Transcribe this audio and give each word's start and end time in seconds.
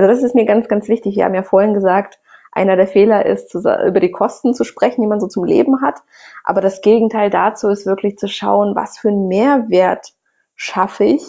Also 0.00 0.14
das 0.14 0.22
ist 0.22 0.34
mir 0.34 0.46
ganz, 0.46 0.66
ganz 0.66 0.88
wichtig. 0.88 1.16
Wir 1.16 1.26
haben 1.26 1.34
ja 1.34 1.42
vorhin 1.42 1.74
gesagt, 1.74 2.18
einer 2.52 2.74
der 2.74 2.88
Fehler 2.88 3.26
ist, 3.26 3.54
über 3.54 4.00
die 4.00 4.10
Kosten 4.10 4.54
zu 4.54 4.64
sprechen, 4.64 5.02
die 5.02 5.06
man 5.06 5.20
so 5.20 5.26
zum 5.26 5.44
Leben 5.44 5.82
hat. 5.82 5.96
Aber 6.42 6.62
das 6.62 6.80
Gegenteil 6.80 7.28
dazu 7.28 7.68
ist 7.68 7.84
wirklich 7.84 8.16
zu 8.16 8.26
schauen, 8.26 8.74
was 8.74 8.96
für 8.96 9.08
einen 9.08 9.28
Mehrwert 9.28 10.14
schaffe 10.56 11.04
ich 11.04 11.22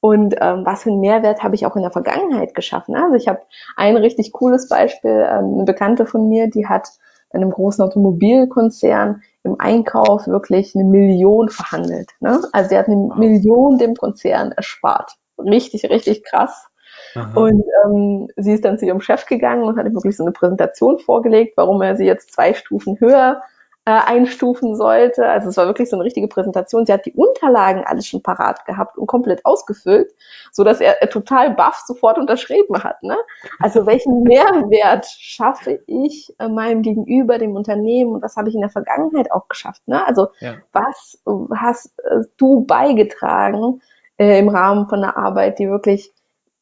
und 0.00 0.36
ähm, 0.38 0.66
was 0.66 0.82
für 0.82 0.90
einen 0.90 1.00
Mehrwert 1.00 1.42
habe 1.42 1.54
ich 1.54 1.64
auch 1.64 1.76
in 1.76 1.82
der 1.82 1.90
Vergangenheit 1.90 2.54
geschaffen. 2.54 2.94
Also 2.94 3.16
ich 3.16 3.26
habe 3.26 3.40
ein 3.76 3.96
richtig 3.96 4.32
cooles 4.32 4.68
Beispiel, 4.68 5.26
ähm, 5.26 5.54
eine 5.54 5.64
Bekannte 5.64 6.04
von 6.04 6.28
mir, 6.28 6.50
die 6.50 6.66
hat 6.66 6.88
bei 7.32 7.38
einem 7.38 7.50
großen 7.50 7.82
Automobilkonzern 7.82 9.22
im 9.44 9.56
Einkauf 9.58 10.26
wirklich 10.26 10.74
eine 10.74 10.84
Million 10.84 11.48
verhandelt. 11.48 12.10
Ne? 12.20 12.42
Also 12.52 12.68
sie 12.68 12.76
hat 12.76 12.86
eine. 12.86 12.96
Million 13.16 13.78
dem 13.78 13.94
Konzern 13.94 14.52
erspart. 14.52 15.16
Richtig, 15.38 15.88
richtig 15.88 16.22
krass. 16.22 16.69
Aha. 17.14 17.32
Und 17.34 17.64
ähm, 17.84 18.28
sie 18.36 18.52
ist 18.52 18.64
dann 18.64 18.78
zu 18.78 18.86
ihrem 18.86 19.00
Chef 19.00 19.26
gegangen 19.26 19.64
und 19.64 19.78
hat 19.78 19.86
ihm 19.86 19.94
wirklich 19.94 20.16
so 20.16 20.24
eine 20.24 20.32
Präsentation 20.32 20.98
vorgelegt, 20.98 21.56
warum 21.56 21.82
er 21.82 21.96
sie 21.96 22.06
jetzt 22.06 22.32
zwei 22.32 22.54
Stufen 22.54 22.98
höher 23.00 23.42
äh, 23.86 23.92
einstufen 23.92 24.76
sollte. 24.76 25.26
Also 25.26 25.48
es 25.48 25.56
war 25.56 25.66
wirklich 25.66 25.88
so 25.88 25.96
eine 25.96 26.04
richtige 26.04 26.28
Präsentation. 26.28 26.84
Sie 26.84 26.92
hat 26.92 27.06
die 27.06 27.14
Unterlagen 27.14 27.82
alles 27.84 28.06
schon 28.06 28.22
parat 28.22 28.64
gehabt 28.66 28.98
und 28.98 29.06
komplett 29.06 29.44
ausgefüllt, 29.46 30.12
so 30.52 30.64
dass 30.64 30.80
er, 30.80 31.00
er 31.00 31.08
total 31.08 31.50
baff 31.54 31.82
sofort 31.86 32.18
unterschrieben 32.18 32.84
hat. 32.84 33.02
Ne? 33.02 33.16
Also 33.58 33.86
welchen 33.86 34.22
Mehrwert 34.22 35.06
schaffe 35.06 35.80
ich 35.86 36.34
äh, 36.38 36.48
meinem 36.48 36.82
Gegenüber, 36.82 37.38
dem 37.38 37.56
Unternehmen 37.56 38.12
und 38.12 38.22
was 38.22 38.36
habe 38.36 38.48
ich 38.50 38.54
in 38.54 38.60
der 38.60 38.70
Vergangenheit 38.70 39.32
auch 39.32 39.48
geschafft? 39.48 39.82
Ne? 39.86 40.06
Also 40.06 40.28
ja. 40.40 40.56
was 40.72 41.18
hast 41.56 41.98
äh, 42.04 42.20
du 42.36 42.64
beigetragen 42.66 43.80
äh, 44.18 44.38
im 44.38 44.50
Rahmen 44.50 44.88
von 44.88 45.02
einer 45.02 45.16
Arbeit, 45.16 45.58
die 45.58 45.68
wirklich 45.68 46.12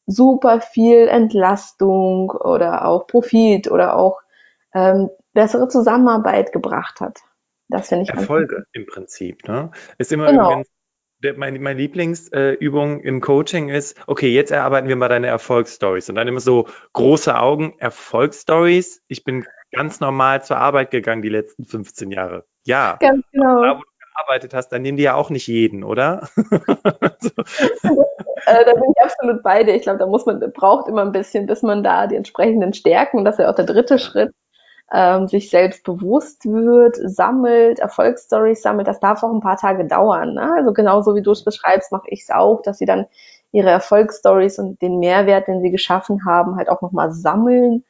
super 0.09 0.61
viel 0.61 1.07
Entlastung 1.07 2.31
oder 2.31 2.85
auch 2.85 3.07
Profit 3.07 3.69
oder 3.69 3.95
auch 3.95 4.19
ähm, 4.73 5.09
bessere 5.33 5.67
Zusammenarbeit 5.67 6.51
gebracht 6.51 6.99
hat. 6.99 7.19
Das 7.69 7.89
finde 7.89 8.03
ich 8.03 8.09
Erfolge 8.09 8.65
im 8.71 8.87
Prinzip, 8.87 9.47
ne? 9.47 9.71
Ist 9.97 10.11
immer 10.11 10.31
genau. 10.31 10.49
übrigens 10.49 10.69
der, 11.23 11.37
mein, 11.37 11.61
meine 11.61 11.79
Lieblingsübung 11.79 13.01
äh, 13.01 13.07
im 13.07 13.21
Coaching 13.21 13.69
ist, 13.69 13.99
okay, 14.07 14.29
jetzt 14.29 14.51
erarbeiten 14.51 14.87
wir 14.87 14.95
mal 14.95 15.09
deine 15.09 15.27
Erfolgsstories. 15.27 16.09
Und 16.09 16.15
dann 16.15 16.27
immer 16.27 16.39
so 16.39 16.67
große 16.93 17.37
Augen, 17.37 17.75
Erfolgsstories. 17.77 19.01
Ich 19.07 19.23
bin 19.23 19.45
ganz 19.71 19.99
normal 19.99 20.43
zur 20.43 20.57
Arbeit 20.57 20.91
gegangen 20.91 21.21
die 21.21 21.29
letzten 21.29 21.65
15 21.65 22.11
Jahre. 22.11 22.45
Ja. 22.65 22.97
Ganz 22.99 23.25
genau. 23.31 23.61
Da, 23.61 23.77
wo 23.77 23.81
du 23.81 23.98
gearbeitet 24.19 24.53
hast, 24.53 24.69
dann 24.69 24.81
nehmen 24.81 24.97
die 24.97 25.03
ja 25.03 25.15
auch 25.15 25.29
nicht 25.29 25.47
jeden, 25.47 25.83
oder? 25.83 26.27
so. 26.35 27.31
äh, 28.45 28.65
da 28.65 28.73
bin 28.73 28.93
ich 28.95 29.03
absolut 29.03 29.43
bei 29.43 29.63
dir. 29.63 29.75
Ich 29.75 29.83
glaube, 29.83 29.99
da 29.99 30.05
muss 30.05 30.25
man, 30.25 30.39
braucht 30.53 30.87
immer 30.87 31.01
ein 31.01 31.11
bisschen, 31.11 31.45
bis 31.45 31.61
man 31.61 31.83
da 31.83 32.07
die 32.07 32.15
entsprechenden 32.15 32.73
Stärken, 32.73 33.19
und 33.19 33.25
das 33.25 33.35
ist 33.35 33.43
ja 33.43 33.49
auch 33.49 33.55
der 33.55 33.65
dritte 33.65 33.99
Schritt, 33.99 34.33
ähm, 34.91 35.27
sich 35.27 35.49
selbst 35.49 35.83
bewusst 35.83 36.45
wird, 36.45 36.95
sammelt, 36.95 37.79
Erfolgsstories 37.79 38.61
sammelt, 38.61 38.87
das 38.87 38.99
darf 38.99 39.23
auch 39.23 39.33
ein 39.33 39.41
paar 39.41 39.57
Tage 39.57 39.85
dauern. 39.85 40.33
Ne? 40.33 40.51
Also 40.57 40.73
genauso 40.73 41.15
wie 41.15 41.21
du 41.21 41.31
es 41.31 41.43
beschreibst, 41.43 41.91
mache 41.91 42.07
ich 42.07 42.21
es 42.23 42.31
auch, 42.31 42.61
dass 42.63 42.79
sie 42.79 42.85
dann 42.85 43.05
ihre 43.51 43.69
Erfolgsstories 43.69 44.59
und 44.59 44.81
den 44.81 44.99
Mehrwert, 44.99 45.47
den 45.47 45.61
sie 45.61 45.71
geschaffen 45.71 46.25
haben, 46.25 46.55
halt 46.55 46.69
auch 46.69 46.81
nochmal 46.81 47.11
sammeln. 47.11 47.83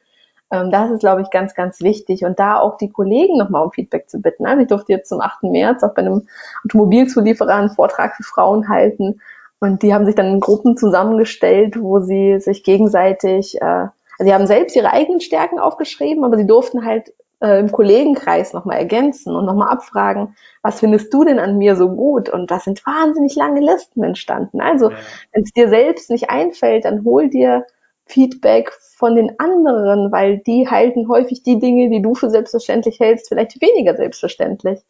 Ähm, 0.50 0.70
das 0.70 0.90
ist, 0.90 1.00
glaube 1.00 1.22
ich, 1.22 1.30
ganz, 1.30 1.54
ganz 1.54 1.80
wichtig. 1.80 2.24
Und 2.24 2.38
da 2.38 2.58
auch 2.58 2.76
die 2.76 2.90
Kollegen 2.90 3.36
nochmal 3.36 3.64
um 3.64 3.72
Feedback 3.72 4.08
zu 4.08 4.20
bitten. 4.20 4.46
Also 4.46 4.62
ich 4.62 4.68
durfte 4.68 4.92
jetzt 4.92 5.08
zum 5.08 5.20
8. 5.20 5.44
März 5.44 5.82
auch 5.82 5.94
bei 5.94 6.02
einem 6.02 6.28
Automobilzulieferer 6.64 7.54
einen 7.54 7.70
Vortrag 7.70 8.16
für 8.16 8.24
Frauen 8.24 8.68
halten. 8.68 9.20
Und 9.60 9.82
die 9.82 9.92
haben 9.92 10.06
sich 10.06 10.14
dann 10.14 10.26
in 10.26 10.40
Gruppen 10.40 10.76
zusammengestellt, 10.76 11.80
wo 11.80 12.00
sie 12.00 12.40
sich 12.40 12.64
gegenseitig 12.64 13.60
äh, 13.60 13.88
also 14.20 14.28
sie 14.28 14.34
haben 14.34 14.46
selbst 14.46 14.76
ihre 14.76 14.92
eigenen 14.92 15.22
Stärken 15.22 15.58
aufgeschrieben, 15.58 16.24
aber 16.24 16.36
sie 16.36 16.46
durften 16.46 16.84
halt 16.84 17.14
äh, 17.40 17.58
im 17.58 17.72
Kollegenkreis 17.72 18.52
nochmal 18.52 18.76
ergänzen 18.76 19.34
und 19.34 19.46
nochmal 19.46 19.70
abfragen, 19.70 20.36
was 20.60 20.80
findest 20.80 21.14
du 21.14 21.24
denn 21.24 21.38
an 21.38 21.56
mir 21.56 21.74
so 21.74 21.88
gut? 21.88 22.28
Und 22.28 22.50
da 22.50 22.60
sind 22.60 22.84
wahnsinnig 22.84 23.34
lange 23.34 23.60
Listen 23.62 24.04
entstanden. 24.04 24.60
Also, 24.60 24.90
ja. 24.90 24.96
wenn 25.32 25.44
es 25.44 25.52
dir 25.52 25.70
selbst 25.70 26.10
nicht 26.10 26.28
einfällt, 26.28 26.84
dann 26.84 27.02
hol 27.02 27.30
dir 27.30 27.64
Feedback 28.10 28.72
von 28.96 29.14
den 29.14 29.38
anderen, 29.38 30.12
weil 30.12 30.38
die 30.38 30.68
halten 30.68 31.08
häufig 31.08 31.42
die 31.42 31.58
Dinge, 31.58 31.88
die 31.88 32.02
du 32.02 32.14
für 32.14 32.28
selbstverständlich 32.28 33.00
hältst, 33.00 33.28
vielleicht 33.28 33.60
weniger 33.62 33.96
selbstverständlich. 33.96 34.80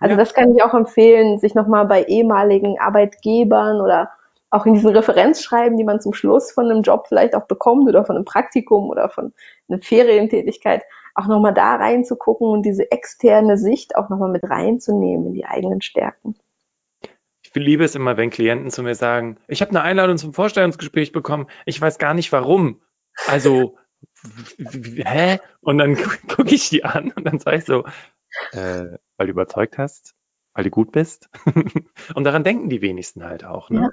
Also 0.00 0.12
ja. 0.12 0.16
das 0.16 0.34
kann 0.34 0.56
ich 0.56 0.62
auch 0.62 0.74
empfehlen, 0.74 1.38
sich 1.38 1.54
nochmal 1.54 1.86
bei 1.86 2.02
ehemaligen 2.04 2.78
Arbeitgebern 2.80 3.80
oder 3.80 4.10
auch 4.50 4.66
in 4.66 4.74
diesen 4.74 4.90
Referenzschreiben, 4.90 5.78
die 5.78 5.84
man 5.84 6.00
zum 6.00 6.12
Schluss 6.12 6.50
von 6.50 6.68
einem 6.68 6.82
Job 6.82 7.06
vielleicht 7.06 7.36
auch 7.36 7.46
bekommt 7.46 7.88
oder 7.88 8.04
von 8.04 8.16
einem 8.16 8.24
Praktikum 8.24 8.90
oder 8.90 9.08
von 9.08 9.32
einer 9.68 9.80
Ferientätigkeit, 9.80 10.82
auch 11.14 11.26
nochmal 11.26 11.54
da 11.54 11.76
reinzugucken 11.76 12.48
und 12.48 12.62
diese 12.62 12.90
externe 12.90 13.56
Sicht 13.56 13.94
auch 13.96 14.08
nochmal 14.08 14.30
mit 14.30 14.48
reinzunehmen 14.48 15.28
in 15.28 15.34
die 15.34 15.44
eigenen 15.44 15.80
Stärken. 15.80 16.34
Ich 17.52 17.62
liebe 17.62 17.84
es 17.84 17.94
immer, 17.94 18.16
wenn 18.16 18.30
Klienten 18.30 18.70
zu 18.70 18.82
mir 18.82 18.94
sagen, 18.94 19.38
ich 19.48 19.60
habe 19.60 19.70
eine 19.70 19.82
Einladung 19.82 20.18
zum 20.18 20.32
Vorstellungsgespräch 20.32 21.12
bekommen, 21.12 21.48
ich 21.66 21.80
weiß 21.80 21.98
gar 21.98 22.14
nicht 22.14 22.32
warum. 22.32 22.80
Also, 23.26 23.76
hä? 24.58 25.38
Und 25.60 25.78
dann 25.78 25.96
gucke 26.28 26.54
ich 26.54 26.70
die 26.70 26.84
an 26.84 27.12
und 27.14 27.24
dann 27.24 27.38
sage 27.38 27.58
ich 27.58 27.64
so, 27.64 27.84
äh, 28.52 28.98
weil 29.16 29.26
du 29.26 29.32
überzeugt 29.32 29.78
hast, 29.78 30.14
weil 30.54 30.64
du 30.64 30.70
gut 30.70 30.92
bist. 30.92 31.28
und 32.14 32.24
daran 32.24 32.44
denken 32.44 32.68
die 32.68 32.82
wenigsten 32.82 33.24
halt 33.24 33.44
auch. 33.44 33.70
Ne? 33.70 33.80
Ja. 33.80 33.88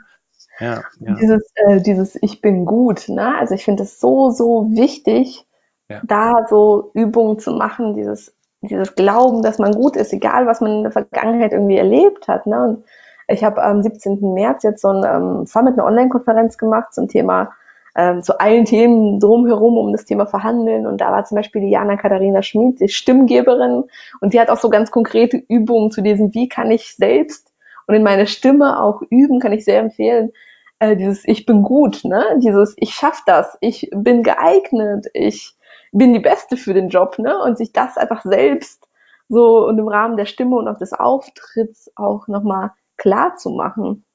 Ja, 0.59 0.83
ja. 0.99 1.15
Dieses, 1.15 1.51
äh, 1.55 1.81
dieses 1.81 2.17
Ich 2.21 2.41
bin 2.41 2.65
gut, 2.65 3.09
ne? 3.09 3.37
Also 3.37 3.53
ich 3.53 3.63
finde 3.63 3.83
es 3.83 3.99
so, 3.99 4.31
so 4.31 4.67
wichtig, 4.71 5.45
ja. 5.89 6.01
da 6.03 6.45
so 6.49 6.91
Übungen 6.93 7.39
zu 7.39 7.51
machen, 7.51 7.95
dieses, 7.95 8.35
dieses 8.61 8.95
Glauben, 8.95 9.43
dass 9.43 9.59
man 9.59 9.73
gut 9.73 9.95
ist, 9.95 10.13
egal 10.13 10.47
was 10.47 10.61
man 10.61 10.71
in 10.77 10.83
der 10.83 10.91
Vergangenheit 10.91 11.53
irgendwie 11.53 11.77
erlebt 11.77 12.27
hat. 12.27 12.47
Ne? 12.47 12.63
Und 12.63 12.85
ich 13.27 13.43
habe 13.43 13.63
am 13.63 13.81
17. 13.81 14.33
März 14.33 14.63
jetzt 14.63 14.81
so 14.81 14.89
ein 14.89 15.03
ähm, 15.03 15.45
Summit, 15.45 15.73
eine 15.73 15.85
Online-Konferenz 15.85 16.57
gemacht 16.57 16.93
zum 16.93 17.07
Thema, 17.07 17.51
ähm, 17.95 18.21
zu 18.23 18.39
allen 18.39 18.65
Themen 18.65 19.19
drumherum 19.19 19.77
um 19.77 19.91
das 19.91 20.05
Thema 20.05 20.25
Verhandeln. 20.25 20.87
Und 20.87 21.01
da 21.01 21.11
war 21.11 21.25
zum 21.25 21.35
Beispiel 21.35 21.61
die 21.61 21.71
Jana 21.71 21.97
Katharina 21.97 22.41
Schmid, 22.41 22.79
die 22.79 22.89
Stimmgeberin, 22.89 23.83
und 24.21 24.33
die 24.33 24.39
hat 24.39 24.49
auch 24.49 24.59
so 24.59 24.69
ganz 24.69 24.91
konkrete 24.91 25.37
Übungen 25.49 25.91
zu 25.91 26.01
diesem, 26.01 26.33
wie 26.33 26.47
kann 26.47 26.71
ich 26.71 26.95
selbst 26.95 27.51
und 27.87 27.95
in 27.95 28.03
meiner 28.03 28.27
Stimme 28.27 28.81
auch 28.81 29.01
üben, 29.09 29.39
kann 29.39 29.53
ich 29.53 29.65
sehr 29.65 29.79
empfehlen, 29.79 30.31
äh, 30.79 30.95
dieses 30.95 31.25
Ich 31.25 31.45
bin 31.45 31.63
gut, 31.63 32.03
ne? 32.03 32.23
Dieses 32.37 32.75
Ich 32.77 32.93
schaff 32.93 33.23
das, 33.25 33.57
ich 33.61 33.89
bin 33.95 34.23
geeignet, 34.23 35.07
ich 35.13 35.55
bin 35.91 36.13
die 36.13 36.19
Beste 36.19 36.57
für 36.57 36.73
den 36.73 36.89
Job, 36.89 37.17
ne? 37.17 37.41
Und 37.41 37.57
sich 37.57 37.71
das 37.71 37.97
einfach 37.97 38.23
selbst 38.23 38.87
so 39.29 39.65
und 39.67 39.79
im 39.79 39.87
Rahmen 39.87 40.17
der 40.17 40.25
Stimme 40.25 40.57
und 40.57 40.67
auch 40.67 40.77
des 40.77 40.93
Auftritts 40.93 41.91
auch 41.95 42.27
nochmal 42.27 42.71
klar 42.97 43.35
zu 43.35 43.51
machen. 43.51 44.05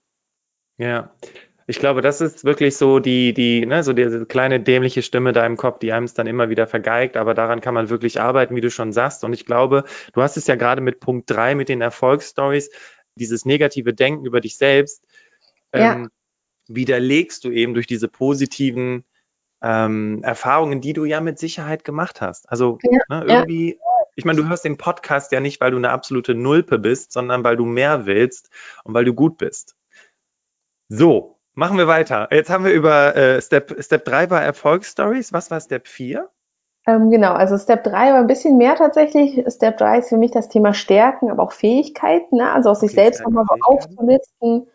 Ja. 0.79 1.13
Ich 1.69 1.79
glaube, 1.79 2.03
das 2.03 2.21
ist 2.21 2.45
wirklich 2.45 2.77
so 2.77 2.99
die, 2.99 3.33
die, 3.33 3.65
ne, 3.65 3.85
so 3.85 3.93
diese 3.93 4.27
kleine 4.27 4.61
dämliche 4.61 5.01
Stimme 5.01 5.33
da 5.33 5.47
im 5.47 5.57
Kopf, 5.57 5.79
die 5.79 5.93
einem 5.93 6.05
es 6.05 6.15
dann 6.15 6.27
immer 6.27 6.51
wieder 6.51 6.67
vergeigt, 6.67 7.17
aber 7.17 7.35
daran 7.35 7.61
kann 7.61 7.73
man 7.73 7.89
wirklich 7.89 8.21
arbeiten, 8.21 8.57
wie 8.57 8.61
du 8.61 8.71
schon 8.71 8.93
sagst. 8.93 9.23
Und 9.25 9.33
ich 9.33 9.47
glaube, 9.47 9.85
du 10.13 10.23
hast 10.23 10.37
es 10.37 10.49
ja 10.49 10.57
gerade 10.57 10.81
mit 10.81 10.99
Punkt 10.99 11.31
drei 11.31 11.55
mit 11.55 11.69
den 11.69 11.81
Erfolgsstories, 11.81 12.71
dieses 13.15 13.45
negative 13.45 13.95
Denken 13.95 14.27
über 14.27 14.41
dich 14.41 14.57
selbst. 14.57 15.05
Ja. 15.73 15.95
Ähm, 15.95 16.11
widerlegst 16.69 17.45
du 17.45 17.51
eben 17.51 17.75
durch 17.75 17.87
diese 17.87 18.09
positiven 18.09 19.05
ähm, 19.63 20.23
Erfahrungen, 20.25 20.81
die 20.81 20.93
du 20.93 21.05
ja 21.05 21.21
mit 21.21 21.39
Sicherheit 21.39 21.85
gemacht 21.85 22.21
hast. 22.21 22.51
Also 22.51 22.79
ja, 22.83 22.99
ne, 23.09 23.25
irgendwie, 23.27 23.75
ja. 23.75 23.92
Ich 24.15 24.25
meine, 24.25 24.41
du 24.41 24.49
hörst 24.49 24.65
den 24.65 24.77
Podcast 24.77 25.33
ja 25.33 25.41
nicht, 25.41 25.61
weil 25.61 25.71
du 25.71 25.77
eine 25.77 25.91
absolute 25.91 26.35
Nulpe 26.35 26.79
bist, 26.79 27.13
sondern 27.13 27.45
weil 27.45 27.57
du 27.57 27.65
mehr 27.65 28.07
willst 28.07 28.51
und 28.85 28.95
weil 28.95 29.05
du 29.05 29.15
gut 29.15 29.39
bist. 29.39 29.77
So, 30.89 31.39
machen 31.55 31.79
wir 31.79 31.87
weiter. 31.87 32.29
Jetzt 32.31 32.51
haben 32.51 32.65
wir 32.65 32.73
über 32.73 33.17
äh, 33.17 33.41
Step, 33.41 33.75
Step 33.83 34.05
3 34.05 34.31
war 34.31 34.43
Erfolgsstories. 34.43 35.33
Was 35.33 35.51
war 35.51 35.61
Step 35.61 35.89
4? 35.89 36.29
Ähm, 36.87 37.11
genau, 37.11 37.33
also 37.33 37.57
Step 37.59 37.85
3 37.85 38.13
war 38.13 38.19
ein 38.19 38.27
bisschen 38.27 38.59
mehr 38.59 38.75
tatsächlich. 38.75 39.45
Step 39.49 39.79
3 39.79 39.99
ist 39.99 40.09
für 40.09 40.17
mich 40.17 40.33
das 40.33 40.49
Thema 40.49 40.75
Stärken, 40.75 41.31
aber 41.31 41.45
auch 41.45 41.53
Fähigkeiten, 41.53 42.37
ne? 42.37 42.53
also 42.53 42.71
aus 42.71 42.81
sich 42.81 42.93
selbst 42.93 43.23
nochmal 43.23 43.45
so 43.49 43.55
aufzulisten, 43.63 44.67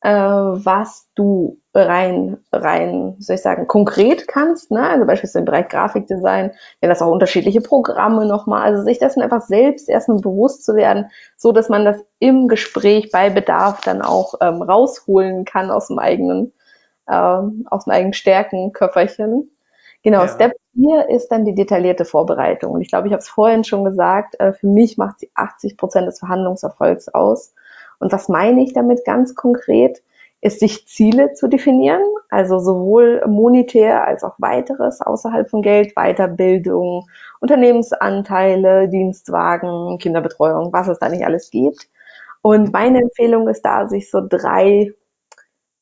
äh, 0.00 0.10
was 0.10 1.08
du 1.14 1.60
rein, 1.74 2.38
rein, 2.52 3.16
soll 3.18 3.36
ich 3.36 3.42
sagen, 3.42 3.66
konkret 3.66 4.28
kannst, 4.28 4.70
ne? 4.70 4.88
also 4.88 5.06
beispielsweise 5.06 5.40
im 5.40 5.44
Bereich 5.44 5.68
Grafikdesign, 5.68 6.52
wenn 6.80 6.88
das 6.88 7.02
auch 7.02 7.10
unterschiedliche 7.10 7.60
Programme 7.60 8.26
nochmal, 8.26 8.62
also 8.62 8.84
sich 8.84 8.98
dessen 8.98 9.22
einfach 9.22 9.42
selbst 9.42 9.88
erstmal 9.88 10.20
bewusst 10.20 10.64
zu 10.64 10.74
werden, 10.74 11.10
so 11.36 11.52
dass 11.52 11.68
man 11.68 11.84
das 11.84 11.98
im 12.18 12.48
Gespräch 12.48 13.10
bei 13.12 13.30
Bedarf 13.30 13.80
dann 13.80 14.02
auch 14.02 14.34
ähm, 14.40 14.62
rausholen 14.62 15.44
kann 15.44 15.70
aus 15.70 15.88
dem 15.88 15.98
eigenen, 15.98 16.52
ähm, 17.08 17.66
aus 17.70 17.84
dem 17.84 17.92
eigenen 17.92 18.12
Stärkenköfferchen. 18.12 19.50
Genau, 20.02 20.20
ja. 20.22 20.28
Step 20.28 20.52
4 20.74 21.08
ist 21.08 21.28
dann 21.28 21.44
die 21.44 21.54
detaillierte 21.54 22.04
Vorbereitung. 22.04 22.72
Und 22.72 22.80
ich 22.82 22.88
glaube, 22.88 23.08
ich 23.08 23.12
habe 23.12 23.20
es 23.20 23.28
vorhin 23.28 23.64
schon 23.64 23.84
gesagt, 23.84 24.38
äh, 24.38 24.52
für 24.52 24.68
mich 24.68 24.96
macht 24.96 25.20
sie 25.20 25.30
80 25.34 25.76
Prozent 25.76 26.06
des 26.06 26.20
Verhandlungserfolgs 26.20 27.08
aus. 27.08 27.52
Und 27.98 28.12
was 28.12 28.28
meine 28.28 28.62
ich 28.62 28.72
damit 28.72 29.04
ganz 29.04 29.34
konkret? 29.34 30.02
ist, 30.40 30.60
sich 30.60 30.86
Ziele 30.86 31.32
zu 31.32 31.48
definieren, 31.48 32.02
also 32.30 32.58
sowohl 32.58 33.22
monetär 33.26 34.06
als 34.06 34.22
auch 34.22 34.34
weiteres 34.38 35.00
außerhalb 35.00 35.50
von 35.50 35.62
Geld, 35.62 35.94
Weiterbildung, 35.96 37.08
Unternehmensanteile, 37.40 38.88
Dienstwagen, 38.88 39.98
Kinderbetreuung, 39.98 40.72
was 40.72 40.88
es 40.88 40.98
da 40.98 41.08
nicht 41.08 41.24
alles 41.24 41.50
gibt. 41.50 41.88
Und 42.42 42.72
meine 42.72 43.02
Empfehlung 43.02 43.48
ist 43.48 43.62
da, 43.62 43.88
sich 43.88 44.10
so 44.10 44.20
drei, 44.26 44.92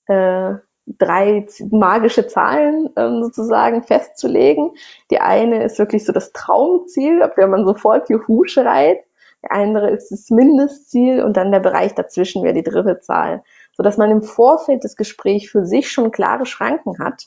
äh, 0.07 0.55
drei 0.87 1.47
magische 1.71 2.27
Zahlen 2.27 2.89
ähm, 2.97 3.25
sozusagen 3.25 3.83
festzulegen. 3.83 4.71
Die 5.11 5.21
eine 5.21 5.65
ist 5.65 5.79
wirklich 5.79 6.07
so 6.07 6.12
das 6.12 6.33
Traumziel, 6.33 7.23
ab 7.23 7.35
der 7.37 7.49
man 7.49 7.67
sofort 7.67 8.09
Juhu 8.09 8.45
schreit. 8.47 9.01
Der 9.43 9.53
andere 9.53 9.91
ist 9.91 10.11
das 10.11 10.31
Mindestziel 10.31 11.23
und 11.23 11.37
dann 11.37 11.53
der 11.53 11.61
Bereich 11.61 11.94
dazwischen 11.94 12.43
wäre 12.43 12.55
die 12.55 12.62
dritte 12.62 13.00
Zahl 13.00 13.43
so 13.77 13.83
dass 13.83 13.99
man 13.99 14.11
im 14.11 14.23
Vorfeld 14.23 14.85
des 14.85 14.97
Gesprächs 14.97 15.50
für 15.50 15.67
sich 15.67 15.91
schon 15.91 16.11
klare 16.11 16.47
Schranken 16.47 16.99
hat 16.99 17.25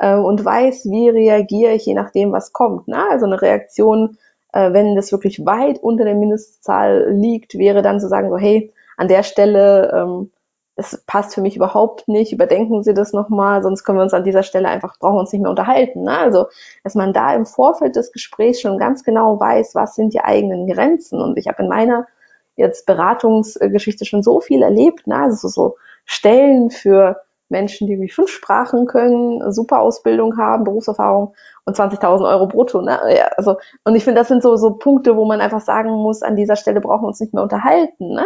äh, 0.00 0.16
und 0.16 0.44
weiß, 0.44 0.86
wie 0.86 1.08
reagiere 1.08 1.72
ich, 1.72 1.86
je 1.86 1.94
nachdem, 1.94 2.32
was 2.32 2.52
kommt. 2.52 2.88
Ne? 2.88 2.98
Also 3.10 3.26
eine 3.26 3.40
Reaktion, 3.40 4.18
äh, 4.52 4.72
wenn 4.72 4.96
das 4.96 5.12
wirklich 5.12 5.46
weit 5.46 5.78
unter 5.78 6.04
der 6.04 6.16
Mindestzahl 6.16 7.12
liegt, 7.12 7.54
wäre 7.54 7.82
dann 7.82 8.00
zu 8.00 8.08
sagen, 8.08 8.28
so, 8.30 8.36
hey, 8.36 8.72
an 8.96 9.08
der 9.08 9.22
Stelle, 9.22 9.92
ähm, 9.94 10.32
das 10.76 11.02
passt 11.06 11.34
für 11.34 11.40
mich 11.40 11.56
überhaupt 11.56 12.08
nicht, 12.08 12.32
überdenken 12.32 12.82
Sie 12.82 12.94
das 12.94 13.12
nochmal, 13.12 13.62
sonst 13.62 13.84
können 13.84 13.98
wir 13.98 14.02
uns 14.02 14.14
an 14.14 14.24
dieser 14.24 14.42
Stelle 14.42 14.68
einfach, 14.68 14.98
brauchen 14.98 15.18
uns 15.18 15.32
nicht 15.32 15.42
mehr 15.42 15.50
unterhalten. 15.50 16.02
Ne? 16.02 16.18
Also, 16.18 16.46
dass 16.82 16.94
man 16.94 17.12
da 17.12 17.34
im 17.34 17.46
Vorfeld 17.46 17.94
des 17.96 18.12
Gesprächs 18.12 18.60
schon 18.60 18.78
ganz 18.78 19.04
genau 19.04 19.38
weiß, 19.38 19.74
was 19.74 19.94
sind 19.94 20.14
die 20.14 20.20
eigenen 20.20 20.66
Grenzen. 20.66 21.20
Und 21.20 21.38
ich 21.38 21.46
habe 21.46 21.62
in 21.62 21.68
meiner 21.68 22.06
jetzt 22.56 22.86
Beratungsgeschichte 22.86 24.04
schon 24.04 24.22
so 24.22 24.40
viel 24.40 24.62
erlebt, 24.62 25.06
ne? 25.06 25.16
also 25.16 25.48
so 25.48 25.76
Stellen 26.04 26.70
für 26.70 27.20
Menschen, 27.48 27.86
die 27.86 28.00
wie 28.00 28.08
fünf 28.08 28.30
Sprachen 28.30 28.86
können, 28.86 29.52
super 29.52 29.80
Ausbildung 29.80 30.38
haben, 30.38 30.64
Berufserfahrung 30.64 31.34
und 31.64 31.76
20.000 31.76 32.28
Euro 32.28 32.46
brutto. 32.46 32.80
Ne? 32.80 32.98
Ja, 33.16 33.26
also, 33.36 33.56
und 33.84 33.94
ich 33.94 34.02
finde, 34.04 34.20
das 34.20 34.28
sind 34.28 34.42
so, 34.42 34.56
so 34.56 34.74
Punkte, 34.74 35.16
wo 35.16 35.24
man 35.24 35.40
einfach 35.40 35.60
sagen 35.60 35.90
muss, 35.90 36.22
an 36.22 36.36
dieser 36.36 36.56
Stelle 36.56 36.80
brauchen 36.80 37.04
wir 37.04 37.08
uns 37.08 37.20
nicht 37.20 37.34
mehr 37.34 37.42
unterhalten. 37.42 38.14
Ne? 38.14 38.24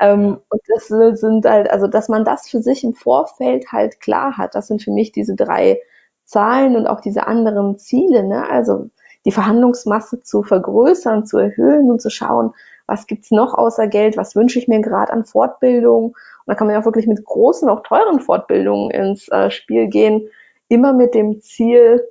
Ähm, 0.00 0.38
und 0.48 0.60
das 0.68 0.88
sind 0.88 1.44
halt, 1.44 1.70
also, 1.70 1.86
dass 1.86 2.08
man 2.08 2.24
das 2.24 2.48
für 2.48 2.60
sich 2.62 2.84
im 2.84 2.94
Vorfeld 2.94 3.72
halt 3.72 4.00
klar 4.00 4.36
hat, 4.36 4.54
das 4.54 4.66
sind 4.66 4.82
für 4.82 4.90
mich 4.90 5.12
diese 5.12 5.34
drei 5.36 5.80
Zahlen 6.24 6.76
und 6.76 6.86
auch 6.86 7.00
diese 7.00 7.26
anderen 7.26 7.78
Ziele. 7.78 8.24
Ne? 8.24 8.48
Also, 8.48 8.90
die 9.24 9.32
Verhandlungsmasse 9.32 10.20
zu 10.22 10.42
vergrößern, 10.42 11.26
zu 11.26 11.38
erhöhen 11.38 11.90
und 11.90 12.02
zu 12.02 12.10
schauen, 12.10 12.52
was 12.86 13.06
gibt's 13.06 13.30
noch 13.30 13.54
außer 13.54 13.86
Geld, 13.86 14.16
was 14.16 14.34
wünsche 14.34 14.58
ich 14.58 14.68
mir 14.68 14.80
gerade 14.80 15.12
an 15.12 15.24
Fortbildung. 15.24 16.06
Und 16.06 16.16
da 16.46 16.54
kann 16.54 16.66
man 16.66 16.74
ja 16.74 16.80
auch 16.80 16.84
wirklich 16.84 17.06
mit 17.06 17.24
großen, 17.24 17.68
auch 17.68 17.82
teuren 17.82 18.20
Fortbildungen 18.20 18.90
ins 18.90 19.28
äh, 19.28 19.50
Spiel 19.50 19.86
gehen, 19.88 20.28
immer 20.68 20.92
mit 20.92 21.14
dem 21.14 21.40
Ziel, 21.40 22.06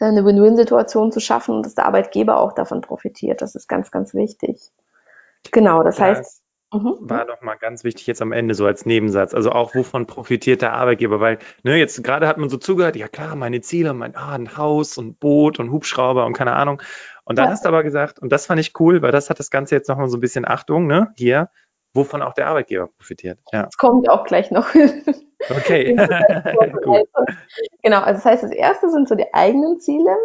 äh, 0.00 0.04
eine 0.04 0.24
Win-Win-Situation 0.24 1.12
zu 1.12 1.20
schaffen 1.20 1.56
und 1.56 1.66
dass 1.66 1.74
der 1.74 1.86
Arbeitgeber 1.86 2.38
auch 2.38 2.52
davon 2.52 2.80
profitiert. 2.80 3.42
Das 3.42 3.54
ist 3.54 3.68
ganz, 3.68 3.90
ganz 3.90 4.14
wichtig. 4.14 4.72
Genau, 5.52 5.82
das 5.82 5.98
ja, 5.98 6.06
heißt. 6.06 6.43
Mhm. 6.74 6.96
War 7.00 7.24
doch 7.26 7.40
mal 7.42 7.56
ganz 7.56 7.84
wichtig 7.84 8.06
jetzt 8.06 8.22
am 8.22 8.32
Ende 8.32 8.54
so 8.54 8.66
als 8.66 8.86
Nebensatz. 8.86 9.34
Also 9.34 9.50
auch 9.50 9.74
wovon 9.74 10.06
profitiert 10.06 10.62
der 10.62 10.72
Arbeitgeber? 10.72 11.20
Weil, 11.20 11.38
ne, 11.62 11.76
jetzt 11.76 12.02
gerade 12.02 12.26
hat 12.26 12.38
man 12.38 12.48
so 12.48 12.56
zugehört, 12.56 12.96
ja 12.96 13.08
klar, 13.08 13.36
meine 13.36 13.60
Ziele, 13.60 13.94
mein 13.94 14.16
ah, 14.16 14.34
ein 14.34 14.56
Haus 14.56 14.98
und 14.98 15.20
Boot 15.20 15.58
und 15.58 15.70
Hubschrauber 15.70 16.26
und 16.26 16.32
keine 16.34 16.54
Ahnung. 16.54 16.82
Und 17.24 17.38
dann 17.38 17.46
ja. 17.46 17.52
hast 17.52 17.64
du 17.64 17.68
aber 17.68 17.82
gesagt, 17.82 18.18
und 18.18 18.30
das 18.30 18.46
fand 18.46 18.60
ich 18.60 18.78
cool, 18.78 19.00
weil 19.02 19.12
das 19.12 19.30
hat 19.30 19.38
das 19.38 19.50
Ganze 19.50 19.74
jetzt 19.74 19.88
nochmal 19.88 20.08
so 20.08 20.18
ein 20.18 20.20
bisschen 20.20 20.46
Achtung, 20.46 20.86
ne, 20.86 21.12
hier, 21.16 21.48
wovon 21.94 22.22
auch 22.22 22.34
der 22.34 22.48
Arbeitgeber 22.48 22.88
profitiert. 22.88 23.38
Ja. 23.52 23.64
Das 23.64 23.76
kommt 23.76 24.08
auch 24.10 24.24
gleich 24.24 24.50
noch. 24.50 24.68
Okay. 25.50 25.96
genau, 27.82 28.00
also 28.00 28.14
das 28.14 28.24
heißt, 28.24 28.42
das 28.42 28.50
erste 28.50 28.90
sind 28.90 29.08
so 29.08 29.14
die 29.14 29.32
eigenen 29.32 29.80
Ziele. 29.80 30.16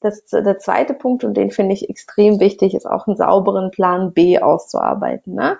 Das, 0.00 0.24
der 0.26 0.58
zweite 0.58 0.94
Punkt, 0.94 1.24
und 1.24 1.34
den 1.34 1.50
finde 1.50 1.72
ich 1.72 1.88
extrem 1.88 2.38
wichtig, 2.38 2.74
ist 2.74 2.86
auch 2.86 3.06
einen 3.06 3.16
sauberen 3.16 3.70
Plan 3.70 4.12
B 4.12 4.38
auszuarbeiten. 4.38 5.34
Ne? 5.34 5.58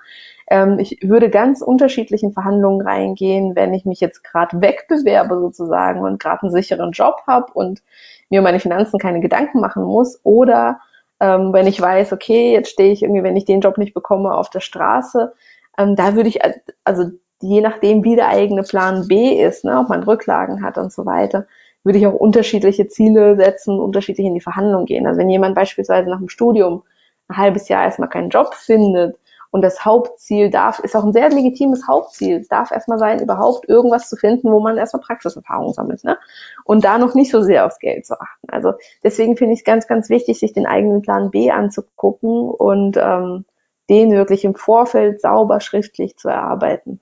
Ähm, 0.48 0.78
ich 0.78 0.98
würde 1.02 1.30
ganz 1.30 1.62
unterschiedlichen 1.62 2.32
Verhandlungen 2.32 2.86
reingehen, 2.86 3.56
wenn 3.56 3.74
ich 3.74 3.84
mich 3.84 4.00
jetzt 4.00 4.22
gerade 4.22 4.60
wegbewerbe 4.60 5.38
sozusagen 5.40 6.00
und 6.00 6.20
gerade 6.20 6.42
einen 6.42 6.52
sicheren 6.52 6.92
Job 6.92 7.22
habe 7.26 7.52
und 7.52 7.82
mir 8.30 8.40
um 8.40 8.44
meine 8.44 8.60
Finanzen 8.60 8.98
keine 8.98 9.20
Gedanken 9.20 9.60
machen 9.60 9.84
muss 9.84 10.20
oder 10.22 10.80
ähm, 11.20 11.52
wenn 11.52 11.66
ich 11.66 11.80
weiß, 11.80 12.12
okay, 12.12 12.52
jetzt 12.52 12.70
stehe 12.70 12.92
ich 12.92 13.02
irgendwie, 13.02 13.22
wenn 13.22 13.36
ich 13.36 13.44
den 13.44 13.60
Job 13.60 13.78
nicht 13.78 13.94
bekomme, 13.94 14.34
auf 14.34 14.50
der 14.50 14.60
Straße, 14.60 15.32
ähm, 15.78 15.96
da 15.96 16.14
würde 16.14 16.28
ich, 16.28 16.40
also 16.84 17.10
je 17.40 17.60
nachdem, 17.60 18.04
wie 18.04 18.16
der 18.16 18.28
eigene 18.28 18.62
Plan 18.62 19.08
B 19.08 19.42
ist, 19.42 19.64
ne, 19.64 19.78
ob 19.78 19.88
man 19.88 20.02
Rücklagen 20.02 20.62
hat 20.62 20.78
und 20.78 20.92
so 20.92 21.06
weiter, 21.06 21.46
würde 21.84 21.98
ich 21.98 22.06
auch 22.06 22.14
unterschiedliche 22.14 22.88
Ziele 22.88 23.36
setzen, 23.36 23.78
unterschiedlich 23.78 24.26
in 24.26 24.34
die 24.34 24.40
Verhandlung 24.40 24.86
gehen. 24.86 25.06
Also 25.06 25.20
wenn 25.20 25.30
jemand 25.30 25.54
beispielsweise 25.54 26.10
nach 26.10 26.18
dem 26.18 26.28
Studium 26.28 26.82
ein 27.28 27.36
halbes 27.36 27.68
Jahr 27.68 27.84
erstmal 27.84 28.08
keinen 28.08 28.30
Job 28.30 28.54
findet 28.54 29.16
und 29.50 29.62
das 29.62 29.84
Hauptziel 29.84 30.50
darf, 30.50 30.80
ist 30.80 30.96
auch 30.96 31.04
ein 31.04 31.12
sehr 31.12 31.30
legitimes 31.30 31.86
Hauptziel. 31.88 32.40
Es 32.40 32.48
darf 32.48 32.70
erstmal 32.70 32.98
sein, 32.98 33.20
überhaupt 33.20 33.68
irgendwas 33.68 34.08
zu 34.08 34.16
finden, 34.16 34.50
wo 34.50 34.60
man 34.60 34.76
erstmal 34.76 35.02
Praxiserfahrung 35.02 35.72
sammelt. 35.72 36.04
Ne? 36.04 36.18
Und 36.64 36.84
da 36.84 36.98
noch 36.98 37.14
nicht 37.14 37.30
so 37.30 37.42
sehr 37.42 37.66
aufs 37.66 37.78
Geld 37.78 38.06
zu 38.06 38.20
achten. 38.20 38.48
Also 38.50 38.74
deswegen 39.02 39.36
finde 39.36 39.54
ich 39.54 39.60
es 39.60 39.64
ganz, 39.64 39.86
ganz 39.86 40.10
wichtig, 40.10 40.38
sich 40.38 40.52
den 40.52 40.66
eigenen 40.66 41.02
Plan 41.02 41.30
B 41.30 41.50
anzugucken 41.50 42.50
und 42.50 42.96
ähm, 42.96 43.44
den 43.88 44.12
wirklich 44.12 44.44
im 44.44 44.54
Vorfeld 44.54 45.20
sauber 45.20 45.60
schriftlich 45.60 46.16
zu 46.16 46.28
erarbeiten. 46.28 47.00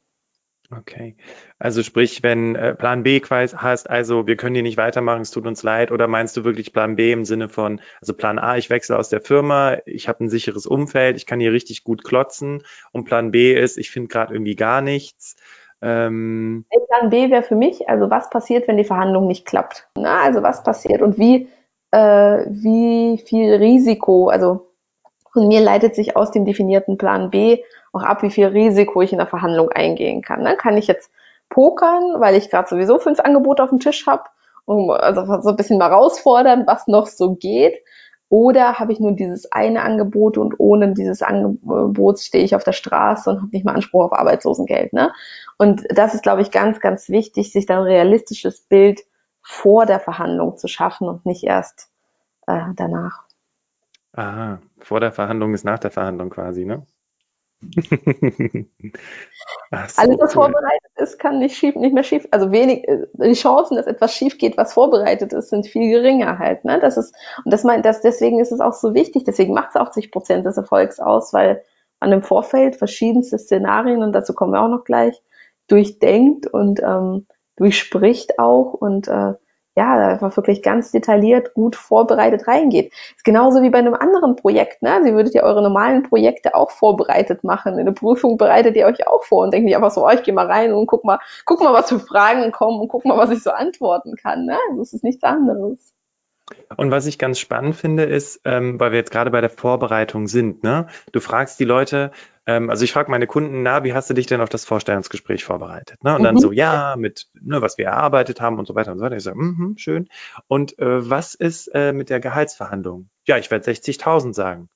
Okay. 0.79 1.17
Also 1.59 1.83
sprich, 1.83 2.23
wenn 2.23 2.55
äh, 2.57 2.75
Plan 2.75 3.03
B 3.03 3.21
heißt, 3.21 3.89
also 3.89 4.27
wir 4.27 4.37
können 4.37 4.55
hier 4.55 4.63
nicht 4.63 4.77
weitermachen, 4.77 5.23
es 5.23 5.31
tut 5.31 5.47
uns 5.47 5.63
leid, 5.63 5.93
oder 5.93 6.09
meinst 6.09 6.37
du 6.37 6.45
wirklich 6.45 6.73
Plan 6.73 6.97
B 6.97 7.13
im 7.13 7.25
Sinne 7.25 7.49
von, 7.49 7.81
also 8.01 8.15
Plan 8.15 8.39
A, 8.39 8.57
ich 8.57 8.71
wechsle 8.71 8.99
aus 8.99 9.09
der 9.09 9.21
Firma, 9.21 9.79
ich 9.87 10.09
habe 10.09 10.25
ein 10.25 10.29
sicheres 10.29 10.67
Umfeld, 10.67 11.17
ich 11.17 11.27
kann 11.27 11.41
hier 11.41 11.53
richtig 11.53 11.85
gut 11.85 12.05
klotzen 12.05 12.65
und 12.93 13.05
Plan 13.05 13.31
B 13.31 13.55
ist, 13.55 13.79
ich 13.79 13.91
finde 13.91 14.09
gerade 14.09 14.35
irgendwie 14.35 14.57
gar 14.57 14.81
nichts. 14.81 15.37
Ähm 15.83 16.65
Plan 16.89 17.11
B 17.11 17.31
wäre 17.31 17.43
für 17.43 17.57
mich, 17.57 17.89
also 17.89 18.11
was 18.11 18.31
passiert, 18.31 18.69
wenn 18.69 18.77
die 18.77 18.85
Verhandlung 18.85 19.27
nicht 19.27 19.47
klappt? 19.47 19.89
Na, 19.97 20.23
also 20.23 20.43
was 20.43 20.63
passiert 20.63 21.03
und 21.03 21.19
wie, 21.19 21.49
äh, 21.91 22.45
wie 22.49 23.23
viel 23.27 23.55
Risiko, 23.55 24.29
also 24.29 24.71
von 25.33 25.49
mir 25.49 25.61
leitet 25.61 25.95
sich 25.95 26.17
aus 26.17 26.31
dem 26.31 26.45
definierten 26.45 26.97
Plan 26.97 27.31
B 27.31 27.59
auch 27.95 28.03
ab, 28.03 28.23
wie 28.23 28.31
viel 28.31 28.47
Risiko 28.47 29.03
ich 29.03 29.13
in 29.13 29.19
der 29.19 29.27
Verhandlung 29.27 29.71
eingehen 29.71 30.23
kann. 30.23 30.43
Ne? 30.43 30.57
Kann 30.57 30.77
ich 30.77 30.87
jetzt 30.87 31.11
pokern, 31.49 32.21
weil 32.21 32.35
ich 32.37 32.51
gerade 32.51 32.69
sowieso 32.69 32.99
fünf 32.99 33.21
Angebote 33.21 33.63
auf 33.63 33.71
dem 33.71 33.81
Tisch 33.81 34.07
habe, 34.07 34.25
um 34.65 34.91
also 34.91 35.41
so 35.43 35.51
ein 35.51 35.57
bisschen 35.57 35.79
mal 35.79 35.91
herausfordern, 35.91 36.67
was 36.67 36.87
noch 36.87 37.07
so 37.07 37.35
geht. 37.35 37.75
Oder 38.29 38.81
habe 38.81 38.93
ich 38.93 38.99
nur 38.99 39.13
dieses 39.13 39.53
eine 39.53 39.83
Angebot 39.83 40.39
und 40.39 40.55
ohne 40.59 40.93
dieses 40.95 41.23
Angebot 41.23 42.19
stehe 42.19 42.43
ich 42.43 42.57
auf 42.57 42.65
der 42.65 42.73
Straße 42.73 43.31
und 43.31 43.37
habe 43.37 43.51
nicht 43.53 43.65
mal 43.65 43.75
Anspruch 43.75 44.07
auf 44.07 44.13
Arbeitslosengeld. 44.13 44.93
Ne? 44.93 45.13
Und 45.59 45.85
das 45.91 46.15
ist, 46.15 46.23
glaube 46.23 46.43
ich, 46.43 46.51
ganz, 46.51 46.81
ganz 46.81 47.09
wichtig, 47.09 47.53
sich 47.53 47.67
dann 47.67 47.79
ein 47.79 47.85
realistisches 47.85 48.63
Bild 48.63 49.03
vor 49.43 49.87
der 49.87 50.01
Verhandlung 50.01 50.57
zu 50.57 50.67
schaffen 50.69 51.07
und 51.07 51.27
nicht 51.27 51.45
erst 51.45 51.91
äh, 52.47 52.61
danach. 52.75 53.23
Aha, 54.15 54.61
vor 54.79 55.01
der 55.01 55.13
Verhandlung 55.13 55.55
ist 55.55 55.65
nach 55.65 55.79
der 55.79 55.91
Verhandlung 55.91 56.31
quasi, 56.31 56.65
ne? 56.65 56.87
So, 57.63 58.65
Alles, 59.71 60.19
was 60.19 60.35
vorbereitet 60.35 60.93
ist, 60.97 61.19
kann 61.19 61.39
nicht 61.39 61.57
schief, 61.57 61.75
nicht 61.75 61.95
mehr 61.95 62.03
schief. 62.03 62.27
Also 62.31 62.53
wenig, 62.53 62.87
äh, 62.89 63.07
die 63.15 63.33
Chancen, 63.35 63.77
dass 63.77 63.87
etwas 63.87 64.15
schief 64.15 64.39
geht, 64.39 64.57
was 64.57 64.73
vorbereitet 64.73 65.33
ist, 65.33 65.51
sind 65.51 65.67
viel 65.67 65.91
geringer 65.91 66.39
halt. 66.39 66.65
Ne? 66.65 66.79
Das 66.81 66.97
ist, 66.97 67.15
und 67.45 67.53
das 67.53 67.65
meint, 67.65 67.85
das, 67.85 68.01
deswegen 68.01 68.41
ist 68.41 68.53
es 68.53 68.61
auch 68.61 68.75
so 68.75 68.95
wichtig. 68.95 69.25
Deswegen 69.25 69.55
macht 69.55 69.71
es 69.71 69.77
80 69.77 70.11
Prozent 70.11 70.47
des 70.47 70.57
Erfolgs 70.57 71.01
aus, 71.01 71.33
weil 71.33 71.63
man 72.01 72.13
im 72.13 72.23
Vorfeld 72.23 72.77
verschiedenste 72.77 73.39
Szenarien, 73.39 74.03
und 74.03 74.13
dazu 74.13 74.35
kommen 74.35 74.53
wir 74.53 74.61
auch 74.63 74.69
noch 74.69 74.85
gleich, 74.85 75.23
durchdenkt 75.69 76.47
und 76.47 76.83
ähm, 76.83 77.27
durchspricht 77.57 78.39
auch 78.39 78.75
und 78.75 79.09
äh, 79.09 79.35
ja, 79.77 80.09
einfach 80.09 80.37
wirklich 80.37 80.63
ganz 80.63 80.93
detailliert, 80.93 81.55
gut 81.55 81.75
vorbereitet 81.75 82.47
reingeht. 82.47 82.93
Ist 83.17 83.25
genauso 83.25 83.63
wie 83.63 83.71
bei 83.71 83.79
einem 83.79 83.95
anderen 83.95 84.37
Projekt. 84.37 84.83
Ne? 84.83 85.01
Sie 85.05 85.15
würdet 85.15 85.35
ja 85.35 85.43
eure 85.43 85.63
normalen 85.63 86.05
Projekte 86.05 86.55
auch 86.55 86.71
vorbereitet 86.71 87.43
machen. 87.43 87.79
In 87.79 87.87
der 87.87 87.93
Prüfung 87.93 88.37
bereitet 88.37 88.77
ihr 88.77 88.87
euch 88.87 89.07
auch 89.09 89.25
vor 89.25 89.45
und 89.45 89.53
denkt 89.53 89.67
nicht 89.67 89.77
einfach 89.77 89.91
so, 89.91 90.07
oh, 90.07 90.11
ich 90.11 90.23
gehe 90.23 90.35
mal 90.35 90.47
rein 90.47 90.73
und 90.73 90.87
guck 90.87 91.05
mal, 91.05 91.19
guck 91.45 91.61
mal, 91.61 91.73
was 91.73 91.89
für 91.89 91.99
Fragen 91.99 92.53
kommen 92.53 92.81
und 92.81 92.89
guck 92.89 93.05
mal, 93.05 93.19
was 93.19 93.31
ich 93.31 93.43
so 93.43 93.51
antworten 93.51 94.15
kann. 94.17 94.45
Ne? 94.47 94.59
Das 94.79 94.93
ist 94.93 95.03
nichts 95.03 95.25
anderes. 95.25 95.93
Und 96.77 96.91
was 96.91 97.07
ich 97.07 97.19
ganz 97.19 97.39
spannend 97.39 97.75
finde, 97.75 98.05
ist, 98.05 98.43
ähm, 98.45 98.79
weil 98.79 98.93
wir 98.93 98.99
jetzt 98.99 99.11
gerade 99.11 99.31
bei 99.31 99.41
der 99.41 99.51
Vorbereitung 99.51 100.27
sind, 100.27 100.63
ne? 100.63 100.89
Du 101.13 101.21
fragst 101.21 101.59
die 101.59 101.65
Leute, 101.65 102.11
ähm, 102.47 102.71
also 102.71 102.85
ich 102.85 102.93
frage 102.93 103.11
meine 103.11 103.27
Kunden, 103.27 103.63
na, 103.63 103.85
wie 103.85 103.95
hast 103.95 104.11
du 104.11 104.15
dich 104.15 104.27
denn 104.27 104.41
auf 104.41 104.49
das 104.49 104.65
Vorstellungsgespräch 104.65 105.45
vorbereitet? 105.45 106.03
Ne? 106.05 106.15
Und 106.15 106.21
mhm. 106.21 106.25
dann 106.25 106.39
so, 106.39 106.53
ja, 106.53 106.95
mit, 106.97 107.29
ne, 107.41 107.63
was 107.63 107.79
wir 107.79 107.87
erarbeitet 107.87 108.41
haben 108.41 108.59
und 108.59 108.67
so 108.67 108.75
weiter 108.75 108.93
und 108.93 108.99
so 108.99 109.05
weiter. 109.05 109.17
Ich 109.17 109.23
sage, 109.23 109.39
mhm, 109.39 109.77
schön. 109.79 110.09
Und 110.47 110.79
äh, 110.79 111.09
was 111.09 111.35
ist 111.35 111.69
äh, 111.69 111.93
mit 111.93 112.11
der 112.11 112.21
Gehaltsverhandlung? 112.21 113.09
Ja, 113.27 113.39
ich 113.39 113.51
werde 113.51 113.71
60.000 113.71 114.35
sagen. 114.35 114.69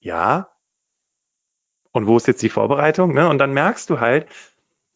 Ja. 0.00 0.50
Und 1.92 2.06
wo 2.06 2.16
ist 2.16 2.26
jetzt 2.26 2.42
die 2.42 2.48
Vorbereitung? 2.48 3.14
Ne? 3.14 3.28
Und 3.28 3.38
dann 3.38 3.52
merkst 3.52 3.88
du 3.90 4.00
halt, 4.00 4.26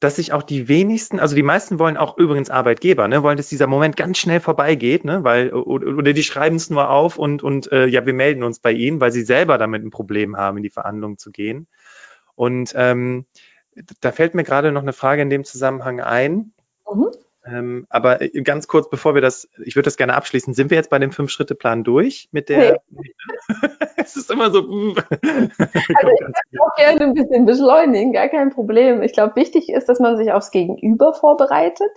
dass 0.03 0.17
sich 0.17 0.33
auch 0.33 0.43
die 0.43 0.67
wenigsten, 0.67 1.21
also 1.21 1.37
die 1.37 1.45
meisten 1.45 1.79
wollen 1.79 1.97
auch 1.97 2.19
übrigens 2.19 2.51
Arbeitgeber, 2.51 3.07
ne, 3.07 3.23
wollen, 3.23 3.37
dass 3.37 3.49
dieser 3.49 3.69
Moment 3.69 3.97
ganz 3.97 4.19
schnell 4.19 4.41
vorbeigeht, 4.41 5.05
ne, 5.05 5.23
weil, 5.23 5.53
oder, 5.53 6.13
die 6.13 6.25
schreiben 6.25 6.57
es 6.57 6.71
nur 6.71 6.91
auf 6.91 7.19
und, 7.19 7.45
und 7.45 7.71
äh, 7.71 7.87
ja, 7.87 8.05
wir 8.05 8.13
melden 8.13 8.43
uns 8.43 8.59
bei 8.59 8.73
ihnen, 8.73 9.01
weil 9.01 9.13
sie 9.13 9.23
selber 9.23 9.59
damit 9.59 9.85
ein 9.85 9.91
Problem 9.91 10.37
haben, 10.37 10.57
in 10.57 10.65
die 10.65 10.71
Verhandlungen 10.71 11.19
zu 11.19 11.31
gehen. 11.31 11.69
Und 12.35 12.73
ähm, 12.75 13.27
da 14.01 14.11
fällt 14.11 14.35
mir 14.35 14.43
gerade 14.43 14.73
noch 14.73 14.83
eine 14.83 14.93
Frage 14.93 15.23
in 15.23 15.31
dem 15.31 15.45
Zusammenhang 15.45 16.01
ein. 16.01 16.53
Mhm. 16.93 17.13
Ähm, 17.45 17.87
aber 17.91 18.21
äh, 18.21 18.43
ganz 18.43 18.69
kurz, 18.69 18.89
bevor 18.89 19.15
wir 19.15 19.21
das, 19.21 19.49
ich 19.65 19.75
würde 19.75 19.87
das 19.87 19.97
gerne 19.97 20.15
abschließen, 20.15 20.55
sind 20.55 20.71
wir 20.71 20.77
jetzt 20.77 20.91
bei 20.91 20.99
dem 20.99 21.11
Fünf-Schritte-Plan 21.11 21.83
durch 21.83 22.29
mit 22.31 22.49
der? 22.49 22.81
Nee. 22.91 23.15
es 23.97 24.17
ist 24.17 24.31
immer 24.31 24.51
so. 24.51 24.63
Mm. 24.63 24.95
also 24.97 25.13
ich 25.75 25.89
würde 25.89 26.35
auch 26.61 26.77
gerne 26.77 27.01
ein 27.01 27.15
bisschen 27.15 27.45
beschleunigen, 27.47 28.13
gar 28.13 28.29
kein 28.29 28.51
Problem. 28.51 29.03
Ich 29.03 29.13
glaube, 29.13 29.37
wichtig 29.37 29.69
ist, 29.71 29.89
dass 29.89 29.99
man 29.99 30.17
sich 30.17 30.33
aufs 30.33 30.53
Gegenüber 30.53 31.15
vorbereitet 31.15 31.91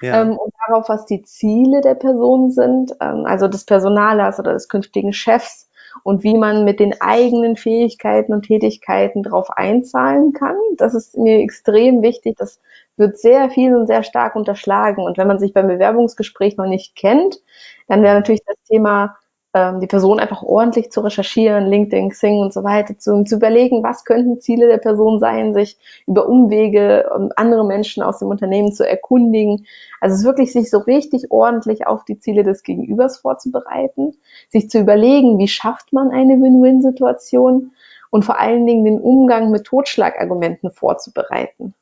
ja. 0.00 0.22
ähm, 0.22 0.36
und 0.36 0.52
darauf, 0.66 0.88
was 0.88 1.06
die 1.06 1.22
Ziele 1.22 1.80
der 1.80 1.94
Person 1.94 2.50
sind, 2.50 2.92
ähm, 3.00 3.24
also 3.24 3.46
des 3.46 3.64
Personalers 3.64 4.38
oder 4.40 4.52
des 4.52 4.68
künftigen 4.68 5.12
Chefs 5.12 5.67
und 6.02 6.22
wie 6.22 6.36
man 6.36 6.64
mit 6.64 6.80
den 6.80 7.00
eigenen 7.00 7.56
Fähigkeiten 7.56 8.32
und 8.32 8.42
Tätigkeiten 8.42 9.22
darauf 9.22 9.50
einzahlen 9.50 10.32
kann. 10.32 10.56
Das 10.76 10.94
ist 10.94 11.16
mir 11.16 11.38
extrem 11.38 12.02
wichtig. 12.02 12.36
Das 12.38 12.60
wird 12.96 13.18
sehr 13.18 13.50
viel 13.50 13.74
und 13.74 13.86
sehr 13.86 14.02
stark 14.02 14.36
unterschlagen. 14.36 15.04
Und 15.04 15.18
wenn 15.18 15.28
man 15.28 15.38
sich 15.38 15.52
beim 15.52 15.68
Bewerbungsgespräch 15.68 16.56
noch 16.56 16.66
nicht 16.66 16.96
kennt, 16.96 17.38
dann 17.86 18.02
wäre 18.02 18.14
natürlich 18.14 18.42
das 18.44 18.56
Thema, 18.68 19.16
ähm, 19.58 19.80
die 19.80 19.86
Person 19.86 20.20
einfach 20.20 20.42
ordentlich 20.42 20.90
zu 20.90 21.00
recherchieren, 21.00 21.66
LinkedIn, 21.66 22.10
Xing 22.10 22.38
und 22.38 22.52
so 22.52 22.62
weiter, 22.62 22.96
zu, 22.98 23.24
zu 23.24 23.36
überlegen, 23.36 23.82
was 23.82 24.04
könnten 24.04 24.40
Ziele 24.40 24.68
der 24.68 24.78
Person 24.78 25.18
sein, 25.18 25.54
sich 25.54 25.76
über 26.06 26.28
Umwege 26.28 27.10
um 27.14 27.30
andere 27.36 27.66
Menschen 27.66 28.02
aus 28.02 28.18
dem 28.18 28.28
Unternehmen 28.28 28.72
zu 28.72 28.88
erkundigen. 28.88 29.66
Also 30.00 30.14
es 30.14 30.20
ist 30.20 30.26
wirklich, 30.26 30.52
sich 30.52 30.70
so 30.70 30.78
richtig 30.78 31.30
ordentlich 31.30 31.86
auf 31.86 32.04
die 32.04 32.18
Ziele 32.18 32.44
des 32.44 32.62
Gegenübers 32.62 33.18
vorzubereiten, 33.18 34.16
sich 34.48 34.70
zu 34.70 34.78
überlegen, 34.78 35.38
wie 35.38 35.48
schafft 35.48 35.92
man 35.92 36.10
eine 36.10 36.34
Win-Win-Situation 36.34 37.72
und 38.10 38.24
vor 38.24 38.38
allen 38.38 38.66
Dingen 38.66 38.84
den 38.84 39.00
Umgang 39.00 39.50
mit 39.50 39.64
Totschlagargumenten 39.64 40.70
vorzubereiten. 40.70 41.74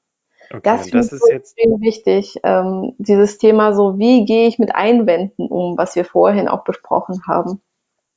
Okay, 0.51 0.61
das, 0.63 0.91
das 0.91 1.13
ist 1.13 1.29
jetzt 1.31 1.57
wichtig. 1.57 2.39
Ähm, 2.43 2.95
dieses 2.99 3.39
Thema 3.39 3.73
so, 3.75 3.99
wie 3.99 4.25
gehe 4.25 4.47
ich 4.47 4.59
mit 4.59 4.75
Einwänden 4.75 5.49
um, 5.49 5.77
was 5.77 5.97
wir 5.97 6.05
vorhin 6.05 6.49
auch 6.49 6.65
besprochen 6.65 7.23
haben. 7.27 7.61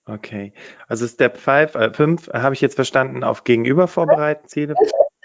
Okay, 0.10 0.54
also 0.88 1.08
Step 1.08 1.38
5 1.38 1.76
äh, 1.76 1.94
fünf, 1.94 2.30
habe 2.34 2.56
ich 2.56 2.62
jetzt 2.62 2.76
verstanden, 2.76 3.24
auf 3.24 3.44
Gegenüber 3.44 3.88
vorbereiten 3.88 4.48
Ziele? 4.48 4.76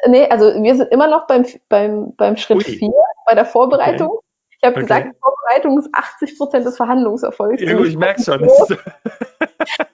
Nee, 0.07 0.29
also 0.29 0.63
wir 0.63 0.75
sind 0.75 0.93
immer 0.93 1.07
noch 1.07 1.27
beim, 1.27 1.47
beim, 1.69 2.15
beim 2.17 2.37
Schritt 2.37 2.63
4, 2.65 2.91
bei 3.27 3.35
der 3.35 3.47
Vorbereitung. 3.47 4.09
Okay. 4.09 4.21
Ich 4.59 4.67
habe 4.67 4.77
okay. 4.77 4.83
gesagt, 4.83 5.17
Vorbereitung 5.21 5.79
ist 5.79 5.89
80 5.93 6.39
Prozent 6.39 6.67
des 6.67 6.77
Verhandlungserfolgs. 6.77 7.63
Ja, 7.63 7.79
ich 7.81 7.97
merke 7.97 8.23
schon. 8.23 8.41
Groß, 8.41 8.69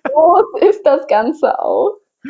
groß 0.04 0.44
ist 0.62 0.84
das 0.84 1.06
Ganze 1.06 1.58
auch. 1.58 1.96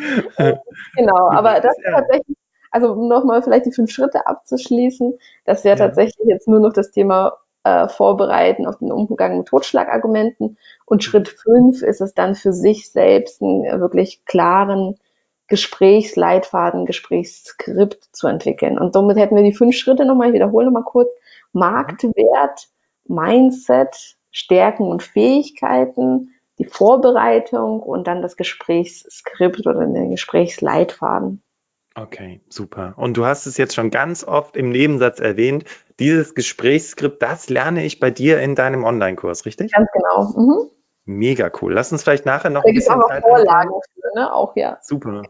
genau, 0.97 1.31
aber 1.31 1.61
das 1.61 1.77
ist 1.79 1.85
tatsächlich 1.85 2.37
also 2.71 2.93
um 2.93 3.09
nochmal 3.09 3.43
vielleicht 3.43 3.67
die 3.67 3.73
fünf 3.73 3.91
Schritte 3.91 4.27
abzuschließen, 4.27 5.19
das 5.45 5.65
wäre 5.65 5.79
ja. 5.79 5.87
tatsächlich 5.87 6.27
jetzt 6.29 6.49
nur 6.49 6.61
noch 6.61 6.73
das 6.73 6.91
Thema 6.93 7.37
äh, 7.65 7.89
Vorbereiten 7.89 8.67
auf 8.67 8.79
den 8.79 8.93
Umgang 8.93 9.39
mit 9.39 9.49
Totschlagargumenten. 9.49 10.59
Und 10.87 11.05
Schritt 11.05 11.29
fünf 11.29 11.83
ist 11.83 12.01
es 12.01 12.15
dann 12.15 12.35
für 12.35 12.53
sich 12.53 12.91
selbst 12.91 13.43
einen 13.43 13.81
wirklich 13.81 14.25
klaren 14.25 14.97
Gesprächsleitfaden, 15.49 16.87
Gesprächsskript 16.87 18.09
zu 18.13 18.29
entwickeln. 18.29 18.79
Und 18.79 18.93
somit 18.93 19.17
hätten 19.19 19.37
wir 19.37 19.43
die 19.43 19.53
fünf 19.53 19.77
Schritte 19.77 20.05
nochmal, 20.05 20.29
ich 20.29 20.35
wiederhole 20.35 20.67
nochmal 20.67 20.85
kurz, 20.85 21.11
Marktwert, 21.53 22.69
Mindset, 23.07 24.17
Stärken 24.31 24.87
und 24.87 25.03
Fähigkeiten, 25.03 26.35
die 26.59 26.67
Vorbereitung 26.67 27.81
und 27.81 28.07
dann 28.07 28.23
das 28.23 28.37
Gesprächsskript 28.37 29.67
oder 29.67 29.85
den 29.87 30.11
Gesprächsleitfaden. 30.11 31.43
Okay, 32.01 32.41
super. 32.49 32.95
Und 32.97 33.17
du 33.17 33.27
hast 33.27 33.47
es 33.47 33.59
jetzt 33.59 33.75
schon 33.75 33.91
ganz 33.91 34.25
oft 34.25 34.57
im 34.57 34.71
Nebensatz 34.71 35.21
erwähnt. 35.21 35.65
Dieses 35.99 36.35
Gesprächsskript, 36.35 37.21
das 37.21 37.51
lerne 37.51 37.85
ich 37.85 38.01
bei 38.01 38.11
dir 38.11 38.41
in 38.41 38.55
deinem 38.55 38.85
Online-Kurs, 38.85 39.45
richtig? 39.45 39.73
Ganz 39.73 39.89
genau. 39.93 40.33
Mhm. 40.35 40.71
Mega 41.05 41.51
cool. 41.61 41.75
Lass 41.75 41.93
uns 41.93 42.03
vielleicht 42.03 42.25
nachher 42.25 42.51
noch 42.51 42.63
da 42.63 42.69
ein 42.69 42.75
bisschen 42.75 43.03
Zeit 43.07 43.23
Vorlagen 43.23 43.71
für, 43.95 44.19
ne? 44.19 44.33
Auch 44.33 44.57
ja. 44.57 44.79
Super. 44.81 45.23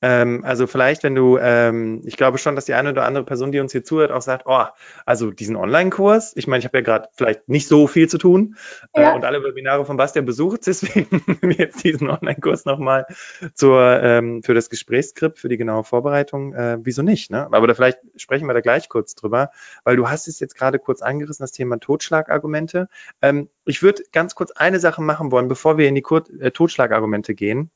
Ähm, 0.00 0.44
also 0.44 0.66
vielleicht, 0.66 1.02
wenn 1.02 1.14
du, 1.14 1.38
ähm, 1.38 2.02
ich 2.04 2.16
glaube 2.16 2.38
schon, 2.38 2.54
dass 2.54 2.66
die 2.66 2.74
eine 2.74 2.90
oder 2.90 3.04
andere 3.04 3.24
Person, 3.24 3.50
die 3.52 3.60
uns 3.60 3.72
hier 3.72 3.82
zuhört, 3.82 4.12
auch 4.12 4.22
sagt, 4.22 4.44
oh, 4.46 4.64
also 5.04 5.30
diesen 5.30 5.56
Online-Kurs, 5.56 6.36
ich 6.36 6.46
meine, 6.46 6.60
ich 6.60 6.64
habe 6.64 6.78
ja 6.78 6.84
gerade 6.84 7.08
vielleicht 7.14 7.48
nicht 7.48 7.66
so 7.66 7.86
viel 7.86 8.08
zu 8.08 8.18
tun 8.18 8.56
äh, 8.92 9.02
ja. 9.02 9.12
äh, 9.12 9.14
und 9.14 9.24
alle 9.24 9.42
Webinare 9.42 9.84
von 9.84 9.96
Bastian 9.96 10.24
besucht, 10.24 10.60
deswegen 10.66 11.22
jetzt 11.50 11.82
diesen 11.82 12.08
Online-Kurs 12.08 12.64
nochmal 12.64 13.06
zur, 13.54 14.02
ähm, 14.02 14.42
für 14.42 14.54
das 14.54 14.70
Gesprächsskript, 14.70 15.38
für 15.38 15.48
die 15.48 15.56
genaue 15.56 15.84
Vorbereitung, 15.84 16.54
äh, 16.54 16.78
wieso 16.82 17.02
nicht, 17.02 17.30
ne? 17.30 17.48
Aber 17.50 17.66
da 17.66 17.74
vielleicht 17.74 17.98
sprechen 18.16 18.46
wir 18.46 18.54
da 18.54 18.60
gleich 18.60 18.88
kurz 18.88 19.14
drüber, 19.14 19.50
weil 19.84 19.96
du 19.96 20.08
hast 20.08 20.28
es 20.28 20.38
jetzt 20.40 20.54
gerade 20.54 20.78
kurz 20.78 21.02
angerissen, 21.02 21.42
das 21.42 21.52
Thema 21.52 21.78
Totschlagargumente. 21.78 22.88
Ähm, 23.22 23.48
ich 23.68 23.82
würde 23.82 24.02
ganz 24.12 24.34
kurz 24.34 24.50
eine 24.52 24.80
Sache 24.80 25.02
machen 25.02 25.30
wollen, 25.30 25.46
bevor 25.46 25.76
wir 25.76 25.88
in 25.88 25.94
die 25.94 26.02
Kur 26.02 26.24
äh, 26.40 26.50
Totschlagargumente 26.50 27.34
gehen. 27.34 27.70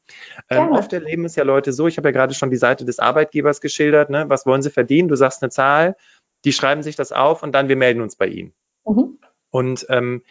Ähm, 0.48 0.72
oft 0.72 0.92
erleben 0.92 1.24
es 1.26 1.36
ja 1.36 1.44
Leute 1.44 1.72
so, 1.72 1.86
ich 1.86 1.98
habe 1.98 2.08
ja 2.08 2.12
gerade 2.12 2.34
schon 2.34 2.50
die 2.50 2.56
Seite 2.56 2.84
des 2.84 2.98
Arbeitgebers 2.98 3.60
geschildert, 3.60 4.08
ne? 4.10 4.24
was 4.28 4.46
wollen 4.46 4.62
sie 4.62 4.70
verdienen? 4.70 5.08
Du 5.08 5.16
sagst 5.16 5.42
eine 5.42 5.50
Zahl, 5.50 5.96
die 6.44 6.52
schreiben 6.52 6.82
sich 6.82 6.96
das 6.96 7.12
auf 7.12 7.42
und 7.42 7.52
dann 7.52 7.68
wir 7.68 7.76
melden 7.76 8.00
uns 8.00 8.16
bei 8.16 8.26
ihnen. 8.26 8.54
Mhm. 8.86 9.18
Und 9.50 9.86
ähm, 9.90 10.22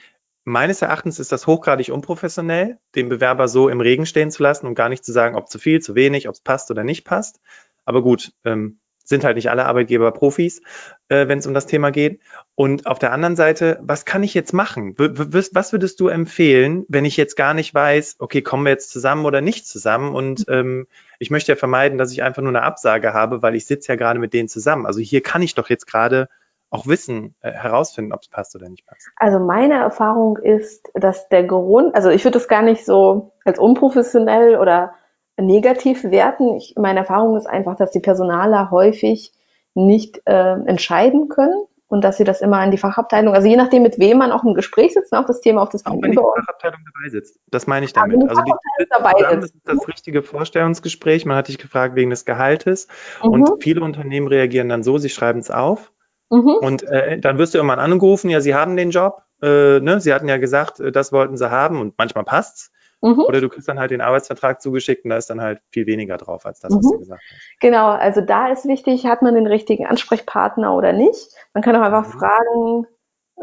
meines 0.44 0.82
Erachtens 0.82 1.20
ist 1.20 1.32
das 1.32 1.46
hochgradig 1.46 1.92
unprofessionell, 1.92 2.80
den 2.96 3.10
Bewerber 3.10 3.48
so 3.48 3.70
im 3.70 3.82
Regen 3.82 4.08
stehen 4.08 4.32
zu 4.32 4.42
lassen 4.42 4.66
und 4.66 4.76
gar 4.76 4.90
nicht 4.90 5.06
zu 5.06 5.12
sagen, 5.12 5.36
ob 5.36 5.50
zu 5.50 5.60
viel, 5.60 5.80
zu 5.80 5.94
wenig, 5.94 6.28
ob 6.28 6.34
es 6.34 6.42
passt 6.42 6.72
oder 6.72 6.84
nicht 6.84 7.06
passt. 7.06 7.40
Aber 7.86 8.02
gut, 8.02 8.34
ähm, 8.46 8.80
sind 9.04 9.24
halt 9.24 9.36
nicht 9.36 9.50
alle 9.50 9.66
Arbeitgeber 9.66 10.12
Profis, 10.12 10.62
äh, 11.10 11.28
wenn 11.28 11.40
es 11.40 11.48
um 11.48 11.54
das 11.54 11.66
Thema 11.66 11.92
geht. 11.92 12.22
Und 12.56 12.88
auf 12.88 13.00
der 13.00 13.12
anderen 13.12 13.36
Seite, 13.36 13.80
was 13.82 14.06
kann 14.06 14.24
ich 14.24 14.34
jetzt 14.34 14.54
machen? 14.54 14.96
Was 14.98 15.74
würdest 15.74 16.00
du 16.00 16.08
empfehlen, 16.08 16.86
wenn 16.88 17.06
ich 17.06 17.18
jetzt 17.18 17.36
gar 17.36 17.54
nicht 17.54 17.74
weiß, 17.74 18.18
okay, 18.20 18.42
kommen 18.42 18.66
wir 18.66 18.72
jetzt 18.72 18.92
zusammen 18.92 19.26
oder 19.26 19.42
nicht 19.42 19.68
zusammen? 19.68 20.16
Und 20.16 20.46
ähm, 20.48 20.88
ich 21.20 21.32
möchte 21.32 21.52
ja 21.52 21.56
vermeiden, 21.56 21.98
dass 21.98 22.12
ich 22.12 22.24
einfach 22.24 22.42
nur 22.42 22.52
eine 22.52 22.64
Absage 22.64 23.14
habe, 23.14 23.42
weil 23.42 23.56
ich 23.56 23.66
sitze 23.66 23.92
ja 23.92 23.96
gerade 23.96 24.20
mit 24.20 24.34
denen 24.34 24.50
zusammen. 24.50 24.86
Also 24.86 25.00
hier 25.00 25.22
kann 25.22 25.42
ich 25.42 25.56
doch 25.56 25.70
jetzt 25.70 25.88
gerade 25.88 26.30
auch 26.72 26.88
wissen, 26.88 27.36
äh, 27.42 27.52
herausfinden, 27.52 28.14
ob 28.14 28.22
es 28.22 28.30
passt 28.30 28.56
oder 28.56 28.70
nicht 28.70 28.86
passt. 28.88 29.10
Also 29.18 29.40
meine 29.40 29.76
Erfahrung 29.76 30.38
ist, 30.38 30.90
dass 30.94 31.28
der 31.28 31.44
Grund, 31.44 31.94
also 31.94 32.10
ich 32.10 32.24
würde 32.24 32.40
das 32.40 32.48
gar 32.48 32.62
nicht 32.62 32.86
so 32.86 33.34
als 33.44 33.60
unprofessionell 33.60 34.56
oder 34.58 34.94
negativ 35.38 36.04
werten. 36.04 36.56
Ich, 36.58 36.76
meine 36.78 37.00
Erfahrung 37.00 37.38
ist 37.38 37.48
einfach, 37.48 37.76
dass 37.76 37.92
die 37.92 38.00
Personaler 38.00 38.72
häufig 38.72 39.34
nicht 39.74 40.22
äh, 40.26 40.54
entscheiden 40.66 41.30
können 41.30 41.66
und 41.92 42.06
dass 42.06 42.18
sie 42.18 42.24
das 42.24 42.42
immer 42.42 42.60
an 42.60 42.72
die 42.72 42.78
Fachabteilung, 42.78 43.34
also 43.34 43.48
je 43.48 43.58
nachdem, 43.58 43.84
mit 43.84 44.00
wem 44.00 44.18
man 44.18 44.32
auch 44.32 44.46
im 44.46 44.54
Gespräch 44.54 44.94
sitzt, 44.94 45.12
auch 45.14 45.26
das 45.26 45.42
Thema 45.42 45.62
auf 45.62 45.70
das 45.70 45.86
Auch 45.86 46.02
wenn 46.02 46.12
die 46.12 46.18
Fachabteilung 46.18 46.80
dabei 46.86 47.10
sitzt. 47.10 47.38
Das 47.50 47.68
meine 47.68 47.86
ich 47.86 47.92
damit. 47.92 48.30
Also 48.30 48.42
die, 48.44 48.54
dabei 48.90 49.12
zusammen, 49.12 49.44
ist 49.44 49.56
das 49.66 49.88
richtige 49.90 50.24
Vorstellungsgespräch. 50.24 51.26
Man 51.26 51.36
hat 51.36 51.50
dich 51.50 51.58
gefragt 51.58 51.96
wegen 51.96 52.10
des 52.10 52.24
Gehaltes 52.24 52.88
mhm. 53.22 53.30
und 53.30 53.64
viele 53.64 53.82
Unternehmen 53.82 54.28
reagieren 54.28 54.70
dann 54.70 54.84
so, 54.84 54.98
sie 54.98 55.10
schreiben 55.10 55.40
es 55.40 55.52
auf 55.52 55.92
mhm. 56.30 56.56
und 56.62 56.84
äh, 56.84 57.20
dann 57.20 57.38
wirst 57.38 57.54
du 57.54 57.58
irgendwann 57.58 57.80
angerufen, 57.80 58.30
ja, 58.30 58.40
sie 58.40 58.56
haben 58.56 58.78
den 58.78 58.92
Job, 58.92 59.24
äh, 59.42 59.82
ne? 59.82 60.00
sie 60.00 60.14
hatten 60.14 60.30
ja 60.30 60.38
gesagt, 60.38 60.80
äh, 60.80 60.94
das 60.94 61.12
wollten 61.12 61.36
sie 61.36 61.52
haben 61.52 61.80
und 61.80 61.96
manchmal 61.98 62.24
passt's. 62.24 62.72
Mhm. 63.02 63.22
Oder 63.22 63.42
du 63.42 63.50
kriegst 63.50 63.68
dann 63.68 63.80
halt 63.80 63.92
den 63.92 64.02
Arbeitsvertrag 64.02 64.62
zugeschickt 64.62 65.04
und 65.04 65.10
da 65.10 65.18
ist 65.18 65.30
dann 65.30 65.42
halt 65.42 65.62
viel 65.72 65.88
weniger 65.88 66.18
drauf 66.18 66.46
als 66.46 66.60
das, 66.60 66.72
was 66.72 66.86
mhm. 66.86 66.92
du 66.92 67.00
gesagt 67.00 67.22
hast. 67.30 67.60
Genau, 67.60 67.88
also 67.90 68.22
da 68.22 68.52
ist 68.52 68.68
wichtig, 68.68 69.06
hat 69.06 69.24
man 69.24 69.34
den 69.34 69.48
richtigen 69.48 69.88
Ansprechpartner 69.88 70.76
oder 70.76 70.94
nicht. 70.94 71.36
Man 71.54 71.64
kann 71.64 71.76
auch 71.76 71.82
einfach 71.82 72.08
mhm. 72.08 72.20
fragen, 72.20 72.88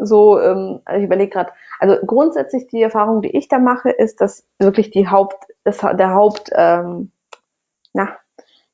so, 0.01 0.41
ähm, 0.41 0.81
also 0.85 1.01
ich 1.01 1.07
überlege 1.07 1.31
gerade, 1.31 1.53
also 1.81 1.97
grundsätzlich 2.07 2.69
die 2.69 2.83
Erfahrung, 2.83 3.21
die 3.21 3.37
ich 3.37 3.49
da 3.49 3.59
mache, 3.59 3.91
ist, 3.91 4.21
dass 4.21 4.47
wirklich 4.59 4.91
die 4.91 5.09
Haupt, 5.09 5.47
das, 5.65 5.79
der 5.79 6.15
Haupt, 6.15 6.51
ähm, 6.55 7.11
na, 7.93 8.17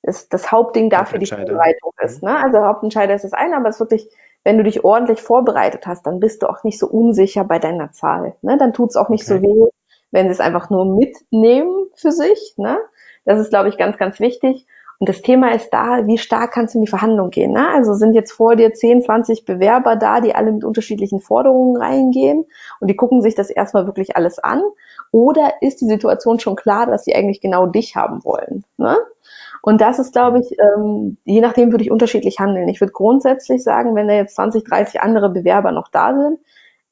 das, 0.02 0.28
das 0.28 0.52
Hauptding 0.52 0.90
dafür 0.90 1.18
die 1.18 1.26
Vorbereitung 1.26 1.92
ist. 2.02 2.22
Mhm. 2.22 2.28
Ne? 2.28 2.44
Also 2.44 2.58
Hauptentscheider 2.58 3.14
ist 3.14 3.24
das 3.24 3.32
eine, 3.32 3.56
aber 3.56 3.70
es 3.70 3.76
ist 3.76 3.80
wirklich, 3.80 4.10
wenn 4.42 4.58
du 4.58 4.64
dich 4.64 4.84
ordentlich 4.84 5.22
vorbereitet 5.22 5.86
hast, 5.86 6.06
dann 6.06 6.20
bist 6.20 6.42
du 6.42 6.46
auch 6.46 6.62
nicht 6.62 6.78
so 6.78 6.86
unsicher 6.86 7.44
bei 7.44 7.58
deiner 7.58 7.92
Zahl. 7.92 8.36
Ne? 8.42 8.58
Dann 8.58 8.74
tut 8.74 8.90
es 8.90 8.96
auch 8.96 9.08
nicht 9.08 9.24
okay. 9.24 9.38
so 9.38 9.42
weh, 9.42 9.70
wenn 10.14 10.26
sie 10.26 10.32
es 10.32 10.40
einfach 10.40 10.70
nur 10.70 10.86
mitnehmen 10.86 11.88
für 11.96 12.12
sich. 12.12 12.54
Ne? 12.56 12.78
Das 13.24 13.40
ist, 13.40 13.50
glaube 13.50 13.68
ich, 13.68 13.76
ganz, 13.76 13.98
ganz 13.98 14.20
wichtig. 14.20 14.64
Und 15.00 15.08
das 15.08 15.22
Thema 15.22 15.52
ist 15.52 15.70
da, 15.70 16.06
wie 16.06 16.18
stark 16.18 16.52
kannst 16.52 16.72
du 16.72 16.78
in 16.78 16.84
die 16.84 16.90
Verhandlung 16.90 17.30
gehen? 17.30 17.50
Ne? 17.50 17.68
Also 17.74 17.94
sind 17.94 18.14
jetzt 18.14 18.30
vor 18.30 18.54
dir 18.54 18.72
10, 18.72 19.02
20 19.02 19.44
Bewerber 19.44 19.96
da, 19.96 20.20
die 20.20 20.32
alle 20.32 20.52
mit 20.52 20.64
unterschiedlichen 20.64 21.20
Forderungen 21.20 21.76
reingehen 21.76 22.44
und 22.78 22.88
die 22.88 22.94
gucken 22.94 23.22
sich 23.22 23.34
das 23.34 23.50
erstmal 23.50 23.86
wirklich 23.86 24.16
alles 24.16 24.38
an? 24.38 24.62
Oder 25.10 25.54
ist 25.60 25.80
die 25.80 25.88
Situation 25.88 26.38
schon 26.38 26.54
klar, 26.54 26.86
dass 26.86 27.04
sie 27.04 27.14
eigentlich 27.14 27.40
genau 27.40 27.66
dich 27.66 27.96
haben 27.96 28.24
wollen? 28.24 28.64
Ne? 28.76 28.96
Und 29.62 29.80
das 29.80 29.98
ist, 29.98 30.12
glaube 30.12 30.38
ich, 30.38 30.56
ähm, 30.60 31.16
je 31.24 31.40
nachdem 31.40 31.72
würde 31.72 31.82
ich 31.82 31.90
unterschiedlich 31.90 32.38
handeln. 32.38 32.68
Ich 32.68 32.80
würde 32.80 32.92
grundsätzlich 32.92 33.64
sagen, 33.64 33.96
wenn 33.96 34.06
da 34.06 34.14
jetzt 34.14 34.36
20, 34.36 34.62
30 34.62 35.00
andere 35.00 35.30
Bewerber 35.30 35.72
noch 35.72 35.88
da 35.88 36.14
sind, 36.14 36.38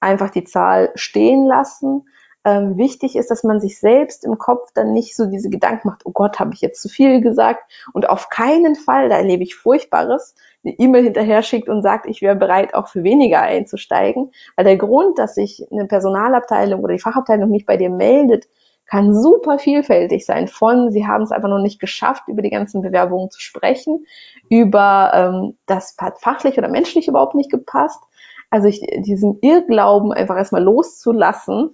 einfach 0.01 0.31
die 0.31 0.45
Zahl 0.45 0.91
stehen 0.97 1.47
lassen. 1.47 2.05
Ähm, 2.45 2.77
wichtig 2.77 3.15
ist, 3.15 3.31
dass 3.31 3.45
man 3.45 3.61
sich 3.61 3.79
selbst 3.79 4.25
im 4.25 4.37
Kopf 4.37 4.71
dann 4.75 4.93
nicht 4.93 5.15
so 5.15 5.27
diese 5.27 5.49
Gedanken 5.49 5.89
macht, 5.89 6.05
oh 6.05 6.11
Gott, 6.11 6.41
habe 6.41 6.55
ich 6.55 6.61
jetzt 6.61 6.83
zu 6.83 6.89
viel 6.89 7.21
gesagt? 7.21 7.71
Und 7.93 8.09
auf 8.09 8.31
keinen 8.31 8.75
Fall, 8.75 9.09
da 9.09 9.17
erlebe 9.17 9.45
ich 9.45 9.55
Furchtbares, 9.55 10.35
eine 10.65 10.75
E-Mail 10.79 11.05
hinterher 11.05 11.43
schickt 11.43 11.69
und 11.69 11.83
sagt, 11.83 12.07
ich 12.07 12.21
wäre 12.21 12.37
bereit, 12.37 12.75
auch 12.75 12.89
für 12.89 13.05
weniger 13.05 13.41
einzusteigen. 13.43 14.33
Weil 14.57 14.65
der 14.65 14.77
Grund, 14.77 15.19
dass 15.19 15.35
sich 15.35 15.67
eine 15.71 15.87
Personalabteilung 15.87 16.83
oder 16.83 16.95
die 16.95 17.01
Fachabteilung 17.01 17.51
nicht 17.51 17.67
bei 17.67 17.77
dir 17.77 17.91
meldet, 17.91 18.49
kann 18.87 19.15
super 19.15 19.59
vielfältig 19.59 20.27
sein. 20.27 20.49
Von, 20.49 20.91
sie 20.91 21.07
haben 21.07 21.23
es 21.23 21.33
einfach 21.33 21.49
noch 21.49 21.63
nicht 21.63 21.81
geschafft, 21.81 22.25
über 22.27 22.43
die 22.43 22.51
ganzen 22.51 22.83
Bewerbungen 22.83 23.31
zu 23.31 23.41
sprechen, 23.41 24.05
über 24.51 25.13
ähm, 25.15 25.57
das 25.67 25.97
hat 25.99 26.21
fachlich 26.21 26.59
oder 26.59 26.69
menschlich 26.69 27.09
überhaupt 27.09 27.35
nicht 27.35 27.51
gepasst. 27.51 28.03
Also 28.51 28.69
ich, 28.69 28.81
diesen 28.99 29.39
Irrglauben 29.41 30.13
einfach 30.13 30.37
erstmal 30.37 30.63
loszulassen, 30.63 31.71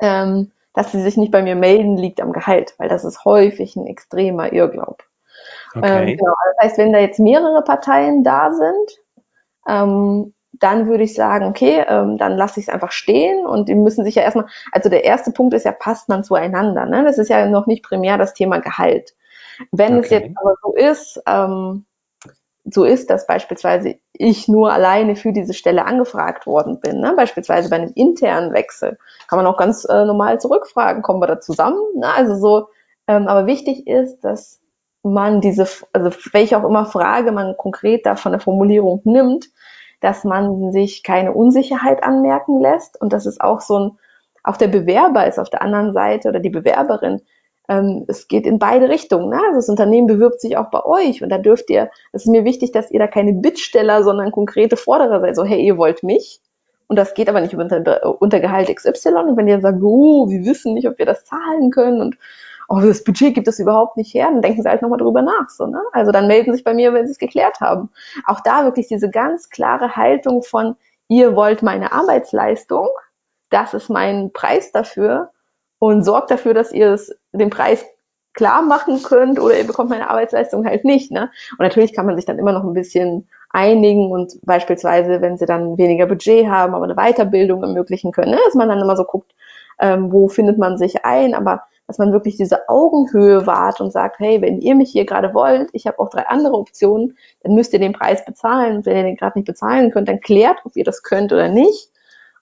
ähm, 0.00 0.52
dass 0.74 0.92
sie 0.92 1.02
sich 1.02 1.16
nicht 1.16 1.32
bei 1.32 1.42
mir 1.42 1.56
melden, 1.56 1.96
liegt 1.96 2.20
am 2.20 2.32
Gehalt, 2.32 2.74
weil 2.78 2.88
das 2.88 3.04
ist 3.04 3.24
häufig 3.24 3.76
ein 3.76 3.86
extremer 3.86 4.52
Irrglaub. 4.52 5.02
Okay. 5.74 6.10
Ähm, 6.10 6.16
genau. 6.16 6.32
Das 6.56 6.66
heißt, 6.66 6.78
wenn 6.78 6.92
da 6.92 6.98
jetzt 6.98 7.18
mehrere 7.18 7.62
Parteien 7.62 8.22
da 8.24 8.52
sind, 8.52 9.00
ähm, 9.68 10.34
dann 10.52 10.88
würde 10.88 11.04
ich 11.04 11.14
sagen, 11.14 11.46
okay, 11.46 11.84
ähm, 11.88 12.18
dann 12.18 12.36
lasse 12.36 12.60
ich 12.60 12.68
es 12.68 12.72
einfach 12.72 12.92
stehen 12.92 13.46
und 13.46 13.68
die 13.68 13.74
müssen 13.74 14.04
sich 14.04 14.16
ja 14.16 14.22
erstmal, 14.22 14.46
also 14.72 14.88
der 14.88 15.04
erste 15.04 15.32
Punkt 15.32 15.54
ist 15.54 15.64
ja, 15.64 15.72
passt 15.72 16.08
man 16.08 16.22
zueinander. 16.22 16.86
Ne? 16.86 17.04
Das 17.04 17.18
ist 17.18 17.28
ja 17.28 17.46
noch 17.46 17.66
nicht 17.66 17.82
primär 17.82 18.18
das 18.18 18.34
Thema 18.34 18.58
Gehalt. 18.58 19.14
Wenn 19.72 19.98
okay. 19.98 20.04
es 20.04 20.10
jetzt 20.10 20.36
aber 20.36 20.54
so 20.62 20.74
ist, 20.74 21.22
ähm, 21.26 21.86
so 22.64 22.84
ist, 22.84 23.10
dass 23.10 23.26
beispielsweise 23.26 23.96
ich 24.12 24.48
nur 24.48 24.72
alleine 24.72 25.16
für 25.16 25.32
diese 25.32 25.54
Stelle 25.54 25.86
angefragt 25.86 26.46
worden 26.46 26.80
bin, 26.80 27.00
ne? 27.00 27.14
beispielsweise 27.16 27.70
bei 27.70 27.76
einem 27.76 27.92
internen 27.94 28.52
Wechsel, 28.52 28.98
kann 29.28 29.38
man 29.38 29.46
auch 29.46 29.56
ganz 29.56 29.84
äh, 29.84 30.04
normal 30.04 30.40
zurückfragen, 30.40 31.02
kommen 31.02 31.20
wir 31.20 31.26
da 31.26 31.40
zusammen? 31.40 31.80
Ne? 31.96 32.12
Also 32.14 32.34
so, 32.34 32.68
ähm, 33.06 33.28
aber 33.28 33.46
wichtig 33.46 33.86
ist, 33.86 34.20
dass 34.20 34.60
man 35.02 35.40
diese, 35.40 35.66
also 35.92 36.10
welche 36.32 36.58
auch 36.58 36.68
immer 36.68 36.84
Frage 36.84 37.32
man 37.32 37.56
konkret 37.56 38.04
da 38.04 38.16
von 38.16 38.32
der 38.32 38.40
Formulierung 38.40 39.00
nimmt, 39.04 39.46
dass 40.00 40.24
man 40.24 40.72
sich 40.72 41.02
keine 41.02 41.32
Unsicherheit 41.32 42.04
anmerken 42.04 42.60
lässt 42.60 43.00
und 43.00 43.12
das 43.12 43.26
ist 43.26 43.40
auch 43.40 43.60
so 43.60 43.78
ein, 43.78 43.98
auch 44.42 44.56
der 44.56 44.68
Bewerber 44.68 45.26
ist 45.26 45.38
auf 45.38 45.50
der 45.50 45.62
anderen 45.62 45.92
Seite 45.92 46.28
oder 46.28 46.40
die 46.40 46.50
Bewerberin, 46.50 47.22
ähm, 47.70 48.04
es 48.08 48.26
geht 48.26 48.46
in 48.46 48.58
beide 48.58 48.88
Richtungen. 48.88 49.30
Ne? 49.30 49.36
Also 49.36 49.56
das 49.56 49.68
Unternehmen 49.68 50.08
bewirbt 50.08 50.40
sich 50.40 50.56
auch 50.56 50.70
bei 50.70 50.84
euch 50.84 51.22
und 51.22 51.28
da 51.28 51.38
dürft 51.38 51.70
ihr, 51.70 51.88
es 52.12 52.22
ist 52.22 52.28
mir 52.28 52.44
wichtig, 52.44 52.72
dass 52.72 52.90
ihr 52.90 52.98
da 52.98 53.06
keine 53.06 53.32
Bittsteller, 53.32 54.02
sondern 54.02 54.32
konkrete 54.32 54.76
Forderer 54.76 55.20
seid. 55.20 55.36
So, 55.36 55.44
hey, 55.44 55.64
ihr 55.64 55.78
wollt 55.78 56.02
mich 56.02 56.40
und 56.88 56.96
das 56.96 57.14
geht 57.14 57.28
aber 57.28 57.40
nicht 57.40 57.54
unter, 57.54 58.20
unter 58.20 58.40
Gehalt 58.40 58.74
XY 58.74 59.10
und 59.28 59.36
wenn 59.36 59.46
ihr 59.46 59.60
sagt, 59.60 59.78
oh, 59.82 60.28
wir 60.28 60.44
wissen 60.44 60.74
nicht, 60.74 60.88
ob 60.88 60.98
wir 60.98 61.06
das 61.06 61.24
zahlen 61.24 61.70
können 61.70 62.00
und 62.00 62.18
oh, 62.68 62.80
das 62.80 63.04
Budget 63.04 63.34
gibt 63.34 63.46
es 63.46 63.60
überhaupt 63.60 63.96
nicht 63.96 64.12
her, 64.14 64.28
dann 64.32 64.42
denken 64.42 64.62
sie 64.62 64.68
halt 64.68 64.82
nochmal 64.82 64.98
drüber 64.98 65.22
nach. 65.22 65.48
So, 65.48 65.66
ne? 65.66 65.80
Also 65.92 66.10
dann 66.10 66.26
melden 66.26 66.50
sie 66.50 66.56
sich 66.56 66.64
bei 66.64 66.74
mir, 66.74 66.92
wenn 66.92 67.06
sie 67.06 67.12
es 67.12 67.18
geklärt 67.18 67.60
haben. 67.60 67.90
Auch 68.26 68.40
da 68.40 68.64
wirklich 68.64 68.88
diese 68.88 69.10
ganz 69.10 69.48
klare 69.48 69.94
Haltung 69.94 70.42
von, 70.42 70.74
ihr 71.06 71.36
wollt 71.36 71.62
meine 71.62 71.92
Arbeitsleistung, 71.92 72.88
das 73.48 73.74
ist 73.74 73.90
mein 73.90 74.32
Preis 74.32 74.72
dafür 74.72 75.30
und 75.80 76.04
sorgt 76.04 76.30
dafür, 76.30 76.54
dass 76.54 76.70
ihr 76.70 76.92
es, 76.92 77.12
den 77.32 77.50
Preis 77.50 77.84
klar 78.32 78.62
machen 78.62 79.02
könnt 79.02 79.40
oder 79.40 79.58
ihr 79.58 79.66
bekommt 79.66 79.90
meine 79.90 80.08
Arbeitsleistung 80.08 80.64
halt 80.64 80.84
nicht. 80.84 81.10
Ne? 81.10 81.30
Und 81.52 81.60
natürlich 81.60 81.92
kann 81.92 82.06
man 82.06 82.14
sich 82.14 82.26
dann 82.26 82.38
immer 82.38 82.52
noch 82.52 82.62
ein 82.62 82.74
bisschen 82.74 83.28
einigen 83.48 84.12
und 84.12 84.38
beispielsweise, 84.42 85.20
wenn 85.20 85.36
sie 85.36 85.46
dann 85.46 85.76
weniger 85.76 86.06
Budget 86.06 86.46
haben, 86.46 86.74
aber 86.74 86.84
eine 86.84 86.94
Weiterbildung 86.94 87.64
ermöglichen 87.64 88.12
können, 88.12 88.30
ne? 88.30 88.38
dass 88.44 88.54
man 88.54 88.68
dann 88.68 88.78
immer 88.78 88.96
so 88.96 89.02
guckt, 89.02 89.34
ähm, 89.80 90.12
wo 90.12 90.28
findet 90.28 90.58
man 90.58 90.78
sich 90.78 91.04
ein, 91.04 91.34
aber 91.34 91.62
dass 91.88 91.98
man 91.98 92.12
wirklich 92.12 92.36
diese 92.36 92.68
Augenhöhe 92.68 93.48
wahrt 93.48 93.80
und 93.80 93.90
sagt, 93.90 94.20
hey, 94.20 94.40
wenn 94.42 94.60
ihr 94.60 94.76
mich 94.76 94.92
hier 94.92 95.06
gerade 95.06 95.34
wollt, 95.34 95.70
ich 95.72 95.88
habe 95.88 95.98
auch 95.98 96.08
drei 96.08 96.28
andere 96.28 96.54
Optionen, 96.54 97.16
dann 97.42 97.54
müsst 97.54 97.72
ihr 97.72 97.80
den 97.80 97.94
Preis 97.94 98.24
bezahlen. 98.24 98.76
Und 98.76 98.86
wenn 98.86 98.96
ihr 98.96 99.02
den 99.02 99.16
gerade 99.16 99.36
nicht 99.36 99.46
bezahlen 99.46 99.90
könnt, 99.90 100.08
dann 100.08 100.20
klärt, 100.20 100.58
ob 100.64 100.76
ihr 100.76 100.84
das 100.84 101.02
könnt 101.02 101.32
oder 101.32 101.48
nicht. 101.48 101.90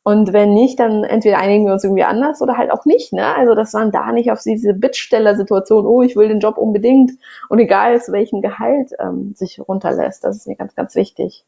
Und 0.08 0.32
wenn 0.32 0.54
nicht, 0.54 0.80
dann 0.80 1.04
entweder 1.04 1.36
einigen 1.36 1.66
wir 1.66 1.74
uns 1.74 1.84
irgendwie 1.84 2.04
anders 2.04 2.40
oder 2.40 2.56
halt 2.56 2.70
auch 2.70 2.86
nicht. 2.86 3.12
Ne? 3.12 3.26
Also 3.36 3.54
dass 3.54 3.74
man 3.74 3.90
da 3.90 4.10
nicht 4.10 4.32
auf 4.32 4.40
diese 4.42 4.72
Bittsteller-Situation, 4.72 5.84
oh, 5.84 6.00
ich 6.00 6.16
will 6.16 6.28
den 6.28 6.40
Job 6.40 6.56
unbedingt 6.56 7.10
und 7.50 7.58
egal 7.58 8.00
zu 8.00 8.12
welchem 8.12 8.40
Gehalt 8.40 8.92
ähm, 8.98 9.34
sich 9.34 9.60
runterlässt. 9.60 10.24
Das 10.24 10.36
ist 10.36 10.46
mir 10.46 10.56
ganz, 10.56 10.74
ganz 10.74 10.94
wichtig. 10.94 11.44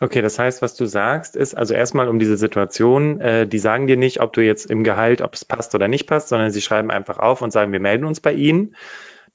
Okay, 0.00 0.20
das 0.20 0.36
heißt, 0.36 0.62
was 0.62 0.74
du 0.74 0.84
sagst, 0.86 1.36
ist 1.36 1.54
also 1.54 1.74
erstmal 1.74 2.08
um 2.08 2.18
diese 2.18 2.36
Situation, 2.36 3.20
äh, 3.20 3.46
die 3.46 3.60
sagen 3.60 3.86
dir 3.86 3.96
nicht, 3.96 4.20
ob 4.20 4.32
du 4.32 4.40
jetzt 4.40 4.68
im 4.68 4.82
Gehalt, 4.82 5.22
ob 5.22 5.34
es 5.34 5.44
passt 5.44 5.72
oder 5.76 5.86
nicht 5.86 6.08
passt, 6.08 6.30
sondern 6.30 6.50
sie 6.50 6.60
schreiben 6.60 6.90
einfach 6.90 7.20
auf 7.20 7.40
und 7.40 7.52
sagen, 7.52 7.70
wir 7.70 7.78
melden 7.78 8.04
uns 8.04 8.18
bei 8.18 8.32
Ihnen. 8.32 8.74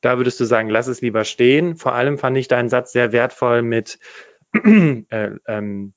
Da 0.02 0.18
würdest 0.18 0.42
du 0.42 0.44
sagen, 0.44 0.68
lass 0.68 0.88
es 0.88 1.00
lieber 1.00 1.24
stehen. 1.24 1.78
Vor 1.78 1.94
allem 1.94 2.18
fand 2.18 2.38
ich 2.38 2.50
deinen 2.50 2.68
Satz 2.68 2.92
sehr 2.92 3.14
wertvoll 3.14 3.62
mit, 3.62 3.98
äh, 4.54 5.30
ähm, 5.48 5.94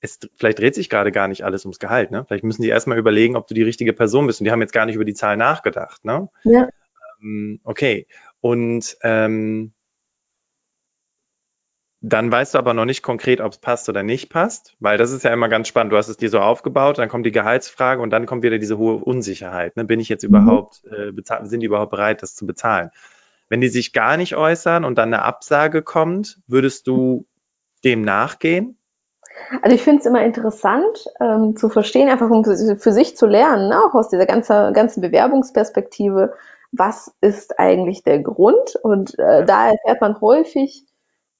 es, 0.00 0.18
vielleicht 0.34 0.58
dreht 0.58 0.74
sich 0.74 0.88
gerade 0.88 1.12
gar 1.12 1.28
nicht 1.28 1.44
alles 1.44 1.64
ums 1.64 1.78
Gehalt. 1.78 2.10
Ne? 2.10 2.24
Vielleicht 2.26 2.44
müssen 2.44 2.62
die 2.62 2.68
erstmal 2.68 2.98
überlegen, 2.98 3.36
ob 3.36 3.46
du 3.46 3.54
die 3.54 3.62
richtige 3.62 3.92
Person 3.92 4.26
bist. 4.26 4.40
Und 4.40 4.44
die 4.44 4.50
haben 4.50 4.60
jetzt 4.60 4.72
gar 4.72 4.86
nicht 4.86 4.94
über 4.94 5.04
die 5.04 5.14
Zahl 5.14 5.36
nachgedacht. 5.36 6.04
Ne? 6.04 6.28
Ja. 6.44 6.68
Ähm, 7.22 7.60
okay. 7.64 8.06
Und 8.40 8.96
ähm, 9.02 9.72
dann 12.00 12.30
weißt 12.30 12.54
du 12.54 12.58
aber 12.58 12.74
noch 12.74 12.84
nicht 12.84 13.02
konkret, 13.02 13.40
ob 13.40 13.52
es 13.52 13.58
passt 13.58 13.88
oder 13.88 14.02
nicht 14.02 14.30
passt, 14.30 14.76
weil 14.78 14.98
das 14.98 15.10
ist 15.10 15.24
ja 15.24 15.32
immer 15.32 15.48
ganz 15.48 15.66
spannend. 15.66 15.92
Du 15.92 15.96
hast 15.96 16.08
es 16.08 16.16
dir 16.16 16.30
so 16.30 16.40
aufgebaut, 16.40 16.98
dann 16.98 17.08
kommt 17.08 17.26
die 17.26 17.32
Gehaltsfrage 17.32 18.00
und 18.00 18.10
dann 18.10 18.26
kommt 18.26 18.44
wieder 18.44 18.58
diese 18.58 18.78
hohe 18.78 18.96
Unsicherheit. 18.96 19.76
Ne? 19.76 19.84
Bin 19.84 19.98
ich 19.98 20.08
jetzt 20.08 20.22
mhm. 20.22 20.28
überhaupt, 20.28 20.84
äh, 20.84 21.12
sind 21.44 21.60
die 21.60 21.66
überhaupt 21.66 21.90
bereit, 21.90 22.22
das 22.22 22.36
zu 22.36 22.46
bezahlen? 22.46 22.90
Wenn 23.48 23.60
die 23.60 23.68
sich 23.68 23.92
gar 23.92 24.16
nicht 24.16 24.36
äußern 24.36 24.84
und 24.84 24.98
dann 24.98 25.12
eine 25.12 25.22
Absage 25.22 25.82
kommt, 25.82 26.40
würdest 26.46 26.86
du 26.86 27.26
dem 27.84 28.02
nachgehen? 28.02 28.78
Also 29.62 29.74
ich 29.74 29.82
finde 29.82 30.00
es 30.00 30.06
immer 30.06 30.24
interessant 30.24 31.06
ähm, 31.20 31.56
zu 31.56 31.68
verstehen, 31.68 32.08
einfach 32.08 32.30
um 32.30 32.44
für 32.44 32.92
sich 32.92 33.16
zu 33.16 33.26
lernen, 33.26 33.68
ne? 33.68 33.80
auch 33.84 33.94
aus 33.94 34.08
dieser 34.08 34.26
ganzen, 34.26 34.72
ganzen 34.72 35.00
Bewerbungsperspektive, 35.00 36.34
was 36.72 37.14
ist 37.20 37.58
eigentlich 37.58 38.02
der 38.02 38.20
Grund? 38.20 38.76
Und 38.82 39.18
äh, 39.18 39.44
da 39.44 39.70
erfährt 39.70 40.00
man 40.00 40.20
häufig, 40.20 40.84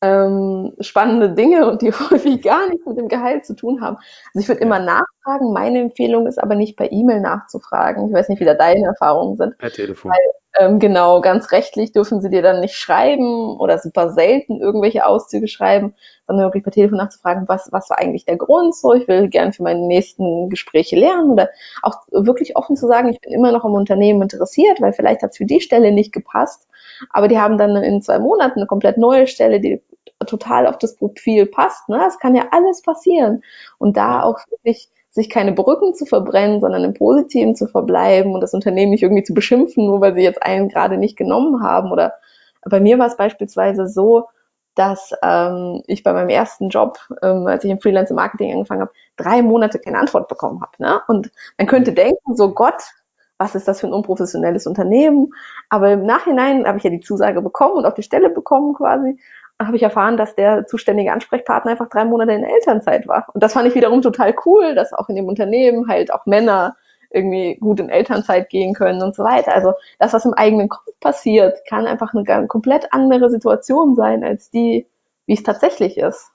ähm, 0.07 0.73
spannende 0.81 1.31
Dinge 1.31 1.71
und 1.71 1.83
die 1.83 1.93
häufig 1.93 2.43
gar 2.43 2.69
nichts 2.69 2.87
mit 2.87 2.99
dem 2.99 3.09
Gehalt 3.09 3.45
zu 3.45 3.55
tun 3.55 3.81
haben. 3.81 3.97
Also 4.35 4.41
ich 4.41 4.49
würde 4.49 4.61
immer 4.61 4.79
nachfragen. 4.79 5.53
Meine 5.53 5.81
Empfehlung 5.81 6.27
ist 6.27 6.39
aber 6.43 6.55
nicht 6.55 6.77
per 6.77 6.93
E-Mail 6.93 7.21
nachzufragen. 7.21 8.09
Ich 8.09 8.15
weiß 8.15 8.29
nicht, 8.29 8.41
wie 8.41 8.45
da 8.45 8.55
deine 8.55 8.87
Erfahrungen 8.87 9.37
sind. 9.37 9.59
Per 9.59 9.71
Telefon. 9.71 10.13
Weil, 10.13 10.67
ähm, 10.67 10.79
genau, 10.79 11.21
ganz 11.21 11.53
rechtlich 11.53 11.93
dürfen 11.93 12.21
sie 12.23 12.31
dir 12.31 12.41
dann 12.41 12.61
nicht 12.61 12.77
schreiben 12.77 13.59
oder 13.59 13.79
super 13.79 14.11
selten 14.11 14.61
irgendwelche 14.61 15.05
Auszüge 15.05 15.49
schreiben, 15.49 15.95
sondern 16.27 16.47
wirklich 16.47 16.65
per 16.65 16.73
Telefon 16.73 16.99
nachzufragen, 16.99 17.45
was, 17.47 17.69
was 17.73 17.91
war 17.91 17.99
eigentlich 17.99 18.25
der 18.25 18.37
Grund 18.37 18.75
so, 18.75 18.95
ich 18.95 19.07
will 19.07 19.29
gern 19.29 19.53
für 19.53 19.63
meine 19.63 19.87
nächsten 19.87 20.49
Gespräche 20.49 20.97
lernen 20.97 21.31
oder 21.31 21.51
auch 21.83 21.97
wirklich 22.11 22.57
offen 22.57 22.77
zu 22.77 22.87
sagen, 22.87 23.09
ich 23.09 23.21
bin 23.21 23.33
immer 23.33 23.53
noch 23.53 23.65
am 23.65 23.75
Unternehmen 23.75 24.23
interessiert, 24.23 24.81
weil 24.81 24.95
vielleicht 24.95 25.23
hat 25.23 25.33
es 25.33 25.37
für 25.37 25.45
die 25.45 25.61
Stelle 25.61 25.93
nicht 25.93 26.13
gepasst 26.13 26.67
aber 27.11 27.29
die 27.29 27.39
haben 27.39 27.59
dann 27.59 27.77
in 27.77 28.03
zwei 28.03 28.19
Monaten 28.19 28.61
eine 28.61 28.67
komplett 28.67 28.99
neue 28.99 29.27
Stelle, 29.27 29.61
die 29.61 29.83
total 30.25 30.67
auf 30.67 30.79
das 30.79 30.97
Profil 30.97 31.47
passt. 31.47 31.89
Ne? 31.89 31.99
Das 31.99 32.19
kann 32.19 32.35
ja 32.35 32.47
alles 32.51 32.83
passieren. 32.83 33.43
Und 33.79 33.97
da 33.97 34.23
auch 34.23 34.39
wirklich 34.51 34.89
sich 35.11 35.31
keine 35.31 35.53
Brücken 35.53 35.95
zu 35.95 36.05
verbrennen, 36.05 36.61
sondern 36.61 36.85
im 36.85 36.95
Positiven 36.95 37.57
zu 37.57 37.67
verbleiben 37.67 38.35
und 38.35 38.41
das 38.41 38.55
Unternehmen 38.55 38.91
nicht 38.91 39.03
irgendwie 39.03 39.23
zu 39.23 39.35
beschimpfen, 39.35 39.87
nur 39.87 40.01
weil 40.01 40.15
sie 40.15 40.23
jetzt 40.23 40.43
einen 40.43 40.69
gerade 40.69 40.99
nicht 40.99 41.17
genommen 41.17 41.63
haben. 41.63 41.91
Oder 41.91 42.15
bei 42.63 42.81
mir 42.81 42.99
war 42.99 43.07
es 43.07 43.17
beispielsweise 43.17 43.89
so, 43.89 44.29
dass 44.75 45.13
ähm, 45.23 45.83
ich 45.87 46.03
bei 46.03 46.13
meinem 46.13 46.29
ersten 46.29 46.69
Job, 46.69 46.99
ähm, 47.23 47.47
als 47.47 47.65
ich 47.65 47.71
im 47.71 47.81
Freelancer 47.81 48.15
Marketing 48.15 48.53
angefangen 48.53 48.83
habe, 48.83 48.93
drei 49.17 49.41
Monate 49.41 49.79
keine 49.79 49.99
Antwort 49.99 50.29
bekommen 50.29 50.61
habe. 50.61 50.73
Ne? 50.79 51.01
Und 51.09 51.31
man 51.57 51.67
könnte 51.67 51.95
denken, 51.95 52.37
so 52.37 52.53
Gott, 52.53 52.83
was 53.39 53.55
ist 53.55 53.67
das 53.69 53.81
für 53.81 53.87
ein 53.87 53.95
unprofessionelles 53.95 54.67
Unternehmen? 54.67 55.33
Aber 55.71 55.93
im 55.93 56.05
Nachhinein 56.05 56.67
habe 56.67 56.77
ich 56.77 56.85
ja 56.85 56.91
die 56.91 57.01
Zusage 57.01 57.41
bekommen 57.41 57.77
und 57.77 57.87
auf 57.87 57.95
die 57.95 58.03
Stelle 58.03 58.29
bekommen 58.29 58.75
quasi 58.75 59.19
habe 59.61 59.77
ich 59.77 59.83
erfahren, 59.83 60.17
dass 60.17 60.35
der 60.35 60.67
zuständige 60.67 61.13
Ansprechpartner 61.13 61.71
einfach 61.71 61.89
drei 61.89 62.05
Monate 62.05 62.33
in 62.33 62.45
Elternzeit 62.45 63.09
war. 63.09 63.27
Und 63.33 63.43
das 63.43 63.55
fand 63.55 63.69
ich 63.69 63.75
wiederum 63.75 64.03
total 64.03 64.35
cool, 64.45 64.75
dass 64.75 64.93
auch 64.93 65.09
in 65.09 65.17
dem 65.17 65.27
Unternehmen 65.27 65.89
halt 65.89 66.13
auch 66.13 66.27
Männer 66.27 66.77
irgendwie 67.11 67.57
gut 67.57 67.81
in 67.81 67.89
Elternzeit 67.89 68.51
gehen 68.51 68.75
können 68.75 69.03
und 69.03 69.15
so 69.15 69.25
weiter. 69.25 69.55
Also 69.55 69.73
das, 69.99 70.13
was 70.13 70.25
im 70.25 70.35
eigenen 70.35 70.69
Kopf 70.69 70.85
passiert, 71.01 71.59
kann 71.69 71.87
einfach 71.87 72.13
eine 72.13 72.47
komplett 72.47 72.93
andere 72.93 73.31
Situation 73.31 73.95
sein 73.95 74.25
als 74.25 74.51
die, 74.51 74.87
wie 75.25 75.35
es 75.35 75.43
tatsächlich 75.43 75.97
ist. 75.97 76.31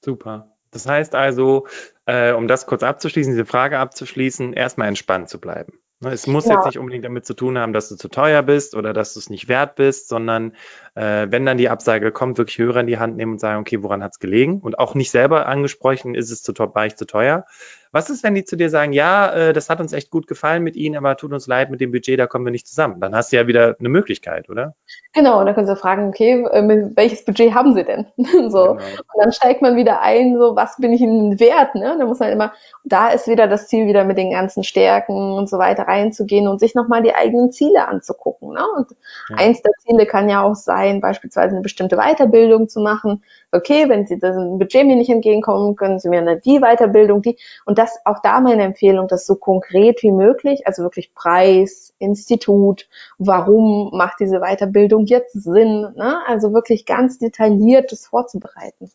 Super. 0.00 0.54
Das 0.70 0.88
heißt 0.88 1.14
also, 1.14 1.66
äh, 2.06 2.32
um 2.32 2.48
das 2.48 2.66
kurz 2.66 2.82
abzuschließen, 2.82 3.32
diese 3.32 3.46
Frage 3.46 3.78
abzuschließen, 3.78 4.52
erstmal 4.52 4.88
entspannt 4.88 5.28
zu 5.28 5.40
bleiben. 5.40 5.78
Ne, 6.00 6.10
es 6.12 6.28
muss 6.28 6.44
genau. 6.44 6.56
jetzt 6.56 6.66
nicht 6.66 6.78
unbedingt 6.78 7.04
damit 7.04 7.26
zu 7.26 7.34
tun 7.34 7.58
haben, 7.58 7.72
dass 7.72 7.88
du 7.88 7.96
zu 7.96 8.08
teuer 8.08 8.42
bist 8.42 8.76
oder 8.76 8.92
dass 8.92 9.14
du 9.14 9.20
es 9.20 9.30
nicht 9.30 9.48
wert 9.48 9.74
bist, 9.74 10.08
sondern 10.08 10.52
äh, 10.94 11.26
wenn 11.28 11.44
dann 11.44 11.58
die 11.58 11.68
Absage 11.68 12.12
kommt, 12.12 12.38
wirklich 12.38 12.58
Hörer 12.58 12.80
in 12.80 12.86
die 12.86 12.98
Hand 12.98 13.16
nehmen 13.16 13.32
und 13.32 13.40
sagen, 13.40 13.60
okay, 13.60 13.82
woran 13.82 14.04
hat 14.04 14.12
es 14.12 14.20
gelegen? 14.20 14.60
Und 14.60 14.78
auch 14.78 14.94
nicht 14.94 15.10
selber 15.10 15.46
angesprochen, 15.46 16.14
ist 16.14 16.30
es 16.30 16.42
zu, 16.42 16.52
war 16.56 16.86
ich 16.86 16.94
zu 16.94 17.04
teuer, 17.04 17.46
was 17.92 18.10
ist, 18.10 18.22
wenn 18.24 18.34
die 18.34 18.44
zu 18.44 18.56
dir 18.56 18.70
sagen, 18.70 18.92
ja, 18.92 19.30
äh, 19.32 19.52
das 19.52 19.70
hat 19.70 19.80
uns 19.80 19.92
echt 19.92 20.10
gut 20.10 20.26
gefallen 20.26 20.62
mit 20.62 20.76
Ihnen, 20.76 20.96
aber 20.96 21.16
tut 21.16 21.32
uns 21.32 21.46
leid, 21.46 21.70
mit 21.70 21.80
dem 21.80 21.92
Budget, 21.92 22.18
da 22.18 22.26
kommen 22.26 22.44
wir 22.44 22.52
nicht 22.52 22.66
zusammen? 22.66 23.00
Dann 23.00 23.14
hast 23.14 23.32
du 23.32 23.36
ja 23.36 23.46
wieder 23.46 23.76
eine 23.78 23.88
Möglichkeit, 23.88 24.48
oder? 24.48 24.74
Genau, 25.14 25.40
und 25.40 25.46
dann 25.46 25.54
können 25.54 25.66
sie 25.66 25.76
fragen, 25.76 26.08
okay, 26.08 26.44
äh, 26.50 26.90
welches 26.94 27.24
Budget 27.24 27.54
haben 27.54 27.74
Sie 27.74 27.84
denn? 27.84 28.06
so. 28.50 28.64
Genau. 28.64 28.72
Und 28.72 29.22
dann 29.22 29.32
steigt 29.32 29.62
man 29.62 29.76
wieder 29.76 30.00
ein, 30.00 30.36
so, 30.38 30.54
was 30.54 30.76
bin 30.76 30.92
ich 30.92 31.00
Ihnen 31.00 31.40
wert? 31.40 31.74
Ne? 31.74 31.96
Da 31.98 32.04
muss 32.04 32.18
man 32.18 32.30
immer, 32.30 32.52
da 32.84 33.08
ist 33.08 33.26
wieder 33.26 33.48
das 33.48 33.66
Ziel, 33.68 33.86
wieder 33.86 34.04
mit 34.04 34.18
den 34.18 34.30
ganzen 34.30 34.64
Stärken 34.64 35.32
und 35.32 35.48
so 35.48 35.58
weiter 35.58 35.84
reinzugehen 35.84 36.48
und 36.48 36.60
sich 36.60 36.74
nochmal 36.74 37.02
die 37.02 37.14
eigenen 37.14 37.52
Ziele 37.52 37.88
anzugucken. 37.88 38.52
Ne? 38.52 38.62
Und 38.76 38.90
ja. 39.30 39.36
eins 39.36 39.62
der 39.62 39.72
Ziele 39.78 40.06
kann 40.06 40.28
ja 40.28 40.42
auch 40.42 40.54
sein, 40.54 41.00
beispielsweise 41.00 41.54
eine 41.54 41.62
bestimmte 41.62 41.96
Weiterbildung 41.96 42.68
zu 42.68 42.80
machen. 42.80 43.22
Okay, 43.50 43.88
wenn 43.88 44.06
Sie 44.06 44.18
das 44.18 44.36
Budget 44.36 44.86
mir 44.86 44.96
nicht 44.96 45.08
entgegenkommen, 45.08 45.74
können 45.74 45.98
Sie 45.98 46.10
mir 46.10 46.18
eine 46.20 46.38
die 46.38 46.60
Weiterbildung, 46.60 47.22
die, 47.22 47.38
und 47.64 47.78
das 47.78 47.98
auch 48.04 48.18
da 48.22 48.40
meine 48.40 48.62
Empfehlung, 48.62 49.08
das 49.08 49.26
so 49.26 49.36
konkret 49.36 50.02
wie 50.02 50.12
möglich, 50.12 50.66
also 50.66 50.82
wirklich 50.82 51.14
Preis, 51.14 51.94
Institut, 51.98 52.88
warum 53.16 53.90
macht 53.96 54.20
diese 54.20 54.40
Weiterbildung 54.40 55.06
jetzt 55.06 55.32
Sinn, 55.32 55.80
ne? 55.96 56.18
also 56.26 56.52
wirklich 56.52 56.84
ganz 56.84 57.18
detailliert 57.18 57.90
das 57.90 58.06
vorzubereiten. 58.06 58.90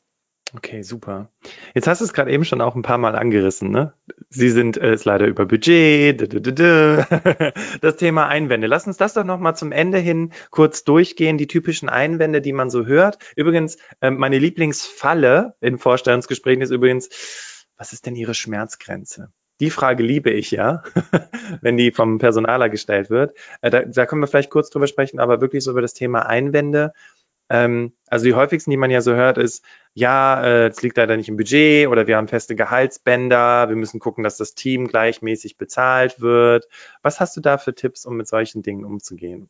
Okay, 0.56 0.84
super. 0.84 1.32
Jetzt 1.74 1.88
hast 1.88 2.02
du 2.02 2.06
es 2.06 2.13
gerade 2.13 2.32
eben 2.32 2.46
schon 2.46 2.62
auch 2.62 2.76
ein 2.76 2.84
paar 2.84 3.00
Mal 3.00 3.16
angerissen. 3.16 3.72
Ne? 3.72 3.94
Sie 4.30 4.52
sind 4.52 4.78
äh, 4.78 4.94
ist 4.94 5.04
leider 5.04 5.26
über 5.26 5.48
Budget, 5.48 6.22
das 7.82 7.96
Thema 7.96 8.28
Einwände. 8.28 8.68
Lass 8.68 8.86
uns 8.86 8.98
das 8.98 9.13
doch 9.13 9.24
nochmal 9.24 9.56
zum 9.56 9.72
Ende 9.72 9.98
hin 9.98 10.32
kurz 10.52 10.84
durchgehen, 10.84 11.39
die 11.39 11.48
typischen 11.48 11.89
Einwände, 11.89 12.39
die 12.39 12.54
man 12.54 12.70
so 12.70 12.86
hört. 12.86 13.18
Übrigens, 13.36 13.78
äh, 14.00 14.12
meine 14.12 14.38
Lieblingsfalle 14.38 15.56
in 15.60 15.80
Vorstellungsgesprächen 15.80 16.62
ist 16.62 16.70
übrigens, 16.70 17.10
was 17.76 17.92
ist 17.92 18.06
denn 18.06 18.16
Ihre 18.16 18.36
Schmerzgrenze? 18.36 19.30
Die 19.60 19.72
Frage 19.72 20.04
liebe 20.04 20.30
ich 20.30 20.52
ja, 20.52 20.84
wenn 21.62 21.78
die 21.78 21.92
vom 21.92 22.20
Personaler 22.20 22.70
gestellt 22.70 23.10
wird. 23.10 23.36
Äh, 23.62 23.72
da, 23.72 23.82
da 23.82 24.06
können 24.06 24.22
wir 24.22 24.28
vielleicht 24.28 24.52
kurz 24.52 24.70
drüber 24.70 24.88
sprechen, 24.88 25.20
aber 25.20 25.42
wirklich 25.42 25.63
so 25.63 25.72
über 25.72 25.82
das 25.82 25.96
Thema 25.96 26.28
Einwände. 26.28 26.94
Ähm, 27.49 27.93
also 28.08 28.25
die 28.25 28.34
häufigsten, 28.34 28.71
die 28.71 28.77
man 28.77 28.91
ja 28.91 29.01
so 29.01 29.13
hört, 29.13 29.38
ist, 29.38 29.63
ja, 29.93 30.43
äh, 30.43 30.67
es 30.67 30.82
liegt 30.82 30.97
leider 30.97 31.17
nicht 31.17 31.29
im 31.29 31.38
Budget 31.38 31.88
oder 31.88 32.08
wir 32.08 32.17
haben 32.17 32.27
feste 32.27 32.56
Gehaltsbänder, 32.56 33.69
wir 33.69 33.75
müssen 33.75 33.99
gucken, 33.99 34.23
dass 34.23 34.38
das 34.38 34.56
Team 34.56 34.88
gleichmäßig 34.88 35.58
bezahlt 35.58 36.21
wird. 36.21 36.67
Was 37.01 37.19
hast 37.19 37.36
du 37.38 37.41
da 37.41 37.58
für 37.58 37.75
Tipps, 37.75 38.06
um 38.06 38.17
mit 38.17 38.27
solchen 38.27 38.63
Dingen 38.63 38.86
umzugehen? 38.86 39.49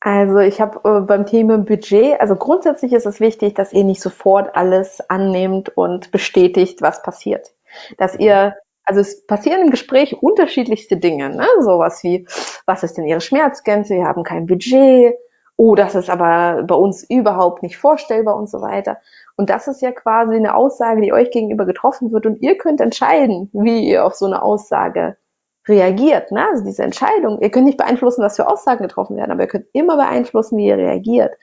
Also 0.00 0.38
ich 0.38 0.60
habe 0.60 0.80
äh, 0.84 1.00
beim 1.00 1.26
Thema 1.26 1.58
Budget, 1.58 2.20
also 2.20 2.34
grundsätzlich 2.36 2.92
ist 2.92 3.06
es 3.06 3.20
wichtig, 3.20 3.54
dass 3.54 3.72
ihr 3.72 3.84
nicht 3.84 4.00
sofort 4.00 4.56
alles 4.56 5.00
annehmt 5.10 5.76
und 5.76 6.10
bestätigt, 6.10 6.80
was 6.80 7.02
passiert 7.02 7.52
dass 7.96 8.18
ihr 8.18 8.56
also 8.84 9.00
es 9.00 9.24
passieren 9.26 9.62
im 9.62 9.70
Gespräch 9.70 10.20
unterschiedlichste 10.20 10.96
Dinge, 10.96 11.30
ne? 11.30 11.46
sowas 11.60 12.02
wie, 12.02 12.26
was 12.66 12.82
ist 12.82 12.96
denn 12.96 13.04
Ihre 13.04 13.20
Schmerzgrenze? 13.20 13.94
Wir 13.94 14.04
haben 14.04 14.24
kein 14.24 14.46
Budget. 14.46 15.14
Oh, 15.62 15.74
das 15.74 15.94
ist 15.94 16.08
aber 16.08 16.62
bei 16.62 16.74
uns 16.74 17.04
überhaupt 17.04 17.62
nicht 17.62 17.76
vorstellbar 17.76 18.34
und 18.34 18.48
so 18.48 18.62
weiter. 18.62 18.96
Und 19.36 19.50
das 19.50 19.68
ist 19.68 19.82
ja 19.82 19.92
quasi 19.92 20.34
eine 20.34 20.54
Aussage, 20.54 21.02
die 21.02 21.12
euch 21.12 21.30
gegenüber 21.30 21.66
getroffen 21.66 22.12
wird 22.12 22.24
und 22.24 22.40
ihr 22.40 22.56
könnt 22.56 22.80
entscheiden, 22.80 23.50
wie 23.52 23.86
ihr 23.86 24.06
auf 24.06 24.14
so 24.14 24.24
eine 24.24 24.40
Aussage 24.40 25.18
reagiert. 25.68 26.32
Ne? 26.32 26.46
Also 26.50 26.64
diese 26.64 26.82
Entscheidung, 26.82 27.42
ihr 27.42 27.50
könnt 27.50 27.66
nicht 27.66 27.76
beeinflussen, 27.76 28.22
was 28.22 28.36
für 28.36 28.48
Aussagen 28.48 28.80
getroffen 28.80 29.18
werden, 29.18 29.32
aber 29.32 29.42
ihr 29.42 29.48
könnt 29.48 29.66
immer 29.74 29.98
beeinflussen, 29.98 30.56
wie 30.56 30.66
ihr 30.66 30.78
reagiert. 30.78 31.34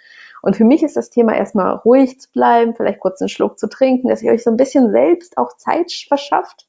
Und 0.41 0.55
für 0.55 0.65
mich 0.65 0.81
ist 0.81 0.97
das 0.97 1.11
Thema 1.11 1.35
erstmal 1.35 1.75
ruhig 1.75 2.19
zu 2.19 2.31
bleiben, 2.31 2.73
vielleicht 2.73 2.99
kurz 2.99 3.21
einen 3.21 3.29
Schluck 3.29 3.59
zu 3.59 3.69
trinken, 3.69 4.07
dass 4.07 4.23
ihr 4.23 4.31
euch 4.31 4.43
so 4.43 4.49
ein 4.49 4.57
bisschen 4.57 4.89
selbst 4.89 5.37
auch 5.37 5.57
Zeit 5.57 5.91
verschafft. 5.91 6.66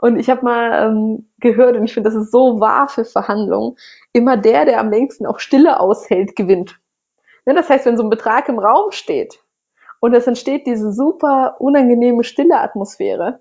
Und 0.00 0.18
ich 0.18 0.30
habe 0.30 0.44
mal 0.44 0.88
ähm, 0.88 1.30
gehört, 1.38 1.76
und 1.76 1.84
ich 1.84 1.92
finde, 1.92 2.10
das 2.10 2.20
ist 2.20 2.32
so 2.32 2.60
wahr 2.60 2.88
für 2.88 3.04
Verhandlungen, 3.04 3.76
immer 4.12 4.36
der, 4.36 4.64
der 4.64 4.80
am 4.80 4.90
längsten 4.90 5.26
auch 5.26 5.38
Stille 5.38 5.78
aushält, 5.78 6.36
gewinnt. 6.36 6.80
Ne, 7.46 7.54
das 7.54 7.68
heißt, 7.68 7.86
wenn 7.86 7.96
so 7.96 8.02
ein 8.02 8.10
Betrag 8.10 8.48
im 8.48 8.58
Raum 8.58 8.92
steht 8.92 9.38
und 10.00 10.14
es 10.14 10.26
entsteht 10.26 10.66
diese 10.66 10.92
super 10.92 11.56
unangenehme 11.58 12.24
stille 12.24 12.58
Atmosphäre, 12.58 13.40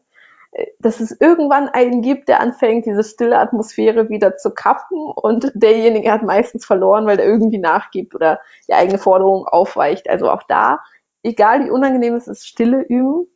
dass 0.79 0.99
es 0.99 1.15
irgendwann 1.19 1.69
einen 1.69 2.01
gibt, 2.01 2.27
der 2.27 2.39
anfängt, 2.39 2.85
diese 2.85 3.03
stille 3.03 3.37
Atmosphäre 3.37 4.09
wieder 4.09 4.35
zu 4.35 4.51
kappen 4.51 4.99
und 4.99 5.51
derjenige 5.53 6.11
hat 6.11 6.23
meistens 6.23 6.65
verloren, 6.65 7.05
weil 7.05 7.17
der 7.17 7.27
irgendwie 7.27 7.59
nachgibt 7.59 8.15
oder 8.15 8.39
die 8.67 8.73
eigene 8.73 8.97
Forderung 8.97 9.45
aufweicht. 9.45 10.09
Also 10.09 10.29
auch 10.29 10.43
da, 10.43 10.79
egal 11.23 11.65
wie 11.65 11.69
unangenehm 11.69 12.15
es 12.15 12.27
ist, 12.27 12.47
Stille 12.47 12.81
üben. 12.81 13.27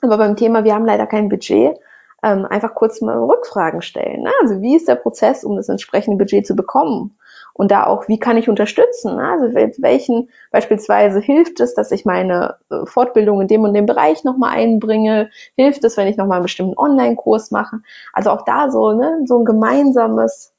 Aber 0.00 0.18
beim 0.18 0.36
Thema, 0.36 0.64
wir 0.64 0.74
haben 0.74 0.84
leider 0.84 1.06
kein 1.06 1.28
Budget, 1.28 1.78
ähm, 2.22 2.44
einfach 2.46 2.74
kurz 2.74 3.00
mal 3.00 3.16
Rückfragen 3.16 3.82
stellen. 3.82 4.22
Ne? 4.22 4.30
Also 4.40 4.60
wie 4.60 4.76
ist 4.76 4.88
der 4.88 4.96
Prozess, 4.96 5.44
um 5.44 5.56
das 5.56 5.68
entsprechende 5.68 6.16
Budget 6.16 6.46
zu 6.46 6.56
bekommen? 6.56 7.16
Und 7.52 7.72
da 7.72 7.86
auch, 7.86 8.06
wie 8.08 8.20
kann 8.20 8.36
ich 8.36 8.48
unterstützen? 8.48 9.16
Ne? 9.16 9.28
Also 9.28 9.54
welchen 9.54 10.30
beispielsweise 10.50 11.20
hilft 11.20 11.60
es, 11.60 11.74
dass 11.74 11.90
ich 11.90 12.04
meine 12.04 12.56
äh, 12.70 12.86
Fortbildung 12.86 13.40
in 13.40 13.48
dem 13.48 13.64
und 13.64 13.74
dem 13.74 13.86
Bereich 13.86 14.24
nochmal 14.24 14.56
einbringe? 14.56 15.30
Hilft 15.56 15.84
es, 15.84 15.96
wenn 15.96 16.06
ich 16.08 16.16
nochmal 16.16 16.36
einen 16.36 16.44
bestimmten 16.44 16.78
Online-Kurs 16.78 17.50
mache? 17.50 17.80
Also 18.12 18.30
auch 18.30 18.42
da 18.44 18.70
so, 18.70 18.92
ne, 18.92 19.22
so 19.26 19.40
ein 19.40 19.44
gemeinsames, 19.44 20.52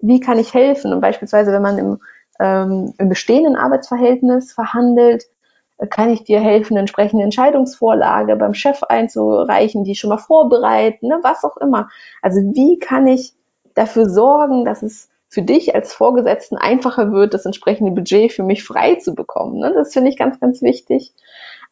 wie 0.00 0.20
kann 0.20 0.38
ich 0.38 0.54
helfen? 0.54 0.92
Und 0.92 1.00
beispielsweise, 1.00 1.52
wenn 1.52 1.62
man 1.62 1.78
im, 1.78 1.98
ähm, 2.40 2.94
im 2.98 3.08
bestehenden 3.08 3.56
Arbeitsverhältnis 3.56 4.52
verhandelt, 4.52 5.24
kann 5.90 6.10
ich 6.10 6.24
dir 6.24 6.40
helfen, 6.40 6.74
eine 6.74 6.80
entsprechende 6.80 7.24
Entscheidungsvorlage 7.24 8.36
beim 8.36 8.54
Chef 8.54 8.82
einzureichen, 8.82 9.84
die 9.84 9.94
schon 9.94 10.10
mal 10.10 10.18
vorbereiten, 10.18 11.08
ne, 11.08 11.20
was 11.22 11.44
auch 11.44 11.56
immer. 11.58 11.88
Also 12.22 12.40
wie 12.40 12.78
kann 12.78 13.06
ich 13.06 13.32
dafür 13.74 14.08
sorgen, 14.08 14.64
dass 14.64 14.82
es 14.82 15.08
für 15.28 15.42
dich 15.42 15.74
als 15.74 15.92
Vorgesetzten 15.92 16.56
einfacher 16.56 17.12
wird, 17.12 17.34
das 17.34 17.44
entsprechende 17.44 17.92
Budget 17.92 18.32
für 18.32 18.42
mich 18.42 18.64
frei 18.64 18.96
zu 18.96 19.14
bekommen. 19.14 19.58
Ne? 19.58 19.72
Das 19.74 19.92
finde 19.92 20.10
ich 20.10 20.16
ganz, 20.16 20.40
ganz 20.40 20.62
wichtig. 20.62 21.12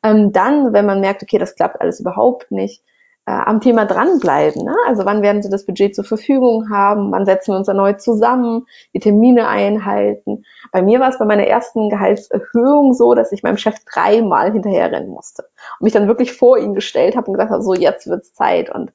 Ähm, 0.02 0.30
dann, 0.30 0.72
wenn 0.72 0.86
man 0.86 1.00
merkt, 1.00 1.22
okay, 1.22 1.38
das 1.38 1.54
klappt 1.54 1.80
alles 1.80 2.00
überhaupt 2.00 2.50
nicht, 2.50 2.82
äh, 3.26 3.32
am 3.32 3.60
Thema 3.60 3.84
dranbleiben. 3.84 4.64
Ne? 4.64 4.74
Also 4.86 5.04
wann 5.04 5.20
werden 5.20 5.42
sie 5.42 5.50
das 5.50 5.66
Budget 5.66 5.94
zur 5.94 6.04
Verfügung 6.04 6.70
haben? 6.70 7.12
Wann 7.12 7.26
setzen 7.26 7.52
wir 7.52 7.58
uns 7.58 7.68
erneut 7.68 8.00
zusammen? 8.00 8.66
Die 8.94 9.00
Termine 9.00 9.48
einhalten? 9.48 10.44
Bei 10.72 10.80
mir 10.80 11.00
war 11.00 11.10
es 11.10 11.18
bei 11.18 11.24
meiner 11.24 11.46
ersten 11.46 11.90
Gehaltserhöhung 11.90 12.94
so, 12.94 13.14
dass 13.14 13.32
ich 13.32 13.42
meinem 13.42 13.58
Chef 13.58 13.74
dreimal 13.84 14.52
hinterherrennen 14.52 15.10
musste 15.10 15.42
und 15.78 15.84
mich 15.84 15.92
dann 15.92 16.08
wirklich 16.08 16.32
vor 16.32 16.56
ihn 16.58 16.74
gestellt 16.74 17.16
habe 17.16 17.26
und 17.26 17.34
gesagt 17.34 17.50
habe, 17.50 17.62
so 17.62 17.74
jetzt 17.74 18.06
wird's 18.06 18.32
Zeit. 18.32 18.70
Und 18.70 18.92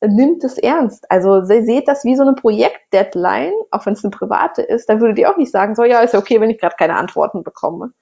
nimmt 0.00 0.44
es 0.44 0.58
ernst. 0.58 1.10
Also 1.10 1.42
seht 1.44 1.88
das 1.88 2.04
wie 2.04 2.14
so 2.16 2.22
eine 2.22 2.34
Projekt-Deadline, 2.34 3.52
auch 3.70 3.84
wenn 3.86 3.94
es 3.94 4.04
eine 4.04 4.10
private 4.10 4.62
ist, 4.62 4.88
dann 4.88 5.00
würdet 5.00 5.18
ihr 5.18 5.30
auch 5.30 5.36
nicht 5.36 5.50
sagen, 5.50 5.74
so 5.74 5.84
ja, 5.84 6.00
ist 6.00 6.14
ja 6.14 6.20
okay, 6.20 6.40
wenn 6.40 6.50
ich 6.50 6.60
gerade 6.60 6.76
keine 6.78 6.96
Antworten 6.96 7.42
bekomme. 7.42 7.92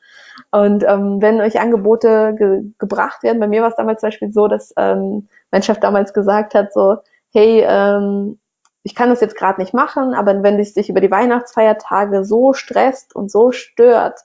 Und 0.51 0.85
ähm, 0.85 1.21
wenn 1.21 1.41
euch 1.41 1.61
Angebote 1.61 2.35
ge 2.39 2.63
gebracht 2.79 3.23
werden, 3.23 3.41
bei 3.41 3.49
mir 3.49 3.63
war 3.63 3.71
es 3.71 3.77
damals 3.77 4.01
zum 4.01 4.09
Beispiel 4.09 4.33
so, 4.33 4.49
dass 4.49 4.73
ähm, 4.77 5.29
mein 5.51 5.63
Chef 5.63 5.81
damals 5.81 6.13
gesagt 6.13 6.55
hat, 6.55 6.73
so, 6.73 6.99
hey, 7.33 7.65
ähm, 7.67 8.39
ich 8.83 8.95
kann 8.95 9.11
das 9.11 9.21
jetzt 9.21 9.37
gerade 9.37 9.61
nicht 9.61 9.75
machen, 9.75 10.15
aber 10.15 10.43
wenn 10.43 10.61
es 10.61 10.75
dich 10.75 10.89
über 10.89 11.01
die 11.01 11.11
Weihnachtsfeiertage 11.11 12.25
so 12.25 12.53
stresst 12.53 13.17
und 13.17 13.31
so 13.31 13.51
stört, 13.51 14.21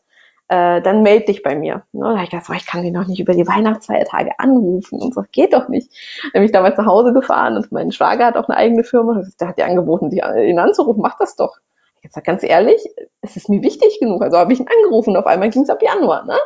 äh, 0.50 0.82
dann 0.82 1.02
melde 1.02 1.26
dich 1.26 1.44
bei 1.44 1.56
mir. 1.56 1.84
Ne? 1.94 2.04
Da 2.04 2.10
habe 2.10 2.24
ich 2.24 2.30
gedacht, 2.30 2.52
ich 2.56 2.68
kann 2.68 2.84
die 2.84 2.92
noch 2.92 3.08
nicht 3.08 3.20
über 3.20 3.34
die 3.34 3.48
Weihnachtsfeiertage 3.48 4.38
anrufen 4.38 5.00
und 5.00 5.16
so, 5.16 5.24
geht 5.32 5.54
doch 5.54 5.70
nicht. 5.70 5.90
Dann 6.24 6.42
bin 6.42 6.44
ich 6.44 6.52
damals 6.52 6.78
nach 6.78 6.86
Hause 6.86 7.14
gefahren 7.14 7.56
und 7.56 7.72
mein 7.72 7.92
Schwager 7.92 8.26
hat 8.26 8.36
auch 8.36 8.50
eine 8.50 8.58
eigene 8.58 8.84
Firma, 8.84 9.24
der 9.40 9.48
hat 9.48 9.58
dir 9.58 9.66
angeboten, 9.66 10.10
die, 10.10 10.18
ihn 10.20 10.60
anzurufen, 10.60 11.02
mach 11.02 11.18
das 11.18 11.38
doch. 11.38 11.58
Habe 12.02 12.10
gesagt, 12.10 12.28
ganz 12.28 12.44
ehrlich, 12.44 12.84
es 13.22 13.38
ist 13.38 13.50
mir 13.50 13.62
wichtig 13.62 14.00
genug. 14.00 14.22
Also 14.22 14.38
habe 14.38 14.54
ich 14.54 14.60
ihn 14.60 14.68
angerufen, 14.68 15.16
auf 15.16 15.28
einmal 15.28 15.50
ging 15.50 15.64
es 15.64 15.70
ab 15.70 15.82
Januar. 15.82 16.26
Ne? 16.26 16.38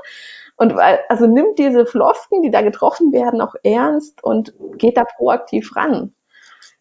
Und 0.58 0.76
also 1.10 1.28
nimmt 1.28 1.60
diese 1.60 1.86
Flosken, 1.86 2.42
die 2.42 2.52
da 2.52 2.62
getroffen 2.62 3.12
werden, 3.12 3.42
auch 3.42 3.56
ernst 3.64 4.24
und 4.24 4.54
geht 4.78 4.98
da 4.98 5.04
proaktiv 5.04 5.76
ran. 5.76 6.14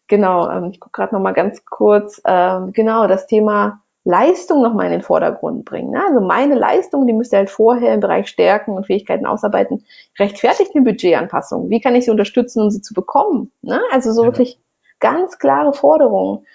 Genau, 0.07 0.49
ähm, 0.49 0.69
ich 0.71 0.79
gucke 0.79 1.01
gerade 1.01 1.15
noch 1.15 1.21
mal 1.21 1.33
ganz 1.33 1.65
kurz. 1.65 2.21
Ähm, 2.25 2.73
genau, 2.73 3.07
das 3.07 3.27
Thema 3.27 3.81
Leistung 4.03 4.61
nochmal 4.61 4.85
in 4.85 4.91
den 4.91 5.01
Vordergrund 5.01 5.65
bringen. 5.65 5.89
Ne? 5.89 6.01
Also 6.07 6.21
meine 6.21 6.53
Leistung, 6.53 7.07
die 7.07 7.13
müsst 7.13 7.33
ihr 7.33 7.39
halt 7.39 7.49
vorher 7.49 7.93
im 7.93 8.01
Bereich 8.01 8.27
Stärken 8.27 8.75
und 8.75 8.85
Fähigkeiten 8.85 9.25
ausarbeiten, 9.25 9.83
rechtfertigt 10.19 10.71
eine 10.75 10.85
Budgetanpassung. 10.85 11.69
Wie 11.71 11.81
kann 11.81 11.95
ich 11.95 12.05
sie 12.05 12.11
unterstützen, 12.11 12.61
um 12.61 12.69
sie 12.69 12.81
zu 12.81 12.93
bekommen? 12.93 13.51
Ne? 13.61 13.81
Also 13.91 14.11
so 14.11 14.21
ja. 14.21 14.27
wirklich 14.27 14.59
ganz 14.99 15.39
klare 15.39 15.73
Forderungen. 15.73 16.45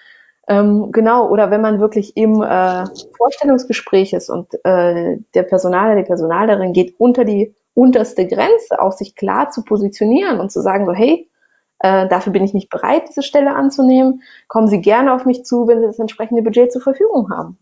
Ähm, 0.50 0.92
genau, 0.92 1.30
oder 1.30 1.50
wenn 1.50 1.62
man 1.62 1.80
wirklich 1.80 2.16
im 2.16 2.42
äh, 2.42 2.84
Vorstellungsgespräch 3.16 4.12
ist 4.12 4.28
und 4.28 4.52
äh, 4.64 5.16
der 5.34 5.42
Personaler, 5.44 5.96
die 5.96 6.04
Personalerin 6.04 6.74
geht 6.74 6.94
unter 6.98 7.24
die 7.24 7.54
unterste 7.74 8.26
Grenze, 8.26 8.80
auch 8.80 8.92
sich 8.92 9.14
klar 9.16 9.50
zu 9.50 9.64
positionieren 9.64 10.40
und 10.40 10.52
zu 10.52 10.60
sagen 10.60 10.86
so, 10.86 10.92
hey, 10.92 11.26
Äh, 11.82 12.08
dafür 12.08 12.32
bin 12.32 12.44
ich 12.44 12.52
nicht 12.52 12.68
bereit, 12.68 13.08
diese 13.08 13.22
Stelle 13.22 13.54
anzunehmen. 13.56 14.20
Kommen 14.48 14.68
Sie 14.68 14.82
gerne 14.82 15.14
auf 15.14 15.24
mich 15.24 15.44
zu, 15.46 15.66
wenn 15.66 15.80
Sie 15.80 15.86
das 15.86 15.98
entsprechende 15.98 16.42
Budget 16.42 16.70
zur 16.72 16.82
Verfügung 16.82 17.30
haben. 17.30 17.56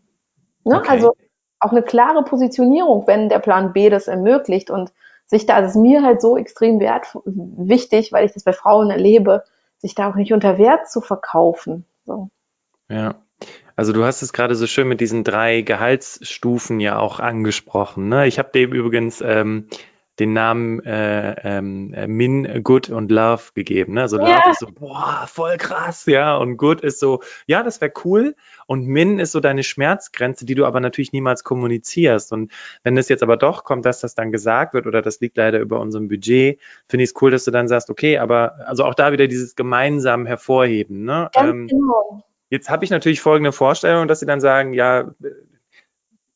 Ne? 0.65 0.79
Okay. 0.79 0.91
Also 0.91 1.13
auch 1.61 1.73
eine 1.73 1.83
klare 1.85 2.25
Positionierung, 2.25 3.07
wenn 3.07 3.29
der 3.29 3.41
Plan 3.41 3.73
B 3.73 3.91
das 3.91 4.09
ermöglicht 4.09 4.71
und 4.71 4.93
sich 5.27 5.47
da, 5.47 5.61
das 5.61 5.77
ist 5.77 5.83
mir 5.83 6.03
halt 6.03 6.21
so 6.21 6.37
extrem 6.37 6.81
wert, 6.81 7.17
wichtig, 7.27 8.13
weil 8.13 8.27
ich 8.27 8.33
das 8.33 8.45
bei 8.45 8.53
Frauen 8.53 8.91
erlebe, 8.91 9.45
sich 9.79 9.95
da 9.95 10.11
auch 10.11 10.17
nicht 10.17 10.33
unter 10.33 10.59
Wert 10.59 10.89
zu 10.91 11.01
verkaufen. 11.01 11.85
So. 12.05 12.29
Ja. 12.89 13.23
Also 13.77 13.93
du 13.93 14.05
hast 14.05 14.23
es 14.23 14.33
gerade 14.33 14.57
so 14.57 14.67
schön 14.67 14.89
mit 14.89 15.01
diesen 15.01 15.23
drei 15.23 15.61
Gehaltsstufen 15.61 16.81
ja 16.81 16.99
auch 16.99 17.21
angesprochen. 17.21 18.09
Ne? 18.09 18.27
Ich 18.27 18.39
habe 18.39 18.51
dem 18.53 18.73
übrigens 18.73 19.21
ähm, 19.21 19.69
den 20.19 20.33
Namen 20.33 20.85
äh, 20.85 21.37
ähm, 21.45 21.95
äh, 21.95 22.09
Min, 22.09 22.65
Good 22.65 22.91
und 22.91 23.11
Love 23.11 23.53
gegeben. 23.55 23.95
Ne? 23.95 24.03
Also. 24.03 24.17
Love 24.17 24.51
ist 24.51 24.61
so, 24.61 24.67
boah, 24.67 25.25
voll 25.29 25.57
krass, 25.59 26.07
ja. 26.07 26.37
Und 26.37 26.57
Good 26.57 26.81
ist 26.81 26.99
so, 26.99 27.23
ja, 27.47 27.63
das 27.63 27.81
wäre 27.81 27.93
cool. 28.05 28.35
Und 28.67 28.87
Min 28.87 29.21
ist 29.21 29.33
so 29.33 29.41
deine 29.41 29.63
Schmerzgrenze, 29.63 30.45
die 30.45 30.57
du 30.57 30.67
aber 30.67 30.81
natürlich 30.81 31.13
niemals 31.13 31.45
kommunizierst. 31.45 32.33
Und 32.33 32.51
wenn 32.83 32.97
es 32.97 33.09
jetzt 33.09 33.23
aber 33.23 33.37
doch 33.37 33.63
kommt, 33.63 33.87
dass 33.87 34.01
das 34.01 34.15
dann 34.15 34.33
gesagt 34.33 34.75
wird 34.75 34.87
oder 34.87 35.03
das 35.03 35.21
liegt 35.21 35.37
leider 35.37 35.61
über 35.61 35.79
unserem 35.79 36.09
Budget, 36.09 36.59
finde 36.89 37.05
ich 37.05 37.11
es 37.11 37.23
cool, 37.23 37.31
dass 37.31 37.45
du 37.45 37.53
dann 37.53 37.69
sagst, 37.69 37.91
okay, 37.91 38.19
aber 38.19 38.67
also 38.67 38.85
auch 38.85 38.95
da 38.95 39.13
wieder 39.13 39.29
dieses 39.29 39.55
gemeinsam 39.55 40.27
hervorheben. 40.27 41.05
Ne? 41.05 41.31
Ähm, 41.37 41.69
genau. 41.69 42.25
Jetzt 42.51 42.71
habe 42.71 42.85
ich 42.85 42.91
natürlich 42.91 43.21
folgende 43.21 43.53
Vorstellung, 43.53 44.09
dass 44.09 44.21
sie 44.21 44.27
dann 44.27 44.41
sagen, 44.41 44.73
ja, 44.73 45.11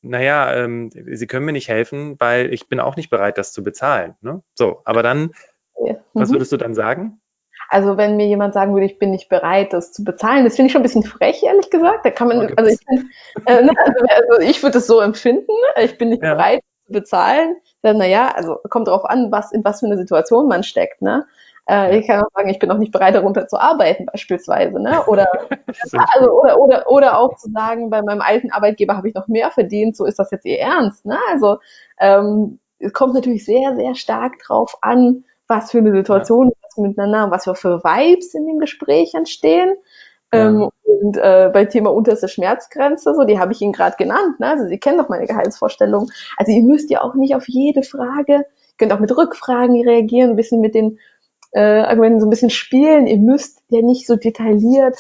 naja, 0.03 0.53
ähm, 0.55 0.91
Sie 0.91 1.27
können 1.27 1.47
mir 1.47 1.53
nicht 1.53 1.69
helfen, 1.69 2.17
weil 2.19 2.53
ich 2.53 2.69
bin 2.69 2.81
auch 2.81 2.97
nicht 2.97 3.09
bereit, 3.09 3.39
das 3.39 3.53
zu 3.53 3.63
bezahlen. 3.63 4.17
Ne? 4.21 4.43
So, 4.55 4.83
aber 4.85 5.03
dann, 5.03 5.31
ja. 5.79 5.95
mhm. 5.95 5.99
was 6.13 6.31
würdest 6.31 6.53
du 6.53 6.57
dann 6.57 6.75
sagen? 6.75 7.21
Also 7.69 7.97
wenn 7.97 8.17
mir 8.17 8.27
jemand 8.27 8.53
sagen 8.53 8.75
würde, 8.75 8.85
ich 8.85 8.99
bin 8.99 9.13
nicht 9.13 9.31
bereit, 9.31 9.73
das 9.73 9.93
zu 9.93 10.05
bezahlen, 10.05 10.45
das 10.45 10.57
finde 10.57 10.67
ich 10.67 10.73
schon 10.73 10.81
ein 10.81 10.83
bisschen 10.83 11.05
frech, 11.05 11.43
ehrlich 11.43 11.71
gesagt. 11.71 12.05
Da 12.05 12.11
kann 12.11 12.29
man, 12.29 12.43
okay. 12.43 12.55
also 12.57 12.71
ich, 12.71 12.79
find, 12.87 13.11
äh, 13.47 13.63
ne, 13.63 13.73
also, 13.79 14.05
also 14.09 14.43
ich 14.43 14.63
würde 14.63 14.79
es 14.79 14.87
so 14.87 15.01
empfinden, 15.01 15.53
ich 15.83 15.97
bin 15.97 16.11
nicht 16.11 16.23
ja. 16.23 16.35
bereit 16.35 16.61
zu 16.87 16.93
bezahlen. 16.93 17.57
Dann, 17.81 17.97
naja, 17.97 18.33
also 18.35 18.59
kommt 18.69 18.89
darauf 18.89 19.05
an, 19.07 19.33
was 19.33 19.53
in 19.53 19.65
was 19.65 19.81
für 19.81 19.87
eine 19.87 19.97
Situation 19.97 20.49
man 20.49 20.65
steckt. 20.65 21.01
Ne? 21.01 21.25
Äh, 21.69 21.99
ich 21.99 22.07
kann 22.07 22.23
auch 22.23 22.31
sagen, 22.35 22.49
ich 22.49 22.59
bin 22.59 22.71
auch 22.71 22.79
nicht 22.79 22.93
bereit, 22.93 23.15
darunter 23.15 23.47
zu 23.47 23.59
arbeiten, 23.59 24.07
beispielsweise. 24.07 24.81
Ne? 24.81 25.05
Oder, 25.07 25.27
also, 26.15 26.31
oder, 26.31 26.59
oder, 26.59 26.91
oder 26.91 27.19
auch 27.19 27.37
zu 27.37 27.51
sagen, 27.51 27.91
bei 27.91 28.03
meinem 28.03 28.21
alten 28.21 28.51
Arbeitgeber 28.51 28.97
habe 28.97 29.09
ich 29.09 29.15
noch 29.15 29.29
mehr 29.29 29.51
verdient, 29.51 29.97
so 29.97 30.05
ist 30.05 30.19
das 30.19 30.31
jetzt 30.31 30.45
ihr 30.45 30.59
Ernst. 30.59 31.05
Ne? 31.07 31.19
Also 31.31 31.59
ähm, 31.99 32.59
es 32.79 32.93
kommt 32.93 33.15
natürlich 33.15 33.45
sehr, 33.45 33.77
sehr 33.77 33.95
stark 33.95 34.39
drauf 34.41 34.77
an, 34.81 35.25
was 35.47 35.71
für 35.71 35.79
eine 35.79 35.93
Situation 35.93 36.49
ja. 36.49 36.55
was 36.63 36.77
miteinander, 36.77 37.31
was 37.31 37.45
für, 37.45 37.85
Vibes 37.85 38.35
in 38.35 38.47
dem 38.47 38.59
Gespräch 38.59 39.15
entstehen. 39.15 39.75
Ja. 40.33 40.49
Ähm, 40.49 40.71
und 40.85 41.17
äh, 41.17 41.51
bei 41.53 41.65
Thema 41.65 41.93
unterste 41.93 42.29
Schmerzgrenze, 42.29 43.15
so 43.15 43.25
die 43.25 43.39
habe 43.39 43.53
ich 43.53 43.61
Ihnen 43.61 43.73
gerade 43.73 43.97
genannt. 43.97 44.41
Ne? 44.41 44.49
Also 44.49 44.67
Sie 44.67 44.79
kennen 44.79 44.99
doch 44.99 45.09
meine 45.09 45.27
Gehaltsvorstellung. 45.27 46.11
Also 46.37 46.53
ihr 46.53 46.63
müsst 46.63 46.91
ja 46.91 47.03
auch 47.03 47.15
nicht 47.15 47.35
auf 47.35 47.49
jede 47.49 47.83
Frage, 47.83 48.47
könnt 48.79 48.93
auch 48.93 49.01
mit 49.01 49.17
Rückfragen 49.17 49.87
reagieren, 49.87 50.31
ein 50.31 50.37
bisschen 50.37 50.61
mit 50.61 50.75
den 50.75 50.99
äh, 51.53 51.61
Argumenten 51.61 52.21
so 52.21 52.27
ein 52.27 52.31
bisschen 52.31 52.51
spielen. 52.51 53.07
Ihr 53.07 53.19
müsst 53.19 53.63
ja 53.69 53.83
nicht 53.83 54.07
so 54.07 54.17
detailliert 54.17 54.99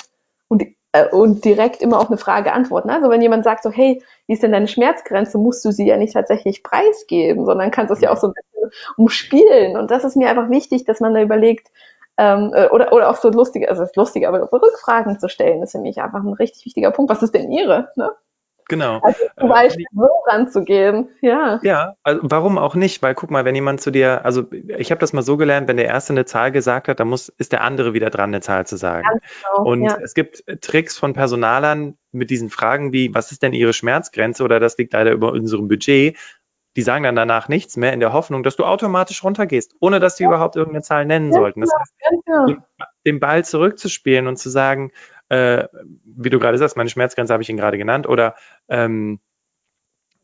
und, 0.49 0.63
äh, 0.93 1.09
und 1.09 1.45
direkt 1.45 1.83
immer 1.83 1.99
auf 1.99 2.09
eine 2.09 2.19
Frage 2.19 2.53
antworten. 2.53 2.91
Also 2.91 3.11
wenn 3.11 3.23
jemand 3.23 3.45
sagt 3.45 3.63
so, 3.63 3.71
hey, 3.71 4.03
wie 4.27 4.35
ist 4.35 4.43
denn 4.43 4.53
deine 4.53 4.69
Schmerzgrenze, 4.69 5.39
musst 5.39 5.65
du 5.65 5.73
sie 5.73 5.87
ja 5.87 5.97
nicht 5.97 6.13
tatsächlich 6.13 6.63
preisgeben, 6.63 7.45
sondern 7.47 7.71
kannst 7.71 7.91
das 7.91 8.01
ja 8.01 8.13
auch 8.13 8.19
so 8.19 8.29
ein 8.29 8.35
bisschen 8.35 8.71
umspielen. 8.97 9.77
Und 9.77 9.91
das 9.91 10.05
ist 10.05 10.17
mir 10.17 10.29
einfach 10.29 10.51
wichtig, 10.51 10.85
dass 10.85 11.01
man 11.01 11.15
da 11.15 11.23
überlegt, 11.23 11.69
ähm, 12.19 12.53
äh, 12.55 12.69
oder, 12.69 12.93
oder 12.93 13.11
auch 13.11 13.17
so 13.17 13.31
lustige, 13.31 13.69
also 13.69 13.83
das 13.83 13.91
ist 13.91 13.97
lustig, 13.97 14.29
aber 14.29 14.53
Rückfragen 14.53 15.19
zu 15.19 15.29
stellen, 15.29 15.63
ist 15.63 15.73
für 15.73 15.79
mich 15.79 16.01
einfach 16.03 16.23
ein 16.23 16.35
richtig 16.35 16.67
wichtiger 16.67 16.91
Punkt. 16.91 17.11
Was 17.11 17.23
ist 17.23 17.35
denn 17.35 17.51
Ihre? 17.51 17.91
Ne? 17.97 18.13
Genau. 18.73 19.01
Also 19.03 19.19
zum 19.39 19.51
äh, 19.51 19.53
Beispiel 19.53 19.85
äh, 19.85 19.95
so 19.95 20.09
ranzugehen, 20.27 21.11
ja. 21.21 21.61
Ja, 21.63 21.95
also 22.03 22.21
warum 22.23 22.57
auch 22.57 22.75
nicht? 22.75 23.03
Weil 23.03 23.15
guck 23.15 23.31
mal, 23.31 23.45
wenn 23.45 23.55
jemand 23.55 23.83
zu 23.83 23.91
dir, 23.91 24.25
also 24.25 24.45
ich 24.51 24.91
habe 24.91 24.99
das 24.99 25.13
mal 25.13 25.21
so 25.21 25.37
gelernt, 25.37 25.69
wenn 25.69 25.77
der 25.77 25.89
Erste 25.89 26.15
eine 26.15 26.25
Zahl 26.25 26.53
gesagt 26.53 26.89
hat, 26.89 26.99
dann 26.99 27.09
muss, 27.09 27.29
ist 27.29 27.53
der 27.53 27.61
andere 27.61 27.93
wieder 27.93 28.09
dran, 28.09 28.31
eine 28.31 28.41
Zahl 28.41 28.67
zu 28.67 28.77
sagen. 28.77 29.07
Genau, 29.07 29.71
Und 29.71 29.85
ja. 29.85 29.99
es 30.03 30.15
gibt 30.15 30.43
Tricks 30.63 30.97
von 30.97 31.13
Personalern 31.13 31.99
mit 32.13 32.31
diesen 32.31 32.49
Fragen 32.49 32.95
wie, 32.95 33.15
was 33.15 33.31
ist 33.31 33.43
denn 33.43 33.53
Ihre 33.53 33.75
Schmerzgrenze 33.75 34.43
oder 34.43 34.59
das 34.59 34.79
liegt 34.79 34.95
leider 34.95 35.13
über 35.13 35.33
unserem 35.33 35.69
Budget, 35.69 36.17
die 36.75 36.83
sagen 36.83 37.05
dann 37.05 37.17
danach 37.17 37.49
nichts 37.49 37.77
mehr 37.77 37.93
in 37.93 38.01
der 38.01 38.15
Hoffnung, 38.15 38.43
dass 38.43 38.57
du 38.57 38.65
automatisch 38.65 39.23
runtergehst, 39.23 39.75
ohne 39.81 40.01
dass 40.01 40.17
die 40.17 40.23
ja. 40.23 40.31
überhaupt 40.31 40.57
irgendeine 40.57 40.83
Zahl 40.83 41.05
nennen 41.05 41.31
ja, 41.31 41.39
sollten. 41.39 41.61
Das 41.61 41.71
heißt, 41.79 41.93
den, 42.49 42.63
den 43.05 43.21
Ball 43.21 43.45
zurückzuspielen 43.45 44.27
und 44.27 44.39
zu 44.39 44.49
sagen, 44.49 44.93
äh, 45.33 45.67
wie 46.05 46.29
du 46.29 46.39
gerade 46.39 46.59
sagst, 46.59 46.77
meine 46.77 46.91
Schmerzgrenze 46.91 47.33
habe 47.33 47.43
ich 47.43 47.49
ihn 47.49 47.57
gerade 47.57 47.79
genannt, 47.79 48.07
oder 48.07 48.35
ähm, 48.69 49.19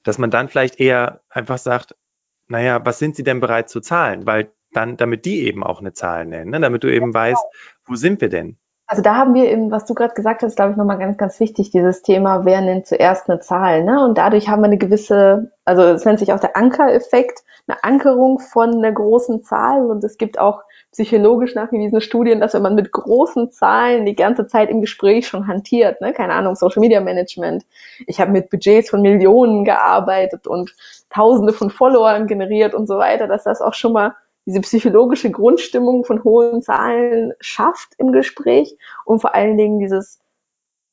dass 0.02 0.18
man 0.18 0.30
dann 0.30 0.48
vielleicht 0.48 0.78
eher 0.78 1.22
einfach 1.30 1.56
sagt, 1.56 1.96
naja, 2.46 2.84
was 2.84 2.98
sind 2.98 3.16
sie 3.16 3.22
denn 3.22 3.40
bereit 3.40 3.70
zu 3.70 3.80
zahlen? 3.80 4.26
Weil 4.26 4.52
dann, 4.72 4.98
damit 4.98 5.24
die 5.24 5.46
eben 5.46 5.64
auch 5.64 5.80
eine 5.80 5.94
Zahl 5.94 6.26
nennen, 6.26 6.50
ne? 6.50 6.60
damit 6.60 6.84
du 6.84 6.92
eben 6.92 7.12
ja, 7.12 7.14
weißt, 7.14 7.42
wo 7.86 7.94
sind 7.94 8.20
wir 8.20 8.28
denn? 8.28 8.58
Also 8.90 9.02
da 9.02 9.16
haben 9.16 9.34
wir 9.34 9.50
eben, 9.50 9.70
was 9.70 9.84
du 9.84 9.92
gerade 9.92 10.14
gesagt 10.14 10.42
hast, 10.42 10.56
glaube 10.56 10.70
ich, 10.70 10.78
nochmal 10.78 10.96
ganz, 10.96 11.18
ganz 11.18 11.38
wichtig, 11.40 11.70
dieses 11.70 12.00
Thema, 12.00 12.46
wer 12.46 12.62
nennt 12.62 12.86
zuerst 12.86 13.28
eine 13.28 13.38
Zahl. 13.38 13.84
Ne? 13.84 14.02
Und 14.02 14.16
dadurch 14.16 14.48
haben 14.48 14.62
wir 14.62 14.66
eine 14.66 14.78
gewisse, 14.78 15.52
also 15.66 15.82
es 15.82 16.06
nennt 16.06 16.20
sich 16.20 16.32
auch 16.32 16.40
der 16.40 16.56
Ankereffekt, 16.56 17.42
eine 17.66 17.84
Ankerung 17.84 18.38
von 18.38 18.76
einer 18.76 18.90
großen 18.90 19.42
Zahl. 19.42 19.84
Und 19.90 20.02
es 20.04 20.16
gibt 20.16 20.38
auch 20.38 20.62
psychologisch 20.90 21.54
nachgewiesene 21.54 22.00
Studien, 22.00 22.40
dass 22.40 22.54
wenn 22.54 22.62
man 22.62 22.76
mit 22.76 22.90
großen 22.90 23.50
Zahlen 23.50 24.06
die 24.06 24.16
ganze 24.16 24.46
Zeit 24.46 24.70
im 24.70 24.80
Gespräch 24.80 25.28
schon 25.28 25.46
hantiert, 25.46 26.00
ne? 26.00 26.14
keine 26.14 26.32
Ahnung, 26.32 26.54
Social 26.54 26.80
Media 26.80 27.02
Management, 27.02 27.66
ich 28.06 28.22
habe 28.22 28.30
mit 28.30 28.48
Budgets 28.48 28.88
von 28.88 29.02
Millionen 29.02 29.66
gearbeitet 29.66 30.46
und 30.46 30.74
Tausende 31.10 31.52
von 31.52 31.68
Followern 31.68 32.26
generiert 32.26 32.74
und 32.74 32.86
so 32.86 32.96
weiter, 32.96 33.26
dass 33.26 33.44
das 33.44 33.60
auch 33.60 33.74
schon 33.74 33.92
mal 33.92 34.14
diese 34.48 34.62
psychologische 34.62 35.30
Grundstimmung 35.30 36.04
von 36.06 36.24
hohen 36.24 36.62
Zahlen 36.62 37.34
schafft 37.38 37.90
im 37.98 38.12
Gespräch 38.12 38.78
und 39.04 39.20
vor 39.20 39.34
allen 39.34 39.58
Dingen 39.58 39.78
dieses 39.78 40.20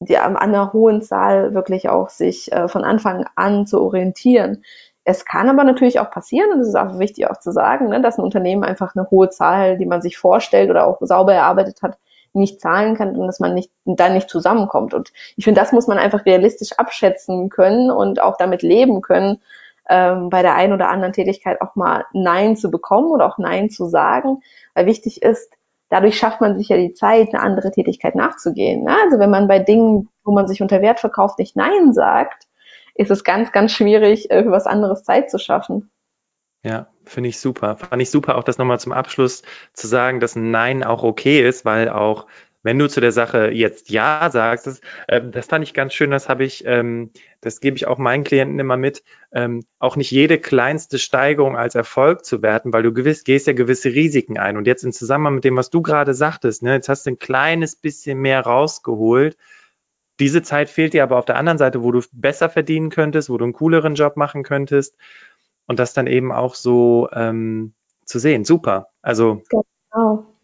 die 0.02 0.18
an 0.18 0.36
einer 0.36 0.74
hohen 0.74 1.02
Zahl 1.02 1.54
wirklich 1.54 1.88
auch 1.88 2.10
sich 2.10 2.52
äh, 2.52 2.68
von 2.68 2.84
Anfang 2.84 3.26
an 3.38 3.66
zu 3.66 3.82
orientieren. 3.82 4.66
Es 5.06 5.24
kann 5.24 5.50
aber 5.50 5.64
natürlich 5.64 6.02
auch 6.02 6.12
passieren, 6.12 6.52
und 6.52 6.60
es 6.60 6.68
ist 6.68 6.76
auch 6.76 7.00
wichtig 7.00 7.30
auch 7.30 7.40
zu 7.40 7.54
sagen, 7.54 7.88
ne, 7.88 8.02
dass 8.02 8.18
ein 8.18 8.26
Unternehmen 8.26 8.66
einfach 8.66 8.94
eine 8.94 9.10
hohe 9.10 9.30
Zahl, 9.30 9.78
die 9.78 9.86
man 9.86 10.02
sich 10.02 10.18
vorstellt 10.18 10.70
oder 10.70 10.86
auch 10.86 10.98
sauber 11.00 11.34
erarbeitet 11.34 11.82
hat, 11.82 11.98
nicht 12.34 12.60
zahlen 12.60 12.98
kann 12.98 13.16
und 13.16 13.26
dass 13.26 13.40
man 13.40 13.54
nicht, 13.54 13.72
dann 13.86 14.16
nicht 14.16 14.30
zusammenkommt. 14.30 14.94
Und 14.94 15.14
ich 15.38 15.46
finde, 15.46 15.62
das 15.62 15.72
muss 15.72 15.88
man 15.88 15.98
einfach 15.98 16.26
realistisch 16.26 16.74
abschätzen 16.74 17.50
können 17.50 17.90
und 17.90 18.22
auch 18.22 18.36
damit 18.36 18.64
leben 18.64 19.02
können, 19.02 19.42
ähm, 19.90 20.30
bei 20.30 20.42
der 20.42 20.56
einen 20.56 20.74
oder 20.74 20.90
anderen 20.90 21.14
Tätigkeit 21.14 21.62
auch 21.62 21.76
mal 21.76 22.06
Nein 22.14 22.56
zu 22.58 22.72
bekommen 22.72 23.12
oder 23.12 23.28
auch 23.28 23.38
Nein 23.38 23.70
zu 23.70 23.88
sagen. 23.88 24.42
Weil 24.74 24.86
wichtig 24.86 25.22
ist, 25.22 25.52
dadurch 25.90 26.18
schafft 26.18 26.42
man 26.42 26.58
sich 26.58 26.70
ja 26.70 26.78
die 26.78 26.94
Zeit, 26.94 27.34
eine 27.34 27.44
andere 27.44 27.72
Tätigkeit 27.72 28.16
nachzugehen. 28.16 28.84
Ne? 28.84 28.96
Also 29.04 29.20
wenn 29.20 29.30
man 29.30 29.48
bei 29.48 29.60
Dingen, 29.60 30.10
wo 30.24 30.32
man 30.32 30.48
sich 30.48 30.62
unter 30.62 30.82
Wert 30.82 31.00
verkauft, 31.00 31.40
nicht 31.40 31.56
Nein 31.56 31.94
sagt, 31.94 32.48
ist 32.96 33.12
es 33.12 33.24
ganz, 33.24 33.52
ganz 33.52 33.72
schwierig, 33.72 34.30
für 34.32 34.52
was 34.52 34.66
anderes 34.66 35.04
Zeit 35.04 35.30
zu 35.30 35.38
schaffen. 35.38 35.92
Ja, 36.64 36.88
finde 37.04 37.30
ich 37.30 37.40
super. 37.40 37.76
Fand 37.78 38.02
ich 38.02 38.10
super, 38.10 38.38
auch 38.38 38.44
das 38.44 38.58
nochmal 38.58 38.80
zum 38.80 38.92
Abschluss 38.92 39.44
zu 39.74 39.86
sagen, 39.86 40.20
dass 40.20 40.36
ein 40.36 40.50
Nein 40.50 40.84
auch 40.84 41.04
okay 41.04 41.48
ist, 41.48 41.64
weil 41.66 41.90
auch 41.90 42.26
wenn 42.66 42.80
du 42.80 42.90
zu 42.90 43.00
der 43.00 43.12
Sache 43.12 43.52
jetzt 43.52 43.92
Ja 43.92 44.28
sagst, 44.32 44.66
das, 44.66 44.82
äh, 45.08 45.22
das 45.22 45.46
fand 45.46 45.64
ich 45.64 45.76
ganz 45.76 45.94
schön, 45.94 46.10
das 46.10 46.28
habe 46.28 46.44
ich, 46.44 46.66
ähm, 46.66 47.12
das 47.40 47.60
gebe 47.60 47.78
ich 47.78 47.86
auch 47.86 48.00
meinen 48.00 48.24
Klienten 48.24 48.58
immer 48.58 48.76
mit, 48.76 49.04
ähm, 49.32 49.64
auch 49.78 49.96
nicht 49.98 50.10
jede 50.10 50.40
kleinste 50.40 50.98
Steigerung 50.98 51.56
als 51.56 51.76
Erfolg 51.76 52.26
zu 52.26 52.42
werten, 52.42 52.74
weil 52.74 52.82
du 52.82 52.92
gewiss, 52.92 53.24
gehst 53.24 53.46
ja 53.46 53.54
gewisse 53.54 53.90
Risiken 53.90 54.40
ein. 54.40 54.58
Und 54.58 54.66
jetzt 54.66 54.84
im 54.84 54.92
Zusammenhang 54.92 55.36
mit 55.36 55.44
dem, 55.44 55.56
was 55.56 55.70
du 55.70 55.84
gerade 55.84 56.16
sagtest, 56.16 56.64
ne, 56.64 56.74
jetzt 56.74 56.90
hast 56.90 57.06
du 57.06 57.12
ein 57.12 57.20
kleines 57.20 57.76
bisschen 57.76 58.18
mehr 58.18 58.42
rausgeholt, 58.42 59.38
diese 60.20 60.42
Zeit 60.42 60.72
fehlt 60.72 60.94
dir 60.94 61.04
aber 61.04 61.18
auf 61.18 61.26
der 61.26 61.36
anderen 61.36 61.60
Seite, 61.60 61.84
wo 61.84 61.92
du 61.92 62.02
besser 62.14 62.50
verdienen 62.50 62.90
könntest, 62.90 63.30
wo 63.30 63.38
du 63.38 63.44
einen 63.44 63.54
cooleren 63.54 63.94
Job 63.94 64.18
machen 64.18 64.42
könntest 64.42 64.96
und 65.68 65.78
das 65.78 65.94
dann 65.94 66.08
eben 66.08 66.32
auch 66.32 66.56
so 66.56 67.10
ähm, 67.14 67.76
zu 68.06 68.18
sehen. 68.18 68.44
Super. 68.44 68.88
Also 69.04 69.44
genau. 69.50 70.35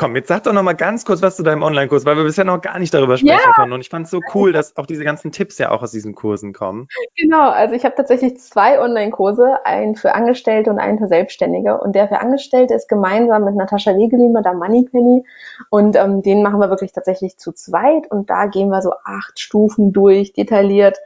Komm, 0.00 0.16
jetzt 0.16 0.28
sag 0.28 0.44
doch 0.44 0.54
noch 0.54 0.62
mal 0.62 0.72
ganz 0.72 1.04
kurz 1.04 1.20
was 1.20 1.36
zu 1.36 1.42
deinem 1.42 1.62
Online-Kurs, 1.62 2.06
weil 2.06 2.16
wir 2.16 2.24
bisher 2.24 2.46
noch 2.46 2.62
gar 2.62 2.78
nicht 2.78 2.94
darüber 2.94 3.18
sprechen 3.18 3.38
ja. 3.44 3.52
konnten. 3.52 3.74
Und 3.74 3.82
ich 3.82 3.90
fand 3.90 4.06
es 4.06 4.10
so 4.10 4.22
cool, 4.32 4.50
dass 4.50 4.74
auch 4.78 4.86
diese 4.86 5.04
ganzen 5.04 5.30
Tipps 5.30 5.58
ja 5.58 5.70
auch 5.70 5.82
aus 5.82 5.90
diesen 5.90 6.14
Kursen 6.14 6.54
kommen. 6.54 6.88
Genau, 7.18 7.50
also 7.50 7.74
ich 7.74 7.84
habe 7.84 7.96
tatsächlich 7.96 8.40
zwei 8.40 8.80
Online-Kurse, 8.80 9.58
einen 9.66 9.96
für 9.96 10.14
Angestellte 10.14 10.70
und 10.70 10.78
einen 10.78 10.98
für 10.98 11.06
Selbstständige. 11.06 11.78
Und 11.78 11.94
der 11.94 12.08
für 12.08 12.18
Angestellte 12.18 12.72
ist 12.72 12.88
gemeinsam 12.88 13.44
mit 13.44 13.56
Natascha 13.56 13.94
Wegelin, 13.94 14.32
der 14.42 14.54
Moneypenny. 14.54 15.22
Und 15.68 15.96
ähm, 15.96 16.22
den 16.22 16.42
machen 16.42 16.60
wir 16.60 16.70
wirklich 16.70 16.92
tatsächlich 16.92 17.36
zu 17.36 17.52
zweit. 17.52 18.10
Und 18.10 18.30
da 18.30 18.46
gehen 18.46 18.70
wir 18.70 18.80
so 18.80 18.94
acht 19.04 19.38
Stufen 19.38 19.92
durch, 19.92 20.32
detailliert 20.32 20.96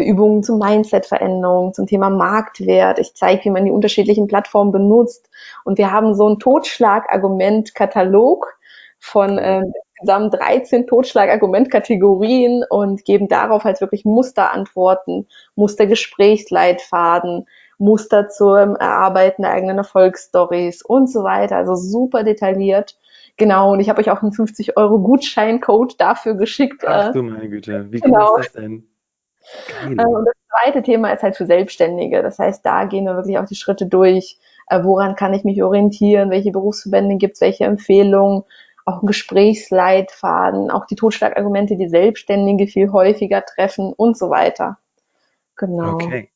Übungen 0.00 0.42
zum 0.42 0.58
Mindset-Veränderung, 0.58 1.74
zum 1.74 1.86
Thema 1.86 2.10
Marktwert. 2.10 2.98
Ich 2.98 3.14
zeige, 3.14 3.44
wie 3.44 3.50
man 3.50 3.64
die 3.64 3.70
unterschiedlichen 3.70 4.26
Plattformen 4.26 4.72
benutzt. 4.72 5.30
Und 5.64 5.78
wir 5.78 5.92
haben 5.92 6.14
so 6.14 6.26
einen 6.26 6.38
Totschlagargument-Katalog 6.38 8.58
von 8.98 9.38
äh, 9.38 9.62
insgesamt 10.02 10.34
13 10.34 10.86
Totschlagargument-Kategorien 10.86 12.64
und 12.68 13.04
geben 13.04 13.28
darauf 13.28 13.64
halt 13.64 13.80
wirklich 13.80 14.04
Musterantworten, 14.04 15.26
Mustergesprächsleitfaden, 15.54 17.46
Muster 17.78 18.28
zum 18.28 18.76
Erarbeiten 18.76 19.42
der 19.42 19.52
eigenen 19.52 19.78
Erfolgsstories 19.78 20.82
und 20.82 21.10
so 21.10 21.24
weiter. 21.24 21.56
Also 21.56 21.74
super 21.74 22.24
detailliert. 22.24 22.96
Genau, 23.36 23.72
und 23.72 23.80
ich 23.80 23.88
habe 23.88 24.00
euch 24.00 24.10
auch 24.10 24.22
einen 24.22 24.32
50 24.32 24.76
Euro 24.76 24.98
Gutscheincode 24.98 26.00
dafür 26.00 26.34
geschickt. 26.34 26.84
Ach 26.86 27.08
äh, 27.08 27.12
du 27.12 27.22
meine 27.22 27.48
Güte, 27.48 27.86
wie 27.90 28.00
genau. 28.00 28.36
ist 28.36 28.54
das 28.54 28.62
denn? 28.62 28.88
Geil. 29.68 29.96
Äh, 29.98 30.06
und 30.06 30.24
das 30.24 30.34
zweite 30.48 30.82
Thema 30.82 31.12
ist 31.12 31.22
halt 31.22 31.36
für 31.36 31.46
Selbstständige. 31.46 32.22
Das 32.22 32.38
heißt, 32.38 32.64
da 32.64 32.84
gehen 32.84 33.04
wir 33.04 33.16
wirklich 33.16 33.38
auch 33.38 33.46
die 33.46 33.56
Schritte 33.56 33.86
durch. 33.86 34.38
Äh, 34.68 34.82
woran 34.84 35.16
kann 35.16 35.34
ich 35.34 35.44
mich 35.44 35.62
orientieren? 35.62 36.30
Welche 36.30 36.52
Berufsverbände 36.52 37.16
gibt 37.16 37.34
es? 37.34 37.40
Welche 37.40 37.64
Empfehlungen? 37.64 38.44
Auch 38.84 39.02
ein 39.02 39.06
Gesprächsleitfaden, 39.06 40.70
auch 40.70 40.86
die 40.86 40.96
Totschlagargumente, 40.96 41.76
die 41.76 41.88
Selbstständige 41.88 42.66
viel 42.66 42.90
häufiger 42.90 43.44
treffen 43.44 43.92
und 43.92 44.18
so 44.18 44.28
weiter. 44.28 44.78
Genau. 45.56 45.94
Okay. 45.94 46.30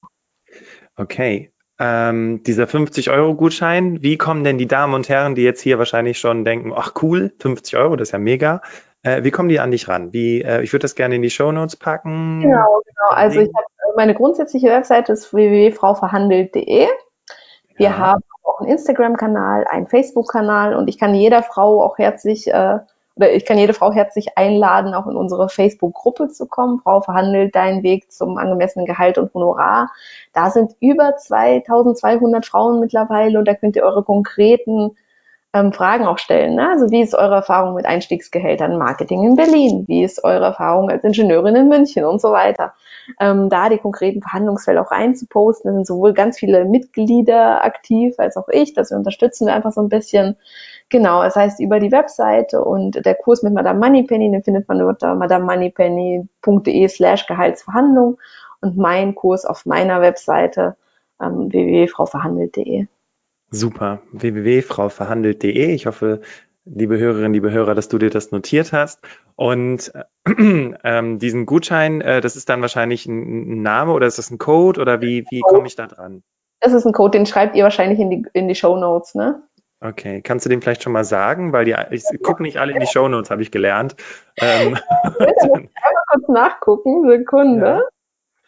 Okay. 0.96 1.50
Ähm, 1.78 2.42
dieser 2.42 2.64
50-Euro-Gutschein, 2.64 4.02
wie 4.02 4.16
kommen 4.16 4.44
denn 4.44 4.56
die 4.56 4.68
Damen 4.68 4.94
und 4.94 5.08
Herren, 5.08 5.34
die 5.34 5.42
jetzt 5.42 5.60
hier 5.60 5.78
wahrscheinlich 5.78 6.18
schon 6.18 6.44
denken, 6.44 6.72
ach 6.74 6.94
cool, 7.02 7.34
50 7.38 7.76
Euro, 7.76 7.96
das 7.96 8.08
ist 8.08 8.12
ja 8.12 8.18
mega. 8.18 8.62
Äh, 9.06 9.22
wie 9.22 9.30
kommen 9.30 9.48
die 9.48 9.60
an 9.60 9.70
dich 9.70 9.88
ran? 9.88 10.12
Wie, 10.12 10.42
äh, 10.42 10.62
ich 10.62 10.72
würde 10.72 10.82
das 10.82 10.96
gerne 10.96 11.14
in 11.14 11.22
die 11.22 11.30
Show 11.30 11.52
Notes 11.52 11.76
packen. 11.76 12.40
Genau, 12.40 12.82
genau. 12.84 13.10
Also 13.10 13.40
ich 13.40 13.50
habe 13.54 13.66
äh, 13.66 13.96
meine 13.96 14.14
grundsätzliche 14.14 14.68
Webseite 14.68 15.12
ist 15.12 15.32
www.frauverhandelt.de. 15.32 16.88
Wir 17.76 17.86
ja. 17.86 17.96
haben 17.96 18.22
auch 18.42 18.60
einen 18.60 18.70
Instagram-Kanal, 18.70 19.66
einen 19.70 19.86
Facebook-Kanal 19.86 20.74
und 20.74 20.88
ich 20.88 20.98
kann 20.98 21.14
jeder 21.14 21.44
Frau 21.44 21.82
auch 21.84 21.98
herzlich 21.98 22.48
äh, 22.48 22.78
oder 23.14 23.32
ich 23.32 23.46
kann 23.46 23.56
jede 23.56 23.72
Frau 23.72 23.92
herzlich 23.92 24.36
einladen, 24.36 24.92
auch 24.92 25.06
in 25.06 25.16
unsere 25.16 25.48
Facebook-Gruppe 25.48 26.28
zu 26.28 26.46
kommen. 26.46 26.80
Frau 26.80 27.00
verhandelt 27.00 27.54
deinen 27.54 27.82
Weg 27.82 28.12
zum 28.12 28.36
angemessenen 28.36 28.86
Gehalt 28.86 29.16
und 29.16 29.32
Honorar. 29.32 29.90
Da 30.34 30.50
sind 30.50 30.74
über 30.80 31.16
2200 31.16 32.44
Frauen 32.44 32.80
mittlerweile 32.80 33.38
und 33.38 33.46
da 33.46 33.54
könnt 33.54 33.76
ihr 33.76 33.84
eure 33.84 34.02
konkreten 34.02 34.96
ähm, 35.56 35.72
Fragen 35.72 36.06
auch 36.06 36.18
stellen. 36.18 36.54
Ne? 36.56 36.68
Also 36.68 36.90
wie 36.90 37.00
ist 37.00 37.14
eure 37.14 37.36
Erfahrung 37.36 37.74
mit 37.74 37.86
Einstiegsgehältern 37.86 38.76
Marketing 38.76 39.24
in 39.24 39.36
Berlin? 39.36 39.84
Wie 39.88 40.04
ist 40.04 40.22
eure 40.22 40.44
Erfahrung 40.44 40.90
als 40.90 41.02
Ingenieurin 41.02 41.56
in 41.56 41.68
München 41.68 42.04
und 42.04 42.20
so 42.20 42.30
weiter? 42.30 42.74
Ähm, 43.20 43.48
da 43.48 43.68
die 43.70 43.78
konkreten 43.78 44.20
Verhandlungsfälle 44.20 44.80
auch 44.80 44.90
reinzuposten. 44.90 45.70
Da 45.70 45.74
sind 45.74 45.86
sowohl 45.86 46.12
ganz 46.12 46.38
viele 46.38 46.66
Mitglieder 46.66 47.64
aktiv 47.64 48.14
als 48.18 48.36
auch 48.36 48.48
ich. 48.50 48.74
Das 48.74 48.92
unterstützen 48.92 49.46
wir 49.46 49.54
einfach 49.54 49.72
so 49.72 49.80
ein 49.80 49.88
bisschen. 49.88 50.36
Genau, 50.88 51.22
es 51.22 51.34
heißt 51.34 51.58
über 51.60 51.80
die 51.80 51.90
Webseite 51.90 52.62
und 52.62 53.04
der 53.04 53.14
Kurs 53.14 53.42
mit 53.42 53.54
Madame 53.54 53.80
Moneypenny, 53.80 54.30
den 54.30 54.44
findet 54.44 54.68
man 54.68 54.82
unter 54.82 55.14
madamemoneypenny.de 55.16 56.88
slash 56.88 57.26
Gehaltsverhandlung 57.26 58.18
und 58.60 58.76
mein 58.76 59.14
Kurs 59.14 59.44
auf 59.44 59.66
meiner 59.66 60.00
Webseite 60.00 60.76
ähm, 61.20 61.50
www.frauverhandelt.de. 61.50 62.86
Super, 63.50 64.02
www.frauverhandelt.de. 64.12 65.72
Ich 65.72 65.86
hoffe, 65.86 66.20
liebe 66.64 66.98
Hörerinnen, 66.98 67.32
liebe 67.32 67.52
Hörer, 67.52 67.74
dass 67.74 67.88
du 67.88 67.98
dir 67.98 68.10
das 68.10 68.32
notiert 68.32 68.72
hast. 68.72 69.00
Und 69.36 69.92
äh, 69.94 70.32
ähm, 70.84 71.18
diesen 71.18 71.46
Gutschein, 71.46 72.00
äh, 72.00 72.20
das 72.20 72.36
ist 72.36 72.48
dann 72.48 72.60
wahrscheinlich 72.60 73.06
ein, 73.06 73.62
Name 73.62 73.92
oder 73.92 74.06
ist 74.06 74.18
das 74.18 74.30
ein 74.30 74.38
Code 74.38 74.80
oder 74.80 75.00
wie, 75.00 75.24
wie 75.30 75.40
komme 75.40 75.66
ich 75.66 75.76
da 75.76 75.86
dran? 75.86 76.22
Das 76.60 76.72
ist 76.72 76.86
ein 76.86 76.92
Code, 76.92 77.18
den 77.18 77.26
schreibt 77.26 77.54
ihr 77.54 77.64
wahrscheinlich 77.64 78.00
in 78.00 78.10
die, 78.10 78.26
in 78.32 78.48
die 78.48 78.54
Show 78.54 78.76
Notes, 78.76 79.14
ne? 79.14 79.42
Okay, 79.80 80.22
kannst 80.22 80.46
du 80.46 80.48
den 80.48 80.62
vielleicht 80.62 80.82
schon 80.82 80.94
mal 80.94 81.04
sagen? 81.04 81.52
Weil 81.52 81.66
die, 81.66 81.76
ich 81.90 82.04
gucke 82.22 82.42
nicht 82.42 82.56
alle 82.56 82.72
in 82.72 82.80
die 82.80 82.86
Shownotes, 82.86 83.30
habe 83.30 83.42
ich 83.42 83.50
gelernt. 83.50 83.94
Ähm, 84.38 84.76
ich 85.04 85.14
will 85.14 85.52
einmal 85.52 86.02
kurz 86.08 86.28
nachgucken, 86.28 87.08
Sekunde. 87.08 87.66
Ja. 87.66 87.82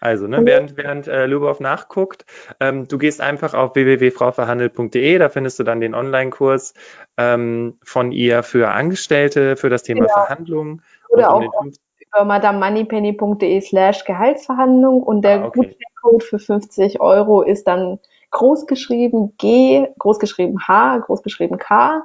Also, 0.01 0.29
ne, 0.29 0.41
während, 0.45 0.77
während 0.77 1.09
äh, 1.09 1.27
Lubov 1.27 1.59
nachguckt, 1.61 2.25
ähm, 2.61 2.87
du 2.87 2.99
gehst 2.99 3.21
einfach 3.21 3.55
auf 3.55 3.75
www.frauverhandelt.de, 3.75 5.19
da 5.19 5.29
findest 5.29 5.59
du 5.59 5.65
dann 5.65 5.81
den 5.81 5.95
Online-Kurs 5.95 6.75
ähm, 7.17 7.79
von 7.83 8.13
ihr 8.13 8.45
für 8.45 8.71
Angestellte, 8.71 9.57
für 9.57 9.71
das 9.71 9.83
Thema 9.83 10.07
ja. 10.07 10.13
Verhandlungen. 10.13 10.83
Oder 11.09 11.33
auch 11.33 11.43
um 11.61 11.73
über 12.09 12.25
madamemoneypenny.de 12.25 13.61
slash 13.61 14.05
Gehaltsverhandlung 14.05 15.03
und 15.03 15.23
der 15.23 15.43
ah, 15.43 15.47
okay. 15.47 15.61
Gutscheincode 15.61 16.23
für 16.23 16.39
50 16.39 17.01
Euro 17.01 17.43
ist 17.43 17.65
dann 17.65 17.99
großgeschrieben 18.31 19.37
G, 19.37 19.89
großgeschrieben 19.99 20.67
H, 20.67 20.99
großgeschrieben 20.99 21.59
K 21.59 22.03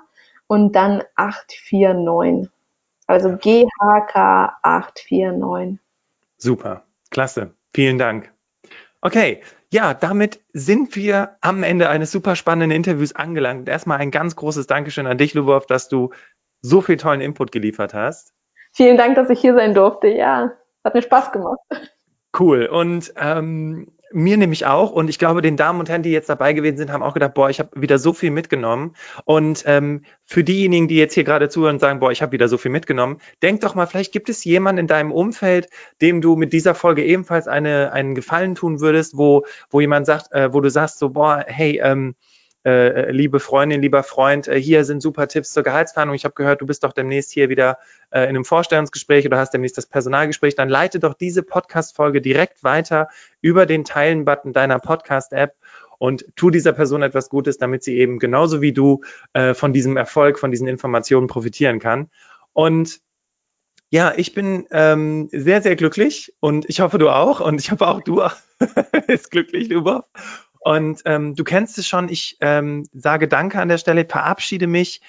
und 0.47 0.73
dann 0.75 1.03
849. 1.15 2.49
Also 3.07 3.35
GHK 3.37 4.55
849. 4.61 5.79
Super, 6.37 6.83
klasse. 7.09 7.53
Vielen 7.73 7.97
Dank. 7.97 8.31
Okay, 9.01 9.41
ja, 9.71 9.93
damit 9.93 10.39
sind 10.53 10.95
wir 10.95 11.37
am 11.41 11.63
Ende 11.63 11.89
eines 11.89 12.11
super 12.11 12.35
spannenden 12.35 12.71
Interviews 12.71 13.13
angelangt. 13.13 13.67
Erstmal 13.67 13.97
ein 13.97 14.11
ganz 14.11 14.35
großes 14.35 14.67
Dankeschön 14.67 15.07
an 15.07 15.17
dich, 15.17 15.33
Lubov, 15.33 15.65
dass 15.65 15.89
du 15.89 16.11
so 16.61 16.81
viel 16.81 16.97
tollen 16.97 17.19
Input 17.21 17.51
geliefert 17.51 17.93
hast. 17.93 18.33
Vielen 18.71 18.97
Dank, 18.97 19.15
dass 19.15 19.29
ich 19.29 19.41
hier 19.41 19.55
sein 19.55 19.73
durfte. 19.73 20.07
Ja, 20.07 20.53
hat 20.83 20.93
mir 20.93 21.01
Spaß 21.01 21.31
gemacht. 21.31 21.59
Cool. 22.37 22.65
Und 22.65 23.13
ähm, 23.17 23.92
mir 24.13 24.37
nämlich 24.37 24.65
auch 24.65 24.91
und 24.91 25.09
ich 25.09 25.19
glaube, 25.19 25.41
den 25.41 25.57
Damen 25.57 25.79
und 25.79 25.89
Herren, 25.89 26.03
die 26.03 26.11
jetzt 26.11 26.29
dabei 26.29 26.53
gewesen 26.53 26.77
sind, 26.77 26.91
haben 26.91 27.03
auch 27.03 27.13
gedacht, 27.13 27.33
boah, 27.33 27.49
ich 27.49 27.59
habe 27.59 27.81
wieder 27.81 27.97
so 27.97 28.13
viel 28.13 28.31
mitgenommen. 28.31 28.95
Und 29.25 29.63
ähm, 29.65 30.03
für 30.25 30.43
diejenigen, 30.43 30.87
die 30.87 30.95
jetzt 30.95 31.13
hier 31.13 31.23
gerade 31.23 31.49
zuhören 31.49 31.75
und 31.75 31.79
sagen, 31.79 31.99
boah, 31.99 32.11
ich 32.11 32.21
habe 32.21 32.31
wieder 32.31 32.47
so 32.47 32.57
viel 32.57 32.71
mitgenommen, 32.71 33.19
denk 33.41 33.61
doch 33.61 33.75
mal, 33.75 33.87
vielleicht 33.87 34.13
gibt 34.13 34.29
es 34.29 34.43
jemanden 34.43 34.81
in 34.81 34.87
deinem 34.87 35.11
Umfeld, 35.11 35.69
dem 36.01 36.21
du 36.21 36.35
mit 36.35 36.53
dieser 36.53 36.75
Folge 36.75 37.03
ebenfalls 37.03 37.47
eine, 37.47 37.91
einen 37.91 38.15
Gefallen 38.15 38.55
tun 38.55 38.79
würdest, 38.79 39.17
wo, 39.17 39.45
wo 39.69 39.79
jemand 39.79 40.05
sagt, 40.05 40.31
äh, 40.31 40.53
wo 40.53 40.61
du 40.61 40.69
sagst, 40.69 40.99
so, 40.99 41.09
boah, 41.09 41.43
hey, 41.47 41.79
ähm, 41.83 42.15
äh, 42.65 43.11
liebe 43.11 43.39
Freundin, 43.39 43.81
lieber 43.81 44.03
Freund, 44.03 44.47
äh, 44.47 44.59
hier 44.59 44.85
sind 44.85 45.01
super 45.01 45.27
Tipps 45.27 45.51
zur 45.51 45.63
Gehaltsverhandlung. 45.63 46.15
Ich 46.15 46.25
habe 46.25 46.35
gehört, 46.35 46.61
du 46.61 46.65
bist 46.65 46.83
doch 46.83 46.93
demnächst 46.93 47.31
hier 47.31 47.49
wieder 47.49 47.77
äh, 48.11 48.23
in 48.23 48.29
einem 48.29 48.45
Vorstellungsgespräch 48.45 49.25
oder 49.25 49.37
hast 49.37 49.53
demnächst 49.53 49.77
das 49.77 49.85
Personalgespräch. 49.85 50.55
Dann 50.55 50.69
leite 50.69 50.99
doch 50.99 51.13
diese 51.13 51.43
Podcast-Folge 51.43 52.21
direkt 52.21 52.63
weiter 52.63 53.09
über 53.41 53.65
den 53.65 53.83
Teilen-Button 53.83 54.53
deiner 54.53 54.79
Podcast-App 54.79 55.55
und 55.97 56.25
tu 56.35 56.49
dieser 56.49 56.73
Person 56.73 57.01
etwas 57.01 57.29
Gutes, 57.29 57.57
damit 57.57 57.83
sie 57.83 57.97
eben 57.97 58.19
genauso 58.19 58.61
wie 58.61 58.73
du 58.73 59.01
äh, 59.33 59.53
von 59.53 59.73
diesem 59.73 59.97
Erfolg, 59.97 60.39
von 60.39 60.51
diesen 60.51 60.67
Informationen 60.67 61.27
profitieren 61.27 61.79
kann. 61.79 62.09
Und 62.53 63.01
ja, 63.89 64.13
ich 64.17 64.33
bin 64.33 64.65
ähm, 64.71 65.29
sehr, 65.31 65.61
sehr 65.61 65.75
glücklich 65.75 66.33
und 66.39 66.67
ich 66.67 66.81
hoffe, 66.81 66.97
du 66.97 67.09
auch. 67.09 67.41
Und 67.41 67.61
ich 67.61 67.71
hoffe 67.71 67.87
auch, 67.87 68.01
du 68.01 68.23
bist 69.07 69.29
glücklich, 69.29 69.69
Lubov. 69.69 70.05
Und 70.63 71.01
ähm, 71.05 71.35
du 71.35 71.43
kennst 71.43 71.77
es 71.77 71.87
schon, 71.87 72.09
ich 72.09 72.37
ähm, 72.39 72.87
sage 72.93 73.27
Danke 73.27 73.59
an 73.59 73.67
der 73.67 73.77
Stelle, 73.77 74.05
verabschiede 74.05 74.67
mich. 74.67 75.01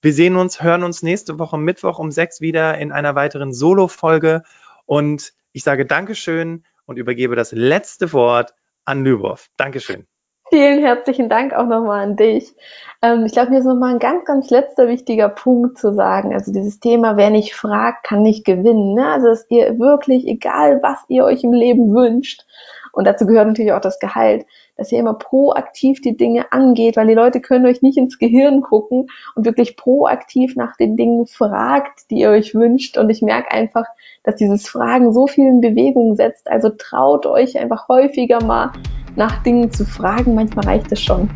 Wir 0.00 0.12
sehen 0.12 0.36
uns, 0.36 0.62
hören 0.62 0.82
uns 0.82 1.02
nächste 1.02 1.38
Woche 1.38 1.58
Mittwoch 1.58 1.98
um 1.98 2.10
sechs 2.10 2.40
wieder 2.40 2.78
in 2.78 2.92
einer 2.92 3.14
weiteren 3.14 3.52
Solo-Folge. 3.52 4.42
Und 4.86 5.32
ich 5.52 5.64
sage 5.64 5.86
Dankeschön 5.86 6.64
und 6.86 6.96
übergebe 6.96 7.36
das 7.36 7.52
letzte 7.52 8.12
Wort 8.12 8.54
an 8.84 9.04
Lübow. 9.04 9.38
Dankeschön. 9.56 10.06
Vielen 10.48 10.80
herzlichen 10.80 11.30
Dank 11.30 11.54
auch 11.54 11.66
nochmal 11.66 12.02
an 12.02 12.16
dich. 12.16 12.54
Ähm, 13.00 13.24
ich 13.24 13.32
glaube, 13.32 13.50
mir 13.50 13.58
ist 13.58 13.64
nochmal 13.64 13.92
ein 13.94 13.98
ganz, 13.98 14.24
ganz 14.24 14.50
letzter 14.50 14.88
wichtiger 14.88 15.28
Punkt 15.28 15.78
zu 15.78 15.94
sagen. 15.94 16.34
Also 16.34 16.52
dieses 16.52 16.80
Thema, 16.80 17.16
wer 17.16 17.30
nicht 17.30 17.54
fragt, 17.54 18.04
kann 18.04 18.22
nicht 18.22 18.44
gewinnen. 18.44 18.94
Ne? 18.94 19.06
Also 19.06 19.28
dass 19.28 19.46
ihr 19.50 19.78
wirklich, 19.78 20.26
egal 20.26 20.82
was 20.82 20.98
ihr 21.08 21.24
euch 21.24 21.44
im 21.44 21.52
Leben 21.52 21.94
wünscht, 21.94 22.44
und 22.92 23.06
dazu 23.06 23.26
gehört 23.26 23.48
natürlich 23.48 23.72
auch 23.72 23.80
das 23.80 23.98
Gehalt, 23.98 24.44
dass 24.76 24.92
ihr 24.92 24.98
immer 24.98 25.14
proaktiv 25.14 26.00
die 26.00 26.16
Dinge 26.16 26.50
angeht, 26.52 26.96
weil 26.96 27.06
die 27.06 27.14
Leute 27.14 27.40
können 27.40 27.66
euch 27.66 27.82
nicht 27.82 27.98
ins 27.98 28.18
Gehirn 28.18 28.62
gucken 28.62 29.08
und 29.34 29.44
wirklich 29.44 29.76
proaktiv 29.76 30.56
nach 30.56 30.76
den 30.76 30.96
Dingen 30.96 31.26
fragt, 31.26 32.10
die 32.10 32.20
ihr 32.20 32.30
euch 32.30 32.54
wünscht. 32.54 32.98
Und 32.98 33.10
ich 33.10 33.22
merke 33.22 33.50
einfach, 33.50 33.84
dass 34.24 34.36
dieses 34.36 34.68
Fragen 34.68 35.12
so 35.12 35.26
viel 35.26 35.46
in 35.46 35.60
Bewegung 35.60 36.16
setzt. 36.16 36.50
Also 36.50 36.70
traut 36.70 37.26
euch 37.26 37.58
einfach 37.58 37.88
häufiger 37.88 38.42
mal 38.42 38.72
nach 39.16 39.42
Dingen 39.42 39.70
zu 39.70 39.84
fragen. 39.84 40.34
Manchmal 40.34 40.66
reicht 40.66 40.92
es 40.92 41.00
schon. 41.00 41.28